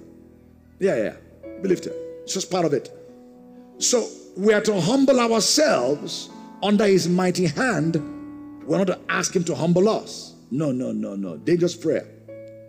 Yeah, 0.79 0.97
yeah. 0.97 1.17
Be 1.63 1.69
lifted. 1.69 1.93
It's 2.23 2.35
just 2.35 2.51
part 2.51 2.65
of 2.65 2.73
it. 2.73 2.91
So 3.79 4.09
we 4.37 4.53
are 4.53 4.61
to 4.63 4.81
humble 4.81 5.21
ourselves 5.21 6.31
under 6.63 6.87
his 6.87 7.09
mighty 7.09 7.47
hand. 7.47 7.97
We're 8.65 8.79
not 8.79 8.87
to 8.89 8.99
ask 9.09 9.35
him 9.35 9.45
to 9.45 9.55
humble 9.55 9.89
us. 9.89 10.35
No, 10.51 10.73
no, 10.73 10.93
no, 10.93 11.15
no. 11.17 11.37
Dangerous 11.37 11.77
prayer. 11.77 12.07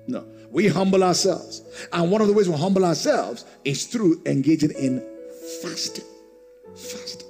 No. 0.07 0.25
We 0.51 0.67
humble 0.67 1.03
ourselves. 1.03 1.63
And 1.93 2.11
one 2.11 2.21
of 2.21 2.27
the 2.27 2.33
ways 2.33 2.49
we 2.49 2.55
humble 2.55 2.85
ourselves 2.85 3.45
is 3.63 3.85
through 3.85 4.21
engaging 4.25 4.71
in 4.71 5.05
fasting. 5.61 6.05
Fasting. 6.75 7.27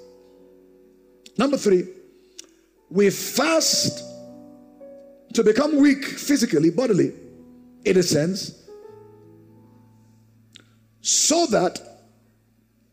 Number 1.37 1.57
three, 1.57 1.87
we 2.89 3.09
fast 3.09 4.03
to 5.33 5.43
become 5.43 5.77
weak 5.77 6.03
physically, 6.05 6.69
bodily, 6.69 7.13
in 7.85 7.97
a 7.97 8.03
sense, 8.03 8.67
so 11.01 11.45
that 11.47 11.79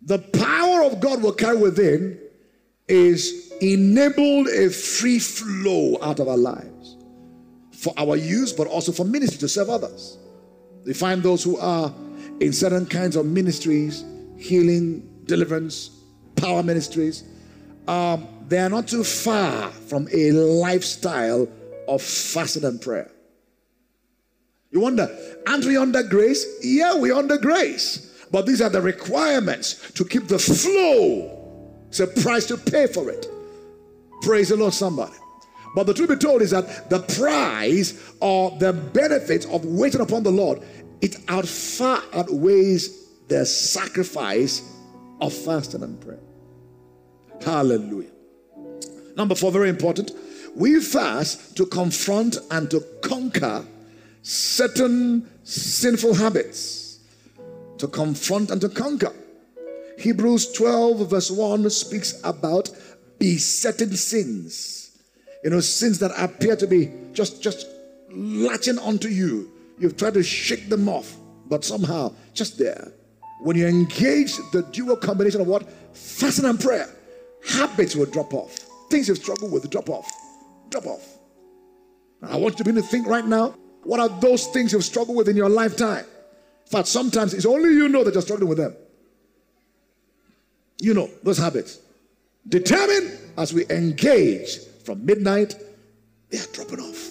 the 0.02 0.18
power 0.18 0.82
of 0.84 1.00
God 1.00 1.22
will 1.22 1.32
carry 1.32 1.56
within 1.56 2.18
is 2.88 3.52
enabled 3.60 4.48
a 4.48 4.70
free 4.70 5.18
flow 5.18 5.98
out 6.00 6.20
of 6.20 6.28
our 6.28 6.36
lives 6.36 6.96
for 7.72 7.92
our 7.96 8.16
use, 8.16 8.52
but 8.52 8.66
also 8.66 8.92
for 8.92 9.04
ministry 9.04 9.38
to 9.38 9.48
serve 9.48 9.68
others. 9.68 10.18
We 10.84 10.94
find 10.94 11.22
those 11.22 11.44
who 11.44 11.58
are 11.58 11.92
in 12.40 12.52
certain 12.52 12.86
kinds 12.86 13.16
of 13.16 13.26
ministries, 13.26 14.04
healing, 14.36 15.22
deliverance, 15.26 15.90
power 16.36 16.62
ministries, 16.62 17.24
um, 17.86 18.26
they 18.48 18.58
are 18.58 18.68
not 18.68 18.88
too 18.88 19.04
far 19.04 19.70
from 19.70 20.08
a 20.12 20.32
lifestyle 20.32 21.48
of 21.88 22.02
fasting 22.02 22.64
and 22.64 22.80
prayer. 22.80 23.10
You 24.70 24.80
wonder, 24.80 25.08
aren't 25.46 25.64
we 25.64 25.76
under 25.76 26.02
grace? 26.02 26.46
Yeah, 26.62 26.94
we're 26.96 27.14
under 27.14 27.38
grace. 27.38 28.04
But 28.30 28.46
these 28.46 28.60
are 28.60 28.68
the 28.68 28.82
requirements 28.82 29.90
to 29.92 30.04
keep 30.04 30.28
the 30.28 30.38
flow. 30.38 31.34
It's 31.88 32.00
a 32.00 32.06
price 32.06 32.46
to 32.46 32.58
pay 32.58 32.86
for 32.86 33.10
it. 33.10 33.26
Praise 34.20 34.50
the 34.50 34.56
Lord, 34.56 34.74
somebody. 34.74 35.14
But 35.74 35.86
the 35.86 35.94
truth 35.94 36.10
be 36.10 36.16
told 36.16 36.42
is 36.42 36.50
that 36.50 36.90
the 36.90 37.00
price 37.00 38.12
or 38.20 38.56
the 38.58 38.72
benefits 38.72 39.46
of 39.46 39.64
waiting 39.64 40.00
upon 40.00 40.22
the 40.22 40.30
Lord, 40.30 40.62
it 41.00 41.16
out 41.28 41.46
far 41.46 42.02
outweighs 42.12 43.06
the 43.28 43.46
sacrifice 43.46 44.62
of 45.20 45.32
fasting 45.32 45.82
and 45.82 46.00
prayer. 46.00 46.20
Hallelujah. 47.44 48.10
Number 49.16 49.34
four, 49.34 49.50
very 49.50 49.68
important. 49.68 50.12
We 50.58 50.80
fast 50.80 51.56
to 51.56 51.66
confront 51.66 52.36
and 52.50 52.68
to 52.72 52.80
conquer 53.00 53.64
certain 54.22 55.30
sinful 55.44 56.14
habits, 56.14 56.98
to 57.78 57.86
confront 57.86 58.50
and 58.50 58.60
to 58.62 58.68
conquer. 58.68 59.14
Hebrews 59.98 60.52
12, 60.54 61.10
verse 61.10 61.30
1 61.30 61.70
speaks 61.70 62.20
about 62.24 62.70
besetting 63.20 63.94
sins. 63.94 64.98
You 65.44 65.50
know, 65.50 65.60
sins 65.60 66.00
that 66.00 66.10
appear 66.18 66.56
to 66.56 66.66
be 66.66 66.90
just, 67.12 67.40
just 67.40 67.68
latching 68.10 68.80
onto 68.80 69.08
you. 69.08 69.52
You've 69.78 69.96
tried 69.96 70.14
to 70.14 70.24
shake 70.24 70.68
them 70.68 70.88
off, 70.88 71.16
but 71.46 71.64
somehow, 71.64 72.12
just 72.34 72.58
there, 72.58 72.92
when 73.42 73.56
you 73.56 73.68
engage 73.68 74.36
the 74.50 74.62
dual 74.72 74.96
combination 74.96 75.40
of 75.40 75.46
what? 75.46 75.70
Fasting 75.92 76.46
and 76.46 76.58
prayer, 76.58 76.88
habits 77.48 77.94
will 77.94 78.06
drop 78.06 78.34
off. 78.34 78.58
Things 78.90 79.06
you've 79.06 79.18
struggled 79.18 79.52
with 79.52 79.70
drop 79.70 79.88
off. 79.88 80.10
Drop 80.70 80.86
off. 80.86 81.18
I 82.22 82.36
want 82.36 82.54
you 82.54 82.58
to 82.58 82.64
begin 82.64 82.82
to 82.82 82.88
think 82.88 83.06
right 83.06 83.24
now 83.24 83.54
what 83.84 84.00
are 84.00 84.08
those 84.20 84.46
things 84.48 84.72
you've 84.72 84.84
struggled 84.84 85.16
with 85.16 85.28
in 85.28 85.36
your 85.36 85.48
lifetime? 85.48 86.04
In 86.04 86.70
fact, 86.70 86.88
sometimes 86.88 87.32
it's 87.32 87.46
only 87.46 87.70
you 87.70 87.88
know 87.88 88.04
that 88.04 88.12
you're 88.12 88.22
struggling 88.22 88.48
with 88.48 88.58
them. 88.58 88.76
You 90.80 90.94
know 90.94 91.08
those 91.22 91.38
habits. 91.38 91.80
Determine 92.48 93.18
as 93.36 93.54
we 93.54 93.64
engage 93.70 94.58
from 94.84 95.04
midnight, 95.04 95.54
they 96.30 96.38
are 96.38 96.46
dropping 96.52 96.80
off. 96.80 97.10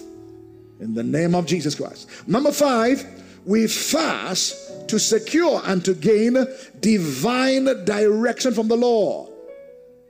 In 0.80 0.94
the 0.94 1.02
name 1.02 1.34
of 1.34 1.46
Jesus 1.46 1.74
Christ. 1.74 2.08
Number 2.28 2.52
five, 2.52 3.04
we 3.44 3.66
fast 3.66 4.88
to 4.88 4.98
secure 4.98 5.60
and 5.64 5.84
to 5.84 5.94
gain 5.94 6.36
divine 6.80 7.64
direction 7.84 8.54
from 8.54 8.68
the 8.68 8.76
Lord. 8.76 9.30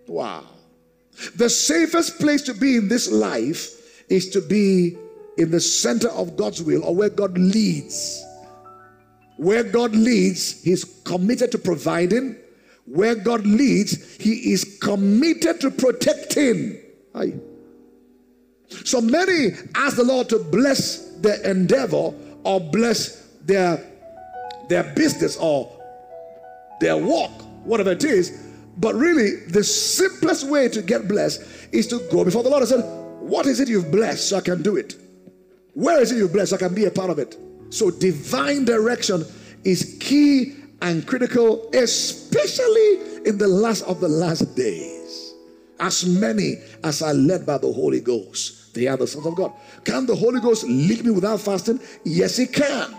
Wow. 0.06 0.44
The 1.36 1.50
safest 1.50 2.18
place 2.18 2.42
to 2.42 2.54
be 2.54 2.76
in 2.76 2.88
this 2.88 3.10
life 3.10 3.74
is 4.08 4.30
to 4.30 4.40
be 4.40 4.96
in 5.36 5.50
the 5.50 5.60
center 5.60 6.08
of 6.08 6.36
God's 6.36 6.62
will 6.62 6.84
or 6.84 6.94
where 6.94 7.10
God 7.10 7.36
leads. 7.36 8.24
Where 9.36 9.62
God 9.62 9.94
leads, 9.94 10.62
He's 10.62 10.84
committed 11.04 11.52
to 11.52 11.58
providing. 11.58 12.36
Where 12.86 13.14
God 13.14 13.46
leads, 13.46 14.16
He 14.16 14.52
is 14.52 14.78
committed 14.80 15.60
to 15.60 15.70
protecting. 15.70 16.78
Aye. 17.14 17.34
So 18.84 19.00
many 19.00 19.50
ask 19.74 19.96
the 19.96 20.04
Lord 20.04 20.28
to 20.30 20.38
bless 20.38 20.98
their 21.18 21.40
endeavor 21.42 22.12
or 22.44 22.60
bless 22.60 23.22
their, 23.42 23.84
their 24.68 24.84
business 24.94 25.36
or 25.36 25.72
their 26.80 26.96
walk, 26.96 27.30
whatever 27.64 27.92
it 27.92 28.04
is. 28.04 28.47
But 28.78 28.94
really, 28.94 29.36
the 29.46 29.64
simplest 29.64 30.46
way 30.46 30.68
to 30.68 30.82
get 30.82 31.08
blessed 31.08 31.42
is 31.72 31.86
to 31.88 31.98
go 32.10 32.24
before 32.24 32.42
the 32.42 32.48
Lord 32.48 32.62
and 32.62 32.68
say, 32.70 32.80
What 32.80 33.46
is 33.46 33.60
it 33.60 33.68
you've 33.68 33.90
blessed 33.90 34.28
so 34.28 34.36
I 34.36 34.40
can 34.40 34.62
do 34.62 34.76
it? 34.76 34.94
Where 35.74 36.00
is 36.00 36.12
it 36.12 36.18
you've 36.18 36.32
blessed 36.32 36.50
so 36.50 36.56
I 36.56 36.58
can 36.60 36.74
be 36.74 36.84
a 36.84 36.90
part 36.90 37.10
of 37.10 37.18
it? 37.18 37.36
So, 37.70 37.90
divine 37.90 38.64
direction 38.64 39.24
is 39.64 39.96
key 40.00 40.56
and 40.80 41.06
critical, 41.06 41.68
especially 41.74 43.26
in 43.26 43.36
the 43.36 43.48
last 43.48 43.82
of 43.82 44.00
the 44.00 44.08
last 44.08 44.54
days. 44.56 45.34
As 45.80 46.06
many 46.06 46.56
as 46.82 47.02
are 47.02 47.14
led 47.14 47.44
by 47.44 47.58
the 47.58 47.72
Holy 47.72 48.00
Ghost, 48.00 48.74
they 48.74 48.86
are 48.86 48.96
the 48.96 49.06
sons 49.06 49.26
of 49.26 49.34
God. 49.34 49.52
Can 49.84 50.06
the 50.06 50.14
Holy 50.14 50.40
Ghost 50.40 50.64
lead 50.64 51.04
me 51.04 51.10
without 51.10 51.40
fasting? 51.40 51.80
Yes, 52.04 52.36
He 52.36 52.46
can. 52.46 52.94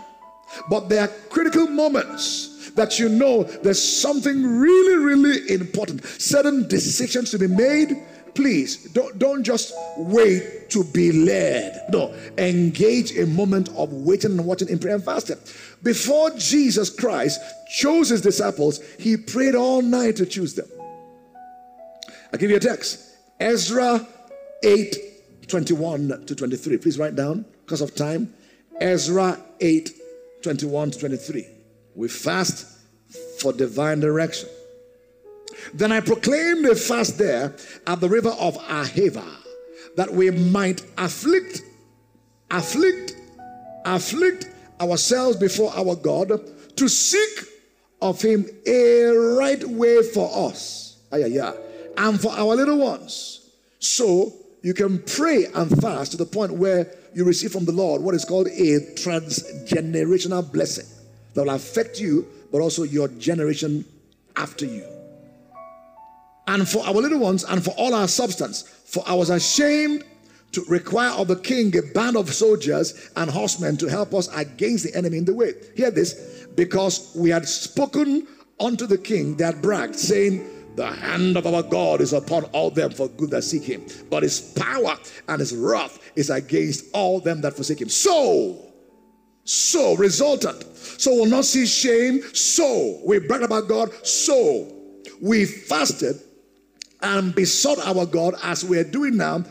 But 0.68 0.88
there 0.88 1.02
are 1.02 1.08
critical 1.28 1.66
moments 1.66 2.70
that 2.70 2.98
you 2.98 3.08
know 3.08 3.44
there's 3.44 3.82
something 3.82 4.46
really, 4.58 4.96
really 4.96 5.50
important, 5.52 6.04
certain 6.04 6.68
decisions 6.68 7.30
to 7.30 7.38
be 7.38 7.46
made. 7.46 7.96
Please 8.34 8.84
don't, 8.92 9.18
don't 9.18 9.42
just 9.42 9.74
wait 9.96 10.70
to 10.70 10.84
be 10.84 11.10
led. 11.12 11.86
No, 11.90 12.14
engage 12.38 13.16
a 13.18 13.26
moment 13.26 13.68
of 13.70 13.92
waiting 13.92 14.32
and 14.32 14.46
watching 14.46 14.68
in 14.68 14.78
prayer 14.78 14.94
and 14.94 15.04
fasting. 15.04 15.36
Before 15.82 16.30
Jesus 16.30 16.90
Christ 16.90 17.40
chose 17.74 18.08
his 18.10 18.20
disciples, 18.20 18.80
he 18.98 19.16
prayed 19.16 19.54
all 19.54 19.82
night 19.82 20.16
to 20.16 20.26
choose 20.26 20.54
them. 20.54 20.68
I'll 22.32 22.38
give 22.38 22.50
you 22.50 22.56
a 22.56 22.60
text 22.60 23.16
Ezra 23.40 24.06
8 24.62 24.96
21 25.48 26.26
to 26.26 26.34
23. 26.36 26.78
Please 26.78 26.98
write 26.98 27.16
down 27.16 27.44
because 27.64 27.80
of 27.80 27.94
time. 27.94 28.32
Ezra 28.80 29.38
8 29.60 29.99
21 30.42 30.92
to 30.92 30.98
23. 30.98 31.46
We 31.94 32.08
fast 32.08 32.66
for 33.40 33.52
divine 33.52 34.00
direction. 34.00 34.48
Then 35.74 35.92
I 35.92 36.00
proclaimed 36.00 36.66
a 36.66 36.74
fast 36.74 37.18
there 37.18 37.54
at 37.86 38.00
the 38.00 38.08
river 38.08 38.30
of 38.30 38.56
Ahava 38.58 39.26
that 39.96 40.12
we 40.12 40.30
might 40.30 40.82
afflict, 40.96 41.62
afflict, 42.50 43.16
afflict 43.84 44.48
ourselves 44.80 45.36
before 45.36 45.72
our 45.76 45.96
God 45.96 46.32
to 46.76 46.88
seek 46.88 47.46
of 48.00 48.22
Him 48.22 48.46
a 48.66 49.04
right 49.36 49.62
way 49.64 50.02
for 50.02 50.48
us. 50.48 50.98
yeah, 51.12 51.52
and 51.96 52.20
for 52.20 52.32
our 52.32 52.56
little 52.56 52.78
ones. 52.78 53.50
So 53.78 54.32
you 54.62 54.74
can 54.74 55.02
pray 55.02 55.46
and 55.54 55.70
fast 55.80 56.12
to 56.12 56.16
the 56.16 56.26
point 56.26 56.52
where 56.52 56.92
you 57.14 57.24
receive 57.24 57.52
from 57.52 57.64
the 57.64 57.72
Lord 57.72 58.02
what 58.02 58.14
is 58.14 58.24
called 58.24 58.46
a 58.46 58.80
transgenerational 58.94 60.50
blessing 60.52 60.86
that 61.34 61.42
will 61.42 61.54
affect 61.54 62.00
you, 62.00 62.26
but 62.52 62.60
also 62.60 62.82
your 62.82 63.08
generation 63.08 63.84
after 64.36 64.64
you. 64.64 64.84
And 66.46 66.68
for 66.68 66.84
our 66.86 66.94
little 66.94 67.20
ones, 67.20 67.44
and 67.44 67.64
for 67.64 67.70
all 67.72 67.94
our 67.94 68.08
substance, 68.08 68.62
for 68.62 69.04
I 69.06 69.14
was 69.14 69.30
ashamed 69.30 70.04
to 70.52 70.64
require 70.64 71.10
of 71.12 71.28
the 71.28 71.36
king 71.36 71.76
a 71.76 71.82
band 71.82 72.16
of 72.16 72.32
soldiers 72.32 73.10
and 73.14 73.30
horsemen 73.30 73.76
to 73.76 73.86
help 73.86 74.14
us 74.14 74.28
against 74.34 74.84
the 74.84 74.96
enemy 74.96 75.18
in 75.18 75.24
the 75.24 75.34
way. 75.34 75.52
Hear 75.76 75.92
this 75.92 76.46
because 76.56 77.12
we 77.16 77.30
had 77.30 77.46
spoken 77.46 78.26
unto 78.58 78.86
the 78.86 78.98
king, 78.98 79.36
that 79.36 79.62
bragged, 79.62 79.96
saying, 79.96 80.44
The 80.80 80.86
hand 80.86 81.36
of 81.36 81.46
our 81.46 81.62
God 81.62 82.00
is 82.00 82.14
upon 82.14 82.44
all 82.54 82.70
them 82.70 82.90
for 82.90 83.06
good 83.06 83.28
that 83.32 83.42
seek 83.42 83.64
him, 83.64 83.84
but 84.08 84.22
his 84.22 84.40
power 84.40 84.96
and 85.28 85.38
his 85.38 85.54
wrath 85.54 85.98
is 86.16 86.30
against 86.30 86.86
all 86.94 87.20
them 87.20 87.42
that 87.42 87.54
forsake 87.54 87.82
him. 87.82 87.90
So, 87.90 88.72
so 89.44 89.94
resultant. 89.96 90.62
So 90.74 91.12
we'll 91.12 91.26
not 91.26 91.44
see 91.44 91.66
shame. 91.66 92.22
So 92.32 92.98
we 93.04 93.18
brag 93.18 93.42
about 93.42 93.68
God. 93.68 93.92
So 94.06 94.72
we 95.20 95.44
fasted 95.44 96.18
and 97.02 97.34
besought 97.34 97.86
our 97.86 98.06
God 98.06 98.36
as 98.42 98.64
we 98.64 98.78
are 98.78 98.84
doing 98.84 99.18
now 99.18 99.44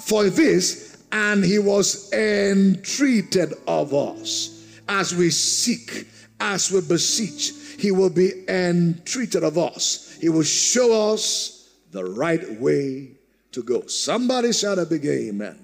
for 0.00 0.30
this, 0.30 1.04
and 1.12 1.44
he 1.44 1.58
was 1.58 2.10
entreated 2.14 3.52
of 3.66 3.92
us 3.92 4.78
as 4.88 5.14
we 5.14 5.28
seek, 5.28 6.06
as 6.40 6.72
we 6.72 6.80
beseech. 6.80 7.52
He 7.78 7.90
will 7.90 8.08
be 8.08 8.48
entreated 8.48 9.44
of 9.44 9.58
us. 9.58 10.05
He 10.20 10.28
will 10.28 10.42
show 10.42 11.12
us 11.12 11.74
the 11.90 12.04
right 12.04 12.60
way 12.60 13.12
to 13.52 13.62
go. 13.62 13.86
Somebody 13.86 14.52
shout 14.52 14.78
a 14.78 14.86
big 14.86 15.04
amen. 15.06 15.58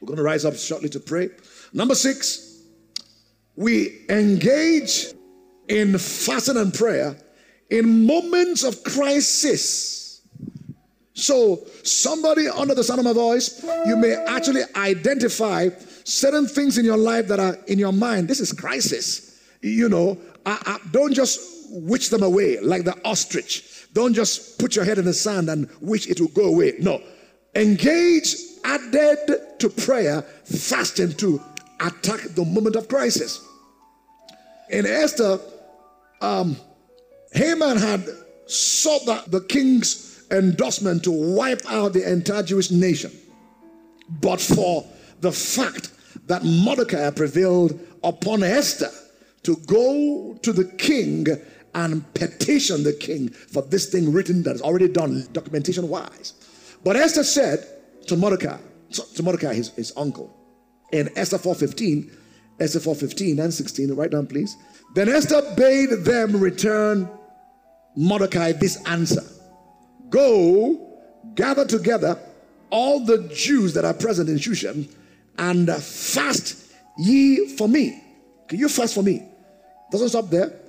We're 0.00 0.06
going 0.06 0.16
to 0.16 0.22
rise 0.22 0.44
up 0.44 0.54
shortly 0.54 0.88
to 0.90 1.00
pray. 1.00 1.30
Number 1.72 1.94
six, 1.94 2.62
we 3.56 4.04
engage 4.08 5.12
in 5.68 5.96
fasting 5.98 6.56
and 6.56 6.72
prayer 6.72 7.16
in 7.70 8.06
moments 8.06 8.64
of 8.64 8.82
crisis. 8.84 10.22
So, 11.14 11.64
somebody 11.84 12.48
under 12.48 12.74
the 12.74 12.82
sound 12.82 13.00
of 13.00 13.04
my 13.04 13.12
voice, 13.12 13.62
you 13.86 13.96
may 13.96 14.14
actually 14.14 14.62
identify 14.74 15.68
certain 16.04 16.46
things 16.46 16.78
in 16.78 16.84
your 16.84 16.96
life 16.96 17.28
that 17.28 17.38
are 17.38 17.56
in 17.66 17.78
your 17.78 17.92
mind. 17.92 18.28
This 18.28 18.40
is 18.40 18.52
crisis. 18.52 19.40
You 19.60 19.88
know, 19.88 20.18
I, 20.44 20.58
I, 20.66 20.90
don't 20.90 21.14
just 21.14 21.51
wish 21.72 22.08
them 22.08 22.22
away 22.22 22.60
like 22.60 22.84
the 22.84 22.96
ostrich. 23.04 23.86
Don't 23.92 24.14
just 24.14 24.58
put 24.58 24.76
your 24.76 24.84
head 24.84 24.98
in 24.98 25.04
the 25.04 25.14
sand 25.14 25.48
and 25.48 25.68
wish 25.80 26.06
it 26.06 26.20
will 26.20 26.28
go 26.28 26.44
away. 26.44 26.74
No. 26.78 27.02
Engage 27.54 28.36
added 28.64 29.58
to 29.58 29.68
prayer, 29.68 30.22
fasting 30.44 31.12
to 31.14 31.42
attack 31.80 32.20
the 32.34 32.44
moment 32.44 32.76
of 32.76 32.88
crisis. 32.88 33.44
In 34.70 34.86
Esther, 34.86 35.38
um, 36.20 36.56
Haman 37.32 37.78
had 37.78 38.06
sought 38.46 39.04
the, 39.04 39.22
the 39.38 39.40
king's 39.46 40.24
endorsement 40.30 41.04
to 41.04 41.10
wipe 41.10 41.62
out 41.68 41.92
the 41.92 42.10
entire 42.10 42.42
Jewish 42.42 42.70
nation. 42.70 43.10
But 44.08 44.40
for 44.40 44.86
the 45.20 45.32
fact 45.32 45.90
that 46.26 46.44
Mordecai 46.44 47.10
prevailed 47.10 47.78
upon 48.02 48.42
Esther 48.42 48.90
to 49.42 49.56
go 49.66 50.38
to 50.42 50.52
the 50.52 50.64
king 50.64 51.26
and 51.74 52.12
petition 52.14 52.82
the 52.82 52.92
king 52.92 53.28
for 53.28 53.62
this 53.62 53.86
thing 53.86 54.12
written 54.12 54.42
that 54.42 54.54
is 54.54 54.62
already 54.62 54.88
done 54.88 55.26
documentation 55.32 55.88
wise. 55.88 56.34
But 56.84 56.96
Esther 56.96 57.24
said 57.24 57.66
to 58.08 58.16
Mordecai, 58.16 58.58
to 59.14 59.22
Mordecai, 59.22 59.54
his, 59.54 59.70
his 59.70 59.92
uncle, 59.96 60.36
in 60.92 61.10
Esther 61.16 61.38
4.15, 61.38 62.12
Esther 62.60 62.80
4.15 62.80 63.38
and 63.40 63.54
16, 63.54 63.94
write 63.94 64.10
down 64.10 64.26
please. 64.26 64.56
Then 64.94 65.08
Esther 65.08 65.42
bade 65.56 65.90
them 66.04 66.38
return 66.38 67.08
Mordecai 67.96 68.52
this 68.52 68.82
answer 68.86 69.22
Go, 70.10 70.98
gather 71.34 71.64
together 71.64 72.18
all 72.70 73.04
the 73.04 73.28
Jews 73.34 73.74
that 73.74 73.84
are 73.84 73.94
present 73.94 74.28
in 74.28 74.36
Shushan, 74.36 74.90
and 75.38 75.70
fast 75.70 76.72
ye 76.98 77.56
for 77.56 77.68
me. 77.68 78.02
Can 78.48 78.58
you 78.58 78.68
fast 78.68 78.94
for 78.94 79.02
me? 79.02 79.26
Doesn't 79.90 80.10
stop 80.10 80.28
there. 80.28 80.61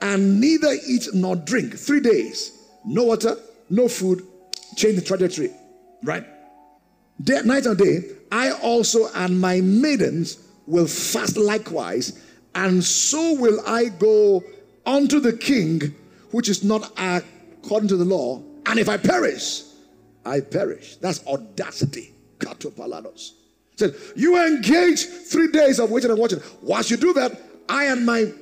And 0.00 0.40
neither 0.40 0.72
eat 0.86 1.08
nor 1.14 1.36
drink. 1.36 1.76
Three 1.76 2.00
days. 2.00 2.52
No 2.84 3.04
water, 3.04 3.36
no 3.70 3.88
food. 3.88 4.22
Change 4.76 4.96
the 4.96 5.02
trajectory. 5.02 5.50
Right? 6.02 6.24
Day, 7.22 7.40
night 7.44 7.66
and 7.66 7.78
day. 7.78 8.00
I 8.30 8.52
also 8.52 9.08
and 9.14 9.40
my 9.40 9.60
maidens 9.60 10.38
will 10.66 10.86
fast 10.86 11.36
likewise. 11.36 12.22
And 12.54 12.82
so 12.82 13.34
will 13.34 13.60
I 13.66 13.86
go 13.86 14.42
unto 14.84 15.20
the 15.20 15.32
king 15.32 15.94
which 16.30 16.48
is 16.48 16.64
not 16.64 16.92
according 16.98 17.88
to 17.88 17.96
the 17.96 18.04
law. 18.04 18.42
And 18.66 18.78
if 18.78 18.88
I 18.88 18.96
perish, 18.96 19.62
I 20.24 20.40
perish. 20.40 20.96
That's 20.96 21.26
audacity. 21.26 22.12
Katopalados. 22.38 23.32
Said, 23.76 23.94
you 24.14 24.42
engage 24.42 25.04
three 25.04 25.48
days 25.48 25.78
of 25.78 25.90
waiting 25.90 26.10
and 26.10 26.18
watching. 26.18 26.40
Once 26.62 26.90
you 26.90 26.96
do 26.96 27.12
that, 27.14 27.40
I 27.68 27.86
and 27.86 28.04
my 28.06 28.32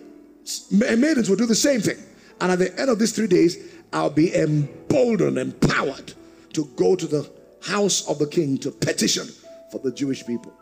maidens 0.70 1.28
will 1.28 1.36
do 1.36 1.46
the 1.46 1.54
same 1.54 1.80
thing. 1.80 1.98
And 2.40 2.52
at 2.52 2.58
the 2.58 2.78
end 2.78 2.90
of 2.90 2.98
these 2.98 3.12
three 3.12 3.26
days, 3.26 3.56
I'll 3.92 4.10
be 4.10 4.34
emboldened, 4.34 5.38
empowered 5.38 6.12
to 6.52 6.64
go 6.76 6.96
to 6.96 7.06
the 7.06 7.30
house 7.62 8.06
of 8.08 8.18
the 8.18 8.26
king 8.26 8.58
to 8.58 8.70
petition 8.70 9.28
for 9.70 9.78
the 9.78 9.92
Jewish 9.92 10.26
people. 10.26 10.52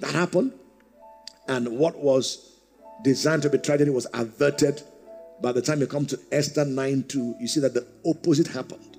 That 0.00 0.12
happened. 0.14 0.52
And 1.48 1.78
what 1.78 1.98
was 1.98 2.52
designed 3.02 3.42
to 3.42 3.50
be 3.50 3.58
tragedy 3.58 3.90
was 3.90 4.06
averted 4.14 4.82
by 5.42 5.50
the 5.50 5.60
time 5.60 5.80
you 5.80 5.88
come 5.88 6.06
to 6.06 6.18
Esther 6.30 6.64
9 6.64 7.04
2, 7.08 7.36
you 7.40 7.48
see 7.48 7.60
that 7.60 7.74
the 7.74 7.86
opposite 8.06 8.46
happened. 8.46 8.96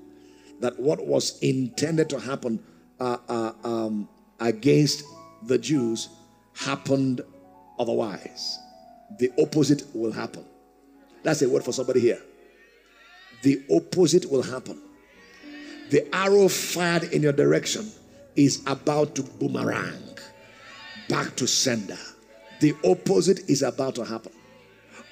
That 0.60 0.78
what 0.78 1.06
was 1.06 1.40
intended 1.40 2.10
to 2.10 2.20
happen 2.20 2.62
uh, 3.00 3.18
uh, 3.30 3.54
um, 3.64 4.10
against 4.40 5.04
the 5.44 5.58
Jews 5.58 6.10
happened 6.54 7.22
otherwise. 7.80 8.60
The 9.20 9.32
opposite 9.42 9.84
will 9.94 10.12
happen. 10.12 10.46
That's 11.24 11.42
a 11.42 11.50
word 11.50 11.64
for 11.64 11.72
somebody 11.72 12.00
here. 12.00 12.22
The 13.44 13.64
opposite 13.72 14.30
will 14.30 14.44
happen. 14.44 14.82
The 15.90 16.14
arrow 16.16 16.48
fired 16.48 17.04
in 17.04 17.22
your 17.22 17.34
direction 17.34 17.92
is 18.36 18.62
about 18.66 19.16
to 19.16 19.24
boomerang 19.24 20.18
back 21.08 21.36
to 21.36 21.48
sender. 21.48 21.98
The 22.62 22.74
opposite 22.84 23.50
is 23.50 23.62
about 23.62 23.96
to 23.96 24.06
happen 24.06 24.32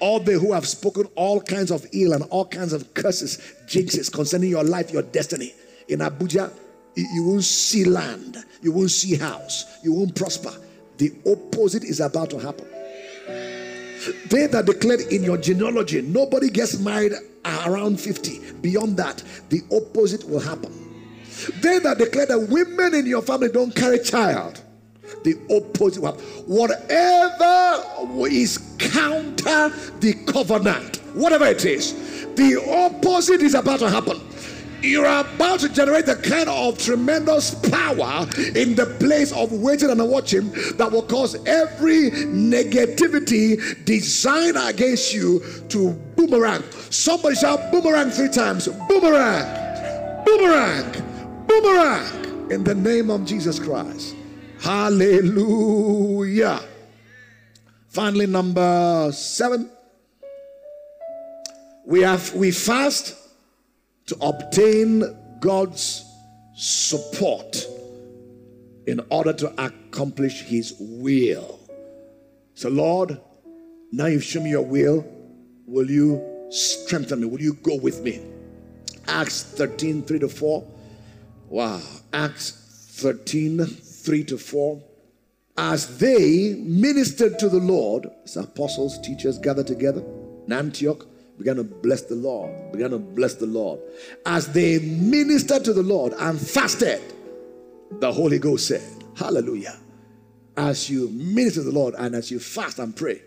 all 0.02 0.18
they 0.18 0.32
who 0.34 0.52
have 0.52 0.66
spoken 0.66 1.04
all 1.14 1.40
kinds 1.40 1.70
of 1.70 1.86
ill 1.92 2.12
and 2.12 2.24
all 2.24 2.44
kinds 2.44 2.72
of 2.72 2.92
curses, 2.92 3.38
jinxes 3.66 4.12
concerning 4.12 4.50
your 4.50 4.64
life, 4.64 4.92
your 4.92 5.02
destiny. 5.02 5.54
In 5.86 6.00
Abuja, 6.00 6.52
you 6.96 7.22
won't 7.22 7.44
see 7.44 7.84
land, 7.84 8.36
you 8.62 8.72
won't 8.72 8.90
see 8.90 9.14
house, 9.14 9.78
you 9.84 9.92
won't 9.92 10.16
prosper. 10.16 10.50
The 10.98 11.12
opposite 11.24 11.84
is 11.84 12.00
about 12.00 12.30
to 12.30 12.38
happen. 12.40 12.66
They 14.28 14.46
that 14.48 14.66
declared 14.66 15.00
in 15.12 15.22
your 15.22 15.38
genealogy, 15.38 16.02
nobody 16.02 16.50
gets 16.50 16.78
married 16.78 17.12
around 17.44 18.00
50. 18.00 18.52
Beyond 18.60 18.96
that, 18.96 19.22
the 19.48 19.62
opposite 19.72 20.28
will 20.28 20.40
happen. 20.40 20.72
They 21.60 21.78
that 21.80 21.98
declare 21.98 22.26
that 22.26 22.38
women 22.48 22.94
in 22.94 23.06
your 23.06 23.22
family 23.22 23.48
don't 23.48 23.74
carry 23.74 23.98
child, 23.98 24.62
the 25.24 25.34
opposite 25.50 26.00
will 26.00 26.12
happen. 26.12 26.24
Whatever 26.46 28.28
is 28.28 28.58
counter 28.78 29.72
the 30.00 30.14
covenant, 30.26 30.96
whatever 31.14 31.46
it 31.46 31.64
is, 31.64 32.26
the 32.34 32.62
opposite 32.68 33.42
is 33.42 33.54
about 33.54 33.80
to 33.80 33.90
happen. 33.90 34.20
You're 34.82 35.06
about 35.06 35.60
to 35.60 35.68
generate 35.68 36.06
the 36.06 36.16
kind 36.16 36.48
of 36.48 36.76
tremendous 36.76 37.54
power 37.70 38.26
in 38.56 38.74
the 38.74 38.96
place 38.98 39.32
of 39.32 39.52
waiting 39.52 39.90
and 39.90 40.10
watching 40.10 40.50
that 40.76 40.90
will 40.90 41.02
cause 41.02 41.36
every 41.46 42.10
negativity 42.10 43.84
designed 43.84 44.56
against 44.56 45.14
you 45.14 45.40
to 45.68 45.92
boomerang. 46.16 46.64
Somebody 46.90 47.36
shout 47.36 47.70
boomerang 47.70 48.10
three 48.10 48.28
times. 48.28 48.66
Boomerang, 48.88 50.24
boomerang, 50.24 51.46
boomerang 51.46 52.50
in 52.50 52.64
the 52.64 52.74
name 52.74 53.08
of 53.08 53.24
Jesus 53.24 53.60
Christ. 53.60 54.16
Hallelujah. 54.60 56.60
Finally, 57.88 58.26
number 58.26 59.12
seven, 59.12 59.70
we 61.86 62.00
have 62.00 62.34
we 62.34 62.50
fast 62.50 63.21
to 64.12 64.26
obtain 64.26 65.04
God's 65.40 66.04
support 66.54 67.66
in 68.86 69.00
order 69.10 69.32
to 69.32 69.64
accomplish 69.64 70.42
His 70.42 70.74
will. 70.78 71.58
So, 72.54 72.68
Lord, 72.68 73.18
now 73.90 74.06
you've 74.06 74.24
shown 74.24 74.44
me 74.44 74.50
your 74.50 74.62
will. 74.62 75.06
Will 75.66 75.90
you 75.90 76.48
strengthen 76.50 77.20
me? 77.20 77.26
Will 77.26 77.40
you 77.40 77.54
go 77.54 77.76
with 77.76 78.02
me? 78.02 78.20
Acts 79.08 79.42
13, 79.42 80.02
3 80.02 80.18
to 80.18 80.28
4. 80.28 80.66
Wow. 81.48 81.80
Acts 82.12 82.96
13, 83.00 83.64
3 83.64 84.24
to 84.24 84.38
4 84.38 84.82
as 85.58 85.98
they 85.98 86.54
ministered 86.54 87.38
to 87.38 87.48
the 87.48 87.58
Lord, 87.58 88.08
as 88.24 88.38
apostles, 88.38 88.98
teachers 89.00 89.38
gathered 89.38 89.66
together 89.66 90.02
in 90.46 90.52
Antioch, 90.52 91.06
began 91.42 91.56
to 91.56 91.64
bless 91.64 92.02
the 92.02 92.14
Lord, 92.14 92.70
began 92.70 92.90
to 92.90 92.98
bless 92.98 93.34
the 93.34 93.46
Lord. 93.46 93.80
As 94.24 94.52
they 94.52 94.78
ministered 94.78 95.64
to 95.64 95.72
the 95.72 95.82
Lord 95.82 96.12
and 96.20 96.40
fasted, 96.40 97.00
the 97.98 98.12
Holy 98.12 98.38
Ghost 98.38 98.68
said, 98.68 98.82
Hallelujah. 99.16 99.76
As 100.56 100.88
you 100.88 101.08
minister 101.08 101.60
to 101.60 101.64
the 101.64 101.72
Lord 101.72 101.94
and 101.98 102.14
as 102.14 102.30
you 102.30 102.38
fast 102.38 102.78
and 102.78 102.94
pray, 102.94 103.20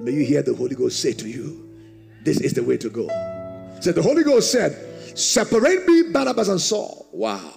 may 0.00 0.10
you 0.10 0.24
hear 0.24 0.42
the 0.42 0.54
Holy 0.54 0.74
Ghost 0.74 1.00
say 1.00 1.12
to 1.12 1.28
you, 1.28 1.68
this 2.24 2.40
is 2.40 2.52
the 2.52 2.64
way 2.64 2.76
to 2.78 2.90
go. 2.90 3.06
So 3.80 3.92
the 3.92 4.02
Holy 4.02 4.24
Ghost 4.24 4.50
said, 4.50 4.76
Separate 5.16 5.86
me, 5.86 6.10
Barnabas 6.10 6.48
and 6.48 6.60
Saul. 6.60 7.06
Wow. 7.12 7.52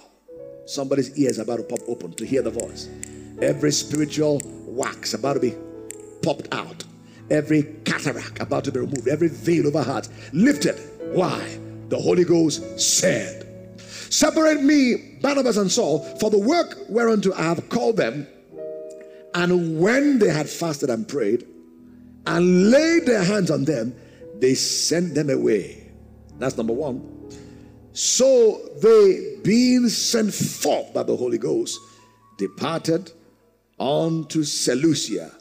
Somebody's 0.65 1.17
ears 1.17 1.39
about 1.39 1.57
to 1.57 1.63
pop 1.63 1.79
open 1.87 2.13
to 2.13 2.25
hear 2.25 2.43
the 2.43 2.51
voice. 2.51 2.89
Every 3.41 3.71
spiritual 3.71 4.39
wax 4.65 5.15
about 5.15 5.33
to 5.33 5.39
be 5.39 5.55
popped 6.21 6.53
out. 6.53 6.83
Every 7.29 7.63
cataract 7.85 8.39
about 8.39 8.63
to 8.65 8.71
be 8.71 8.79
removed. 8.79 9.07
Every 9.07 9.29
veil 9.29 9.67
over 9.67 9.81
heart 9.81 10.07
lifted. 10.33 10.79
Why? 11.13 11.59
The 11.89 11.97
Holy 11.97 12.23
Ghost 12.23 12.79
said, 12.79 13.43
Separate 13.79 14.61
me, 14.61 15.17
Barnabas 15.21 15.57
and 15.57 15.71
Saul, 15.71 15.99
for 16.19 16.29
the 16.29 16.37
work 16.39 16.77
whereunto 16.89 17.33
I 17.33 17.43
have 17.43 17.69
called 17.69 17.97
them. 17.97 18.27
And 19.33 19.79
when 19.79 20.19
they 20.19 20.29
had 20.29 20.49
fasted 20.49 20.89
and 20.89 21.07
prayed 21.07 21.45
and 22.25 22.71
laid 22.71 23.05
their 23.05 23.23
hands 23.23 23.51
on 23.51 23.65
them, 23.65 23.95
they 24.39 24.53
sent 24.55 25.15
them 25.15 25.29
away. 25.29 25.91
That's 26.39 26.57
number 26.57 26.73
one. 26.73 27.11
So 27.93 28.61
they, 28.81 29.37
being 29.43 29.89
sent 29.89 30.33
forth 30.33 30.93
by 30.93 31.03
the 31.03 31.15
Holy 31.15 31.37
Ghost, 31.37 31.79
departed 32.37 33.11
on 33.77 34.27
to 34.27 34.43
Seleucia, 34.43 35.31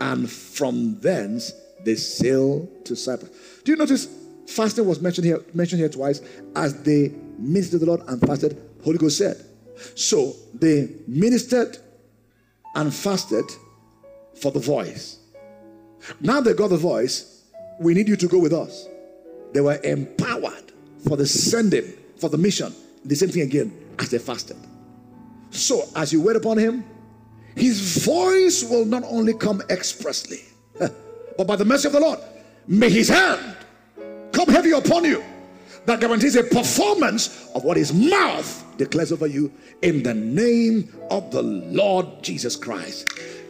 and 0.00 0.30
from 0.30 0.98
thence 1.00 1.52
they 1.84 1.94
sailed 1.94 2.84
to 2.86 2.96
Cyprus. 2.96 3.30
Do 3.64 3.72
you 3.72 3.76
notice 3.76 4.08
fasting 4.46 4.86
was 4.86 5.00
mentioned 5.00 5.26
here, 5.26 5.40
mentioned 5.52 5.80
here 5.80 5.88
twice 5.88 6.20
as 6.56 6.82
they 6.82 7.12
ministered 7.38 7.80
the 7.80 7.86
Lord 7.86 8.02
and 8.08 8.20
fasted? 8.20 8.60
Holy 8.82 8.98
Ghost 8.98 9.18
said. 9.18 9.44
So 9.94 10.34
they 10.52 10.90
ministered 11.06 11.78
and 12.74 12.94
fasted 12.94 13.44
for 14.40 14.50
the 14.50 14.60
voice. 14.60 15.18
Now 16.20 16.40
they 16.40 16.54
got 16.54 16.68
the 16.68 16.76
voice. 16.76 17.42
We 17.80 17.94
need 17.94 18.08
you 18.08 18.16
to 18.16 18.28
go 18.28 18.38
with 18.38 18.52
us. 18.52 18.88
They 19.52 19.60
were 19.60 19.80
empowered 19.82 20.72
for 21.06 21.16
the 21.16 21.26
sending, 21.26 21.92
for 22.18 22.28
the 22.28 22.38
mission. 22.38 22.74
The 23.04 23.14
same 23.14 23.28
thing 23.30 23.42
again 23.42 23.72
as 23.98 24.10
they 24.10 24.18
fasted. 24.18 24.56
So 25.50 25.84
as 25.94 26.12
you 26.12 26.20
wait 26.20 26.36
upon 26.36 26.58
him, 26.58 26.84
his 27.56 28.04
voice 28.04 28.64
will 28.64 28.84
not 28.84 29.04
only 29.04 29.34
come 29.34 29.62
expressly, 29.70 30.40
but 30.78 31.46
by 31.46 31.56
the 31.56 31.64
mercy 31.64 31.88
of 31.88 31.92
the 31.92 32.00
Lord, 32.00 32.18
may 32.66 32.90
his 32.90 33.08
hand 33.08 33.56
come 34.32 34.48
heavy 34.48 34.72
upon 34.72 35.04
you 35.04 35.22
that 35.86 36.00
guarantees 36.00 36.36
a 36.36 36.42
performance 36.42 37.50
of 37.54 37.64
what 37.64 37.76
his 37.76 37.92
mouth 37.92 38.64
declares 38.76 39.12
over 39.12 39.26
you 39.26 39.52
in 39.82 40.02
the 40.02 40.14
name 40.14 40.92
of 41.10 41.30
the 41.30 41.42
Lord 41.42 42.06
Jesus 42.22 42.56
Christ. 42.56 43.08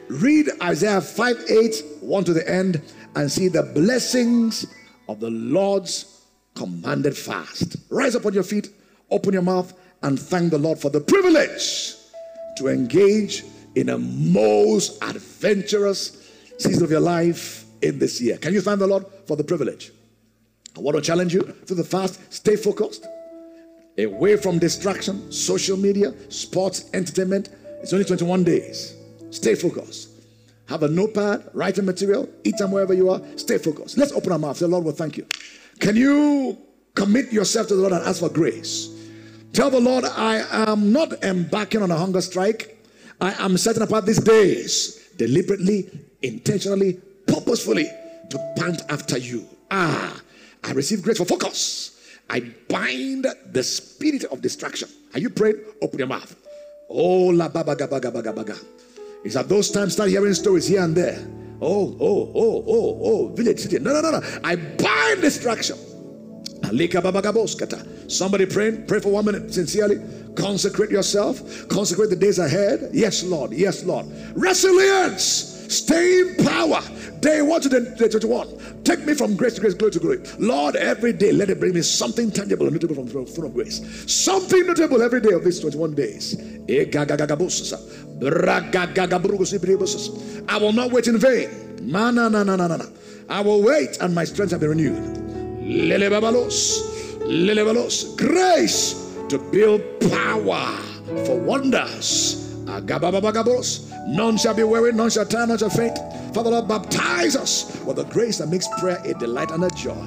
Read 0.09 0.51
Isaiah 0.63 1.01
5 1.01 1.45
8, 1.49 1.83
1 2.01 2.25
to 2.25 2.35
the 2.35 2.49
end, 2.49 2.83
and 3.17 3.31
see 3.31 3.49
the 3.49 3.63
blessings 3.63 4.67
of 5.09 5.21
the 5.21 5.31
Lord's 5.31 6.27
commanded 6.55 7.17
fast. 7.17 7.77
Rise 7.91 8.15
up 8.15 8.27
on 8.27 8.35
your 8.35 8.43
feet, 8.43 8.69
open 9.11 9.33
your 9.33 9.43
mouth, 9.43 9.73
and 10.03 10.21
thank 10.21 10.51
the 10.51 10.59
Lord 10.59 10.79
for 10.79 10.91
the 10.91 11.01
privilege 11.01 11.95
to 12.59 12.69
engage 12.69 13.45
in 13.75 13.89
a 13.89 13.99
most 13.99 15.03
adventurous 15.03 16.31
season 16.59 16.85
of 16.85 16.91
your 16.91 17.01
life 17.01 17.65
in 17.83 17.99
this 17.99 18.21
year. 18.21 18.39
Can 18.39 18.53
you 18.55 18.61
thank 18.61 18.79
the 18.79 18.87
Lord 18.87 19.05
for 19.27 19.37
the 19.37 19.45
privilege? 19.45 19.93
I 20.77 20.81
want 20.81 20.97
to 20.97 21.03
challenge 21.03 21.33
you 21.33 21.43
through 21.43 21.77
the 21.77 21.85
fast, 21.85 22.21
stay 22.33 22.57
focused, 22.57 23.07
away 23.99 24.37
from 24.37 24.59
distraction, 24.59 25.31
social 25.31 25.77
media, 25.77 26.13
sports, 26.31 26.91
entertainment. 26.93 27.49
It's 27.83 27.93
only 27.93 28.05
21 28.05 28.45
days. 28.45 28.97
Stay 29.31 29.55
focused. 29.55 30.09
Have 30.67 30.83
a 30.83 30.89
notepad, 30.89 31.51
writing 31.53 31.85
material, 31.85 32.29
eat 32.43 32.57
them 32.57 32.73
wherever 32.73 32.95
you 32.95 33.11
are. 33.11 33.21
Stay 33.37 33.59
focused. 33.59 33.99
Let's 33.99 34.13
open 34.13 34.33
our 34.33 34.39
mouth. 34.39 34.59
The 34.59 34.67
Lord, 34.67 34.85
will 34.85 34.93
thank 34.93 35.17
you. 35.17 35.27
Can 35.79 35.97
you 35.97 36.59
commit 36.95 37.33
yourself 37.33 37.69
to 37.69 37.75
the 37.75 37.83
Lord 37.83 37.93
and 37.93 38.03
ask 38.05 38.21
for 38.21 38.31
grace? 38.31 38.89
Tell 39.53 39.71
the 39.71 39.81
Lord, 39.81 40.05
I 40.05 40.45
am 40.71 40.93
not 40.93 41.23
embarking 41.23 41.83
on 41.83 41.91
a 41.91 41.97
hunger 41.97 42.21
strike. 42.21 42.74
I 43.21 43.45
am 43.45 43.57
setting 43.57 43.83
apart 43.83 44.07
these 44.07 44.23
days 44.23 45.09
deliberately, 45.17 45.91
intentionally, 46.23 47.01
purposefully 47.27 47.91
to 48.31 48.55
pant 48.57 48.83
after 48.89 49.19
you. 49.19 49.47
Ah, 49.71 50.21
I 50.63 50.73
receive 50.73 51.03
grace 51.03 51.19
for 51.19 51.25
focus. 51.25 52.01
I 52.31 52.41
bind 52.69 53.27
the 53.53 53.63
spirit 53.63 54.25
of 54.25 54.41
distraction. 54.41 54.89
Are 55.13 55.21
you 55.21 55.31
praying? 55.31 55.61
Open 55.83 55.99
your 55.99 56.09
mouth. 56.09 56.35
Oh, 56.89 57.27
la 57.27 57.49
baba 57.49 57.77
gaga 57.77 58.01
gaga 58.01 58.23
gaga. 58.23 58.57
It's 59.25 59.37
at 59.37 59.49
those 59.49 59.71
times 59.71 59.95
start 59.95 60.11
hearing 60.11 60.35
stories 60.35 60.67
here 60.67 60.83
and 60.83 60.95
there. 60.95 61.19
Oh, 61.61 61.97
oh, 62.01 62.33
oh, 62.35 62.65
oh, 62.67 62.99
oh, 63.03 63.29
village 63.29 63.61
city. 63.61 63.79
No, 63.79 63.93
no, 63.93 64.01
no, 64.01 64.19
no. 64.19 64.41
I 64.43 64.57
bind 64.57 65.21
distraction. 65.23 65.79
Somebody 68.09 68.47
praying, 68.47 68.87
pray 68.87 69.01
for 69.01 69.11
one 69.11 69.25
minute 69.25 69.53
sincerely. 69.53 70.01
Consecrate 70.37 70.91
yourself, 70.91 71.69
consecrate 71.69 72.11
the 72.11 72.17
days 72.17 72.39
ahead. 72.39 72.91
Yes, 72.93 73.23
Lord. 73.23 73.53
Yes, 73.53 73.85
Lord. 73.85 74.07
Resilience, 74.35 75.25
staying 75.75 76.37
power. 76.45 76.81
Day 77.21 77.41
one 77.41 77.61
to 77.63 77.69
day 77.69 78.09
21. 78.09 78.83
Take 78.85 79.07
me 79.07 79.15
from 79.15 79.35
grace 79.35 79.55
to 79.55 79.61
grace, 79.63 79.73
glory 79.73 79.93
to 79.93 79.99
glory. 79.99 80.23
Lord, 80.39 80.77
every 80.77 81.13
day 81.15 81.33
let 81.33 81.49
it 81.49 81.59
bring 81.59 81.73
me 81.73 81.81
something 81.81 82.31
tangible 82.31 82.67
and 82.67 82.75
notable 82.75 82.95
from 82.95 83.07
the 83.07 83.25
throne 83.25 83.47
of 83.47 83.55
grace. 83.55 83.81
Something 84.13 84.67
notable 84.67 85.01
every 85.01 85.23
day 85.23 85.33
of 85.33 85.43
these 85.43 85.59
21 85.61 85.95
days. 85.95 86.37
I 90.49 90.59
will 90.59 90.73
not 90.73 90.93
wait 90.93 91.07
in 91.09 91.19
vain. 91.19 91.49
I 93.29 93.41
will 93.41 93.63
wait 93.63 93.99
and 94.03 94.15
my 94.15 94.25
strength 94.25 94.51
shall 94.51 94.59
be 94.59 94.67
renewed. 94.67 95.24
Grace 98.17 99.17
to 99.29 99.39
build 99.51 99.81
power 100.11 100.77
for 101.25 101.39
wonders. 101.39 102.55
None 104.07 104.37
shall 104.37 104.55
be 104.55 104.63
weary, 104.63 104.93
none 104.93 105.09
shall 105.09 105.25
turn, 105.25 105.49
none 105.49 105.57
shall 105.59 105.71
faint. 105.71 105.99
Father 106.35 106.51
Lord, 106.51 106.69
baptize 106.69 107.35
us 107.35 107.81
with 107.85 107.97
the 107.97 108.05
grace 108.05 108.39
that 108.39 108.49
makes 108.49 108.69
prayer 108.79 109.01
a 109.05 109.15
delight 109.15 109.51
and 109.53 109.65
a 109.65 109.71
joy. 109.71 110.07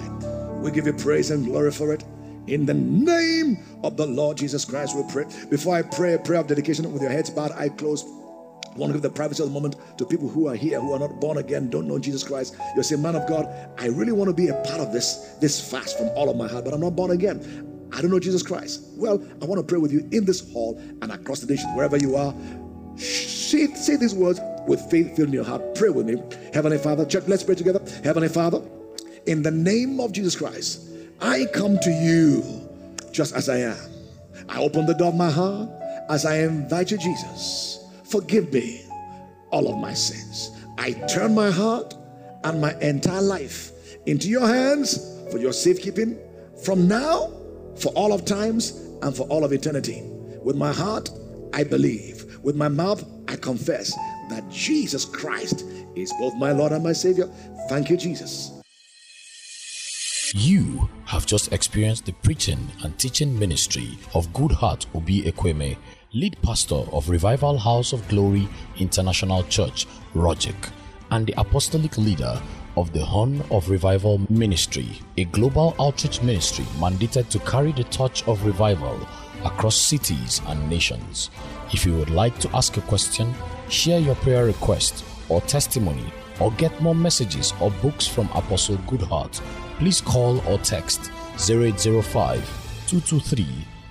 We 0.61 0.69
give 0.71 0.85
you 0.85 0.93
praise 0.93 1.31
and 1.31 1.45
glory 1.45 1.71
for 1.71 1.91
it. 1.93 2.03
In 2.47 2.65
the 2.65 2.73
name 2.75 3.57
of 3.83 3.97
the 3.97 4.05
Lord 4.05 4.37
Jesus 4.37 4.63
Christ, 4.63 4.95
we 4.95 5.03
pray. 5.11 5.25
Before 5.49 5.75
I 5.75 5.81
pray 5.81 6.13
a 6.13 6.19
prayer 6.19 6.39
of 6.39 6.47
dedication 6.47 6.91
with 6.93 7.01
your 7.01 7.11
heads 7.11 7.29
bowed, 7.29 7.51
I 7.53 7.69
close. 7.69 8.03
Want 8.77 8.91
to 8.91 8.93
give 8.93 9.01
the 9.01 9.09
privacy 9.09 9.43
of 9.43 9.49
the 9.49 9.53
moment 9.53 9.75
to 9.97 10.05
people 10.05 10.29
who 10.29 10.47
are 10.47 10.55
here 10.55 10.79
who 10.79 10.93
are 10.93 10.99
not 10.99 11.19
born 11.19 11.37
again, 11.37 11.69
don't 11.69 11.87
know 11.87 11.97
Jesus 11.97 12.23
Christ. 12.23 12.55
You're 12.75 12.83
saying, 12.83 13.01
Man 13.01 13.15
of 13.15 13.27
God, 13.27 13.47
I 13.77 13.87
really 13.87 14.11
want 14.11 14.29
to 14.29 14.33
be 14.33 14.49
a 14.49 14.53
part 14.53 14.79
of 14.79 14.93
this, 14.93 15.35
this 15.41 15.59
fast 15.71 15.97
from 15.97 16.09
all 16.09 16.29
of 16.29 16.37
my 16.37 16.47
heart, 16.47 16.63
but 16.63 16.73
I'm 16.73 16.81
not 16.81 16.95
born 16.95 17.11
again. 17.11 17.89
I 17.93 18.01
don't 18.01 18.11
know 18.11 18.19
Jesus 18.19 18.43
Christ. 18.43 18.83
Well, 18.95 19.25
I 19.41 19.45
want 19.45 19.59
to 19.59 19.63
pray 19.63 19.79
with 19.79 19.91
you 19.91 20.07
in 20.11 20.25
this 20.25 20.51
hall 20.51 20.77
and 21.01 21.11
across 21.11 21.39
the 21.39 21.47
nation, 21.47 21.73
wherever 21.75 21.97
you 21.97 22.15
are. 22.15 22.33
Say, 22.97 23.67
say 23.67 23.95
these 23.95 24.13
words 24.13 24.39
with 24.67 24.81
faith 24.91 25.15
filled 25.15 25.29
in 25.29 25.33
your 25.33 25.45
heart. 25.45 25.75
Pray 25.75 25.89
with 25.89 26.05
me. 26.05 26.21
Heavenly 26.53 26.77
Father, 26.77 27.05
church, 27.05 27.23
let's 27.27 27.43
pray 27.43 27.55
together. 27.55 27.81
Heavenly 28.03 28.29
Father, 28.29 28.61
in 29.25 29.41
the 29.41 29.51
name 29.51 29.99
of 29.99 30.11
Jesus 30.11 30.35
Christ, 30.35 30.87
I 31.21 31.45
come 31.53 31.79
to 31.79 31.91
you 31.91 32.43
just 33.11 33.33
as 33.35 33.49
I 33.49 33.57
am. 33.57 33.77
I 34.49 34.59
open 34.59 34.85
the 34.85 34.93
door 34.93 35.09
of 35.09 35.15
my 35.15 35.31
heart 35.31 35.69
as 36.09 36.25
I 36.25 36.39
invite 36.39 36.91
you, 36.91 36.97
Jesus. 36.97 37.76
Forgive 38.09 38.53
me 38.53 38.85
all 39.51 39.67
of 39.67 39.77
my 39.77 39.93
sins. 39.93 40.51
I 40.77 40.91
turn 41.07 41.35
my 41.35 41.51
heart 41.51 41.93
and 42.43 42.61
my 42.61 42.73
entire 42.79 43.21
life 43.21 43.71
into 44.05 44.29
your 44.29 44.47
hands 44.47 44.97
for 45.31 45.37
your 45.37 45.53
safekeeping 45.53 46.17
from 46.63 46.87
now, 46.87 47.31
for 47.75 47.89
all 47.93 48.13
of 48.13 48.25
times, 48.25 48.71
and 49.01 49.15
for 49.15 49.23
all 49.27 49.43
of 49.43 49.51
eternity. 49.51 50.01
With 50.41 50.55
my 50.55 50.71
heart, 50.71 51.09
I 51.53 51.63
believe. 51.63 52.39
With 52.43 52.55
my 52.55 52.67
mouth, 52.67 53.03
I 53.27 53.35
confess 53.35 53.93
that 54.29 54.47
Jesus 54.49 55.05
Christ 55.05 55.65
is 55.95 56.13
both 56.19 56.35
my 56.35 56.51
Lord 56.51 56.71
and 56.71 56.83
my 56.83 56.93
Savior. 56.93 57.27
Thank 57.69 57.89
you, 57.89 57.97
Jesus. 57.97 58.51
You 60.33 60.89
have 61.05 61.25
just 61.25 61.53
experienced 61.53 62.05
the 62.05 62.11
preaching 62.11 62.69
and 62.83 62.97
teaching 62.99 63.37
ministry 63.37 63.97
of 64.13 64.27
Goodheart 64.29 64.85
Obi 64.93 65.23
Ekweme, 65.23 65.77
lead 66.13 66.41
pastor 66.41 66.83
of 66.93 67.09
Revival 67.09 67.57
House 67.57 67.91
of 67.91 68.07
Glory 68.07 68.47
International 68.79 69.43
Church, 69.43 69.87
Rogic, 70.13 70.55
and 71.11 71.27
the 71.27 71.39
apostolic 71.39 71.97
leader 71.97 72.41
of 72.77 72.93
the 72.93 73.03
Horn 73.03 73.43
of 73.51 73.69
Revival 73.69 74.21
Ministry, 74.29 75.01
a 75.17 75.25
global 75.25 75.75
outreach 75.79 76.21
ministry 76.21 76.65
mandated 76.79 77.27
to 77.29 77.39
carry 77.39 77.71
the 77.73 77.83
torch 77.85 78.25
of 78.27 78.45
revival 78.45 78.97
across 79.43 79.75
cities 79.75 80.41
and 80.47 80.69
nations. 80.69 81.29
If 81.73 81.85
you 81.85 81.97
would 81.97 82.09
like 82.09 82.39
to 82.39 82.55
ask 82.55 82.77
a 82.77 82.81
question, 82.81 83.33
share 83.69 83.99
your 83.99 84.15
prayer 84.15 84.45
request 84.45 85.03
or 85.27 85.41
testimony, 85.41 86.05
or 86.39 86.51
get 86.53 86.79
more 86.81 86.95
messages 86.95 87.53
or 87.59 87.71
books 87.81 88.07
from 88.07 88.29
Apostle 88.33 88.77
Goodheart, 88.87 89.41
please 89.77 89.99
call 89.99 90.39
or 90.47 90.57
text 90.59 91.11
0805 91.49 92.39
223 92.87 93.45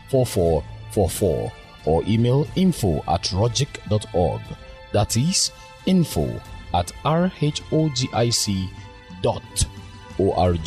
4444 0.08 1.65
or 1.87 2.03
email 2.07 2.47
info 2.57 2.99
at 3.09 3.22
rhogic.org. 3.22 4.43
That 4.93 5.16
is 5.16 5.53
info 5.87 6.41
at 6.74 6.93
rhogic 7.05 8.68
dot 9.22 9.66
org. 10.18 10.61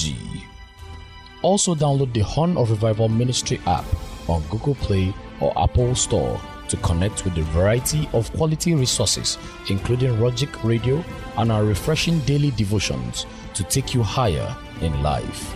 Also, 1.42 1.74
download 1.74 2.14
the 2.14 2.20
Horn 2.22 2.58
of 2.58 2.70
Revival 2.70 3.08
Ministry 3.08 3.62
app 3.66 3.86
on 4.28 4.42
Google 4.50 4.76
Play 4.76 5.14
or 5.40 5.58
Apple 5.58 5.96
Store 5.96 6.40
to 6.68 6.78
connect 6.78 7.24
with 7.24 7.38
a 7.38 7.44
variety 7.44 8.08
of 8.14 8.32
quality 8.34 8.76
resources, 8.76 9.38
including 9.70 10.12
Rogic 10.18 10.64
Radio 10.64 11.04
and 11.38 11.52
our 11.52 11.64
refreshing 11.64 12.20
daily 12.22 12.52
devotions 12.52 13.26
to 13.54 13.64
take 13.64 13.94
you 13.94 14.04
higher 14.04 14.56
in 14.82 15.02
life. 15.02 15.56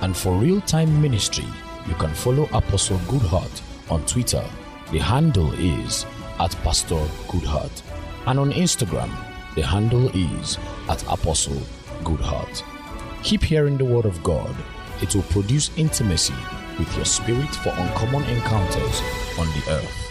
And 0.00 0.16
for 0.16 0.32
real 0.32 0.60
time 0.62 1.00
ministry, 1.02 1.46
you 1.86 1.94
can 1.94 2.12
follow 2.14 2.44
Apostle 2.52 2.98
Goodheart 2.98 3.62
on 3.90 4.04
Twitter. 4.06 4.44
The 4.92 4.98
handle 4.98 5.52
is 5.54 6.06
at 6.38 6.56
Pastor 6.62 7.04
Goodheart. 7.28 7.82
And 8.26 8.38
on 8.38 8.52
Instagram, 8.52 9.10
the 9.54 9.62
handle 9.62 10.10
is 10.14 10.58
at 10.88 11.02
Apostle 11.04 11.62
Goodheart. 12.02 12.62
Keep 13.22 13.42
hearing 13.42 13.76
the 13.76 13.84
word 13.84 14.04
of 14.04 14.22
God. 14.22 14.54
It 15.02 15.14
will 15.14 15.22
produce 15.24 15.70
intimacy 15.76 16.34
with 16.78 16.94
your 16.96 17.04
spirit 17.04 17.54
for 17.56 17.70
uncommon 17.70 18.24
encounters 18.24 19.02
on 19.38 19.46
the 19.46 19.64
earth. 19.70 20.07